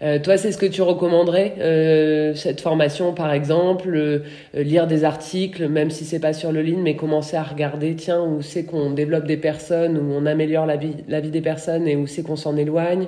Euh, 0.01 0.19
toi, 0.19 0.37
c'est 0.37 0.51
ce 0.51 0.57
que 0.57 0.65
tu 0.65 0.81
recommanderais 0.81 1.55
euh, 1.59 2.33
cette 2.35 2.59
formation, 2.59 3.13
par 3.13 3.31
exemple, 3.31 4.21
lire 4.53 4.85
des 4.85 5.05
articles, 5.05 5.69
même 5.69 5.89
si 5.89 6.03
c'est 6.03 6.19
pas 6.19 6.33
sur 6.33 6.51
le 6.51 6.61
ligne, 6.61 6.81
mais 6.81 6.95
commencer 6.95 7.37
à 7.37 7.43
regarder, 7.43 7.95
tiens, 7.95 8.21
où 8.21 8.41
c'est 8.41 8.65
qu'on 8.65 8.91
développe 8.91 9.25
des 9.25 9.37
personnes, 9.37 9.97
où 9.97 10.11
on 10.13 10.25
améliore 10.25 10.65
la 10.65 10.75
vie, 10.75 10.95
la 11.07 11.21
vie 11.21 11.31
des 11.31 11.41
personnes, 11.41 11.87
et 11.87 11.95
où 11.95 12.05
c'est 12.05 12.23
qu'on 12.23 12.35
s'en 12.35 12.57
éloigne, 12.57 13.07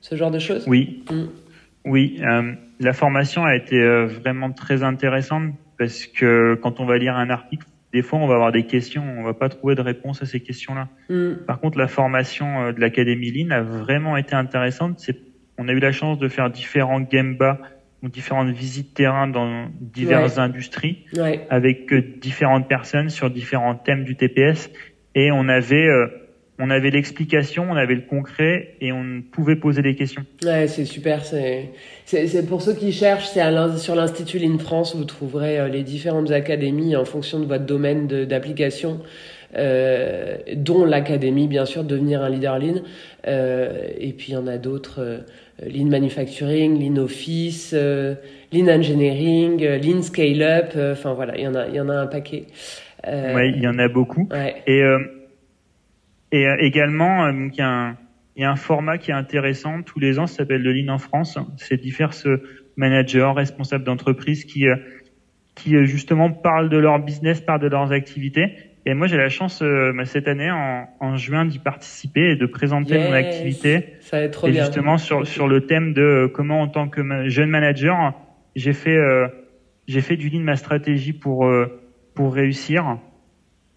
ce 0.00 0.16
genre 0.16 0.30
de 0.30 0.38
choses? 0.38 0.64
Oui, 0.66 1.04
mm. 1.10 1.24
oui. 1.84 2.20
la 2.80 2.92
formation 2.94 3.44
a 3.44 3.54
été 3.54 3.78
vraiment 4.06 4.50
très 4.50 4.82
intéressante 4.82 5.52
parce 5.78 6.06
que 6.06 6.58
quand 6.62 6.80
on 6.80 6.86
va 6.86 6.96
lire 6.96 7.16
un 7.16 7.28
article, 7.28 7.66
des 7.92 8.02
fois, 8.02 8.18
on 8.20 8.26
va 8.26 8.34
avoir 8.34 8.52
des 8.52 8.66
questions, 8.66 9.02
on 9.18 9.24
va 9.24 9.34
pas 9.34 9.48
trouver 9.48 9.74
de 9.74 9.80
réponse 9.80 10.22
à 10.22 10.26
ces 10.26 10.40
questions-là. 10.40 10.88
Mm. 11.08 11.44
Par 11.46 11.60
contre, 11.60 11.78
la 11.78 11.88
formation 11.88 12.62
euh, 12.62 12.72
de 12.72 12.80
l'Académie 12.80 13.32
Lean 13.32 13.50
a 13.50 13.62
vraiment 13.62 14.16
été 14.16 14.34
intéressante. 14.34 15.10
On 15.58 15.68
a 15.68 15.72
eu 15.72 15.80
la 15.80 15.92
chance 15.92 16.18
de 16.18 16.28
faire 16.28 16.50
différents 16.50 17.04
gemba 17.10 17.58
ou 18.02 18.08
différentes 18.08 18.50
visites 18.50 18.94
terrain 18.94 19.28
dans 19.28 19.68
diverses 19.80 20.36
ouais. 20.36 20.42
industries 20.42 21.04
ouais. 21.16 21.46
avec 21.50 21.92
euh, 21.92 22.02
différentes 22.20 22.68
personnes 22.68 23.10
sur 23.10 23.30
différents 23.30 23.74
thèmes 23.74 24.04
du 24.04 24.16
TPS 24.16 24.70
et 25.14 25.30
on 25.32 25.48
avait 25.48 25.86
euh, 25.86 26.06
on 26.60 26.70
avait 26.70 26.90
l'explication, 26.90 27.66
on 27.70 27.76
avait 27.76 27.94
le 27.94 28.02
concret 28.02 28.74
et 28.80 28.92
on 28.92 29.22
pouvait 29.32 29.56
poser 29.56 29.82
des 29.82 29.94
questions. 29.94 30.24
Ouais, 30.44 30.68
c'est 30.68 30.84
super. 30.84 31.24
C'est, 31.24 32.46
pour 32.48 32.62
ceux 32.62 32.74
qui 32.74 32.92
cherchent, 32.92 33.28
c'est 33.28 33.42
sur 33.78 33.94
l'Institut 33.94 34.38
Lean 34.38 34.58
France, 34.58 34.94
vous 34.94 35.04
trouverez 35.04 35.58
euh, 35.58 35.68
les 35.68 35.82
différentes 35.82 36.30
académies 36.30 36.96
en 36.96 37.04
fonction 37.04 37.40
de 37.40 37.46
votre 37.46 37.64
domaine 37.64 38.06
d'application. 38.06 39.00
Euh, 39.56 40.36
dont 40.54 40.84
l'académie, 40.84 41.48
bien 41.48 41.66
sûr, 41.66 41.82
devenir 41.82 42.22
un 42.22 42.28
leader 42.28 42.58
Lean. 42.60 42.82
Euh, 43.26 43.88
et 43.98 44.12
puis, 44.12 44.28
il 44.28 44.34
y 44.34 44.36
en 44.36 44.46
a 44.46 44.58
d'autres, 44.58 45.00
euh, 45.00 45.18
Lean 45.66 45.86
Manufacturing, 45.86 46.78
Lean 46.80 47.02
Office, 47.02 47.72
euh, 47.74 48.14
Lean 48.52 48.68
Engineering, 48.68 49.64
euh, 49.64 49.78
Lean 49.78 50.02
Scale 50.02 50.42
Up. 50.42 50.72
Enfin, 50.92 51.14
voilà, 51.14 51.36
il 51.36 51.42
y 51.42 51.48
en 51.48 51.56
a, 51.56 51.66
il 51.66 51.74
y 51.74 51.80
en 51.80 51.88
a 51.88 51.94
un 51.94 52.06
paquet. 52.06 52.44
oui, 53.06 53.52
il 53.56 53.62
y 53.62 53.66
en 53.66 53.78
a 53.78 53.88
beaucoup. 53.88 54.28
Ouais. 54.30 54.62
Et 54.68 54.82
et 56.32 56.46
euh, 56.46 56.56
également, 56.60 57.24
euh, 57.26 57.48
il 57.52 57.58
y, 57.58 57.60
a 57.60 57.68
un, 57.68 57.96
il 58.36 58.42
y 58.42 58.44
a 58.44 58.50
un 58.50 58.56
format 58.56 58.98
qui 58.98 59.10
est 59.10 59.14
intéressant 59.14 59.82
tous 59.82 59.98
les 59.98 60.18
ans, 60.18 60.26
ça 60.26 60.38
s'appelle 60.38 60.62
le 60.62 60.72
Lean 60.72 60.92
en 60.92 60.98
France. 60.98 61.38
C'est 61.56 61.80
divers 61.80 62.12
managers, 62.76 63.32
responsables 63.34 63.84
d'entreprise 63.84 64.44
qui, 64.44 64.68
euh, 64.68 64.76
qui 65.54 65.84
justement 65.86 66.30
parlent 66.30 66.68
de 66.68 66.78
leur 66.78 66.98
business, 67.00 67.40
parlent 67.40 67.60
de 67.60 67.68
leurs 67.68 67.92
activités. 67.92 68.56
Et 68.86 68.94
moi, 68.94 69.06
j'ai 69.06 69.18
la 69.18 69.28
chance 69.28 69.62
cette 70.04 70.26
année, 70.26 70.50
en, 70.50 70.88
en 71.00 71.16
juin, 71.16 71.44
d'y 71.44 71.58
participer 71.58 72.30
et 72.30 72.36
de 72.36 72.46
présenter 72.46 72.94
yes, 72.94 73.08
mon 73.08 73.14
activité. 73.14 73.96
Ça 74.00 74.16
va 74.16 74.22
être 74.22 74.32
trop 74.32 74.46
et 74.46 74.52
bien. 74.52 74.64
justement 74.64 74.96
sur 74.96 75.26
sur 75.26 75.48
le 75.48 75.66
thème 75.66 75.92
de 75.92 76.30
comment, 76.32 76.62
en 76.62 76.68
tant 76.68 76.88
que 76.88 77.28
jeune 77.28 77.50
manager, 77.50 78.14
j'ai 78.56 78.72
fait 78.72 78.96
euh, 78.96 79.28
j'ai 79.86 80.00
fait 80.00 80.16
du 80.16 80.30
lean 80.30 80.40
ma 80.40 80.56
stratégie 80.56 81.12
pour 81.12 81.46
euh, 81.46 81.66
pour 82.14 82.34
réussir 82.34 82.96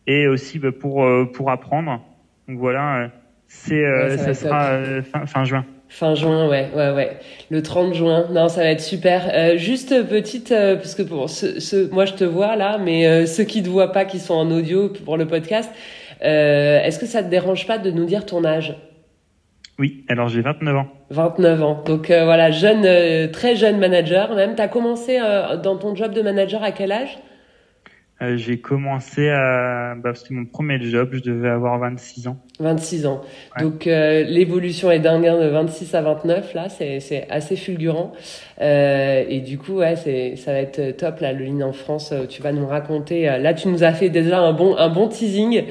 et 0.08 0.30
aussi 0.30 0.58
bah, 0.58 0.72
pour 0.72 1.06
pour 1.34 1.51
apprendre. 1.51 2.01
Donc 2.47 2.57
voilà, 2.59 3.09
c'est 3.47 3.85
euh, 3.85 4.09
ouais, 4.09 4.17
ça, 4.17 4.25
ça 4.25 4.33
sera 4.33 4.65
euh, 4.71 5.01
fin, 5.01 5.25
fin, 5.25 5.43
juin. 5.45 5.65
Fin 5.93 6.15
juin, 6.15 6.49
ouais, 6.49 6.69
ouais, 6.75 6.89
ouais. 6.89 7.19
Le 7.51 7.61
30 7.61 7.93
juin. 7.93 8.25
Non, 8.31 8.49
ça 8.49 8.61
va 8.61 8.69
être 8.69 8.81
super. 8.81 9.29
Euh, 9.31 9.57
juste 9.57 10.07
petite, 10.09 10.51
euh, 10.51 10.75
parce 10.75 10.95
que 10.95 11.03
pour 11.03 11.29
ce, 11.29 11.59
ce, 11.59 11.87
moi 11.93 12.05
je 12.05 12.13
te 12.13 12.23
vois 12.23 12.55
là, 12.55 12.79
mais 12.79 13.05
euh, 13.05 13.25
ceux 13.27 13.43
qui 13.43 13.61
te 13.61 13.69
voient 13.69 13.91
pas, 13.91 14.03
qui 14.03 14.17
sont 14.17 14.33
en 14.33 14.49
audio 14.49 14.89
pour 14.89 15.17
le 15.17 15.27
podcast, 15.27 15.71
est-ce 16.21 16.97
que 16.99 17.05
ça 17.05 17.21
te 17.21 17.29
dérange 17.29 17.67
pas 17.67 17.77
de 17.77 17.91
nous 17.91 18.05
dire 18.05 18.25
ton 18.25 18.43
âge? 18.43 18.75
Oui, 19.77 20.03
alors 20.09 20.29
j'ai 20.29 20.41
29 20.41 20.75
ans. 20.75 20.87
29 21.11 21.63
ans. 21.63 21.83
Donc 21.85 22.07
voilà, 22.07 22.49
jeune, 22.49 23.29
très 23.31 23.55
jeune 23.57 23.77
manager 23.77 24.33
même. 24.33 24.55
T'as 24.55 24.69
commencé 24.69 25.19
dans 25.61 25.75
ton 25.75 25.95
job 25.95 26.13
de 26.13 26.21
manager 26.21 26.63
à 26.63 26.71
quel 26.71 26.93
âge? 26.93 27.19
Euh, 28.24 28.38
j'ai 28.38 28.57
commencé 28.59 29.30
à, 29.30 29.95
bah, 29.95 30.13
c'était 30.15 30.34
mon 30.34 30.45
premier 30.45 30.80
job, 30.82 31.09
je 31.13 31.19
devais 31.19 31.49
avoir 31.49 31.78
26 31.80 32.28
ans. 32.28 32.38
26 32.59 33.05
ans. 33.05 33.21
Donc 33.59 33.88
euh, 33.88 34.24
l'évolution 34.24 34.89
est 34.91 34.99
dingue 34.99 35.26
de 35.26 35.47
26 35.47 35.93
à 35.95 36.01
29 36.01 36.53
là, 36.53 36.69
c'est 36.69 37.28
assez 37.30 37.55
fulgurant. 37.55 38.13
Euh, 38.61 39.24
et 39.28 39.41
du 39.41 39.57
coup 39.57 39.78
ouais, 39.78 39.95
ça 39.95 40.51
va 40.51 40.59
être 40.59 40.95
top 40.97 41.19
là 41.19 41.34
le 41.34 41.45
Lean 41.45 41.61
en 41.61 41.74
France. 41.74 42.13
tu 42.30 42.41
vas 42.41 42.51
nous 42.51 42.67
raconter. 42.67 43.24
là 43.24 43.53
tu 43.53 43.67
nous 43.67 43.84
as 43.84 43.93
fait 43.93 44.09
déjà 44.09 44.39
un 44.39 44.53
bon 44.53 44.76
un 44.78 44.89
bon 44.89 45.07
teasing. 45.07 45.63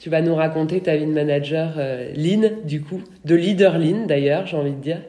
Tu 0.00 0.08
vas 0.08 0.22
nous 0.22 0.34
raconter 0.34 0.80
ta 0.80 0.96
vie 0.96 1.06
de 1.06 1.12
manager 1.12 1.74
Lean 2.16 2.50
du 2.64 2.80
coup, 2.80 3.02
de 3.24 3.34
leader 3.34 3.78
Lean 3.78 4.06
d'ailleurs, 4.06 4.46
j'ai 4.46 4.56
envie 4.56 4.72
de 4.72 4.80
dire. 4.80 5.00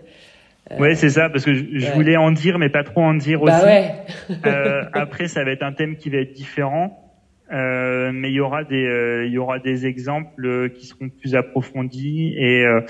Ouais, 0.80 0.95
c'est 0.95 1.09
ça, 1.09 1.30
parce 1.30 1.45
que 1.45 1.53
je, 1.53 1.91
voulais 1.93 2.17
en 2.17 2.32
dire, 2.32 2.59
mais 2.59 2.69
pas 2.69 2.84
trop 2.84 3.01
en 3.01 3.13
dire 3.13 3.39
bah 3.41 3.57
aussi. 3.57 3.65
Ouais. 3.65 3.91
euh, 4.45 4.84
après, 4.93 5.28
ça 5.28 5.43
va 5.43 5.51
être 5.51 5.63
un 5.63 5.74
thème 5.74 5.95
qui 5.95 6.09
va 6.09 6.17
être 6.17 6.34
différent, 6.34 7.01
euh, 7.51 8.11
mais 8.13 8.30
il 8.30 8.36
y 8.36 8.39
aura 8.39 8.63
des, 8.63 8.86
euh, 8.86 9.26
il 9.26 9.34
y 9.34 9.38
aura 9.38 9.59
des 9.59 9.86
exemples 9.86 10.45
euh, 10.45 10.69
qui 10.69 10.86
seront 10.86 11.09
plus 11.09 11.36
approfondis 11.36 12.34
et 12.38 12.65
euh, 12.65 12.82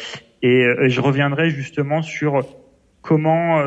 et 0.44 0.90
je 0.90 1.02
reviendrai 1.02 1.52
justement 1.52 2.02
sur 2.02 2.44
comment 3.04 3.62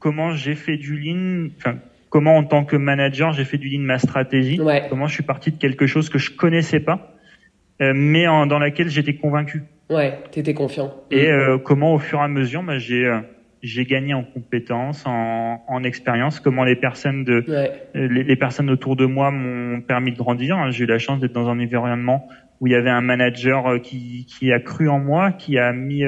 comment 0.00 0.32
j'ai 0.32 0.56
fait 0.56 0.76
du 0.76 0.98
lean, 0.98 1.50
enfin 1.56 1.76
comment 2.08 2.36
en 2.36 2.42
tant 2.42 2.64
que 2.64 2.74
manager 2.74 3.32
j'ai 3.32 3.44
fait 3.44 3.56
du 3.56 3.68
lean 3.68 3.82
ma 3.82 4.00
stratégie, 4.00 4.60
ouais. 4.60 4.86
comment 4.88 5.06
je 5.06 5.14
suis 5.14 5.22
parti 5.22 5.52
de 5.52 5.58
quelque 5.58 5.86
chose 5.86 6.08
que 6.08 6.18
je 6.18 6.32
connaissais 6.32 6.80
pas, 6.80 7.14
mais 7.78 8.26
en, 8.26 8.46
dans 8.46 8.58
laquelle 8.58 8.88
j'étais 8.88 9.14
convaincu. 9.14 9.62
Ouais, 9.90 10.18
t'étais 10.30 10.54
confiant. 10.54 10.94
Et 11.10 11.28
euh, 11.30 11.58
comment 11.58 11.94
au 11.94 11.98
fur 11.98 12.20
et 12.20 12.22
à 12.22 12.28
mesure, 12.28 12.62
bah, 12.62 12.78
j'ai 12.78 13.04
euh, 13.04 13.18
j'ai 13.62 13.84
gagné 13.84 14.14
en 14.14 14.22
compétences, 14.22 15.04
en, 15.04 15.62
en 15.66 15.82
expérience. 15.82 16.38
Comment 16.38 16.64
les 16.64 16.76
personnes 16.76 17.24
de 17.24 17.44
ouais. 17.46 17.72
Euh, 17.96 18.08
les, 18.08 18.22
les, 18.22 18.36
personnes 18.36 18.70
autour 18.70 18.94
de 18.94 19.04
moi 19.04 19.32
m'ont 19.32 19.80
permis 19.80 20.12
de 20.12 20.16
grandir. 20.16 20.70
J'ai 20.70 20.84
eu 20.84 20.86
la 20.86 20.98
chance 20.98 21.18
d'être 21.20 21.32
dans 21.32 21.48
un 21.48 21.58
environnement 21.58 22.28
où 22.60 22.68
il 22.68 22.72
y 22.72 22.76
avait 22.76 22.90
un 22.90 23.00
manager 23.00 23.66
euh, 23.66 23.78
qui 23.78 24.26
qui 24.26 24.52
a 24.52 24.60
cru 24.60 24.88
en 24.88 25.00
moi, 25.00 25.32
qui 25.32 25.58
a 25.58 25.72
mis 25.72 26.04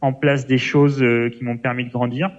en 0.00 0.12
place 0.12 0.46
des 0.46 0.58
choses 0.58 1.04
qui 1.32 1.44
m'ont 1.44 1.58
permis 1.58 1.84
de 1.84 1.90
grandir. 1.90 2.30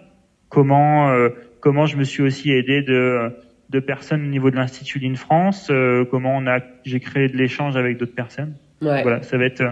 Comment 0.47 1.11
comment 1.59 1.85
je 1.85 1.97
me 1.97 2.05
suis 2.05 2.23
aussi 2.23 2.51
aidé 2.51 2.81
de 2.81 3.35
de 3.69 3.79
personnes 3.81 4.23
au 4.23 4.29
niveau 4.29 4.49
de 4.51 4.55
l'Institut 4.55 4.99
Lean 4.99 5.15
France. 5.15 5.69
comment 6.09 6.38
on 6.38 6.47
a 6.47 6.61
j'ai 6.85 7.01
créé 7.01 7.27
de 7.27 7.35
l'échange 7.35 7.75
avec 7.75 7.97
d'autres 7.97 8.15
personnes. 8.15 8.55
Ouais. 8.81 9.01
Voilà, 9.01 9.21
ça 9.23 9.38
va 9.38 9.45
être 9.45 9.63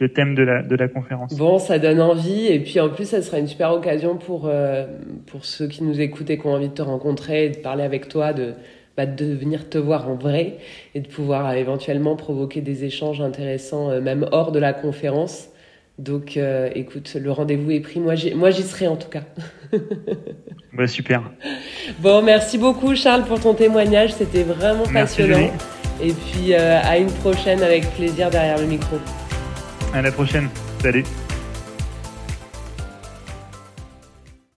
le 0.00 0.08
thème 0.08 0.34
de 0.34 0.42
la, 0.42 0.62
de 0.62 0.74
la 0.74 0.88
conférence. 0.88 1.34
Bon, 1.34 1.58
ça 1.58 1.78
donne 1.78 2.00
envie. 2.00 2.46
Et 2.46 2.58
puis 2.58 2.80
en 2.80 2.88
plus, 2.88 3.08
ça 3.08 3.22
sera 3.22 3.38
une 3.38 3.46
super 3.46 3.72
occasion 3.72 4.16
pour, 4.16 4.46
euh, 4.46 4.86
pour 5.26 5.44
ceux 5.44 5.68
qui 5.68 5.84
nous 5.84 6.00
écoutent 6.00 6.30
et 6.30 6.38
qui 6.38 6.46
ont 6.46 6.54
envie 6.54 6.68
de 6.68 6.74
te 6.74 6.82
rencontrer, 6.82 7.50
de 7.50 7.58
parler 7.58 7.84
avec 7.84 8.08
toi, 8.08 8.32
de, 8.32 8.54
bah, 8.96 9.06
de 9.06 9.24
venir 9.24 9.68
te 9.68 9.78
voir 9.78 10.08
en 10.08 10.14
vrai 10.14 10.56
et 10.94 11.00
de 11.00 11.08
pouvoir 11.08 11.48
euh, 11.48 11.52
éventuellement 11.52 12.16
provoquer 12.16 12.60
des 12.60 12.84
échanges 12.84 13.20
intéressants, 13.20 13.90
euh, 13.90 14.00
même 14.00 14.26
hors 14.32 14.50
de 14.50 14.58
la 14.58 14.72
conférence. 14.72 15.48
Donc 15.96 16.36
écoute, 16.74 17.14
le 17.14 17.30
rendez-vous 17.30 17.70
est 17.70 17.78
pris. 17.78 18.00
Moi, 18.00 18.16
j'y, 18.16 18.34
moi, 18.34 18.50
j'y 18.50 18.64
serai 18.64 18.88
en 18.88 18.96
tout 18.96 19.08
cas. 19.08 19.22
bah, 20.72 20.88
super. 20.88 21.30
Bon, 22.00 22.20
merci 22.20 22.58
beaucoup 22.58 22.96
Charles 22.96 23.22
pour 23.22 23.38
ton 23.38 23.54
témoignage. 23.54 24.12
C'était 24.12 24.42
vraiment 24.42 24.82
merci 24.90 25.22
passionnant. 25.22 25.36
Julie. 25.36 26.10
Et 26.10 26.12
puis 26.12 26.52
à 26.52 26.98
une 26.98 27.12
prochaine 27.12 27.62
avec 27.62 27.88
plaisir 27.92 28.28
derrière 28.28 28.58
le 28.58 28.66
micro. 28.66 28.96
À 29.94 30.02
la 30.02 30.10
prochaine. 30.10 30.48
Salut. 30.82 31.04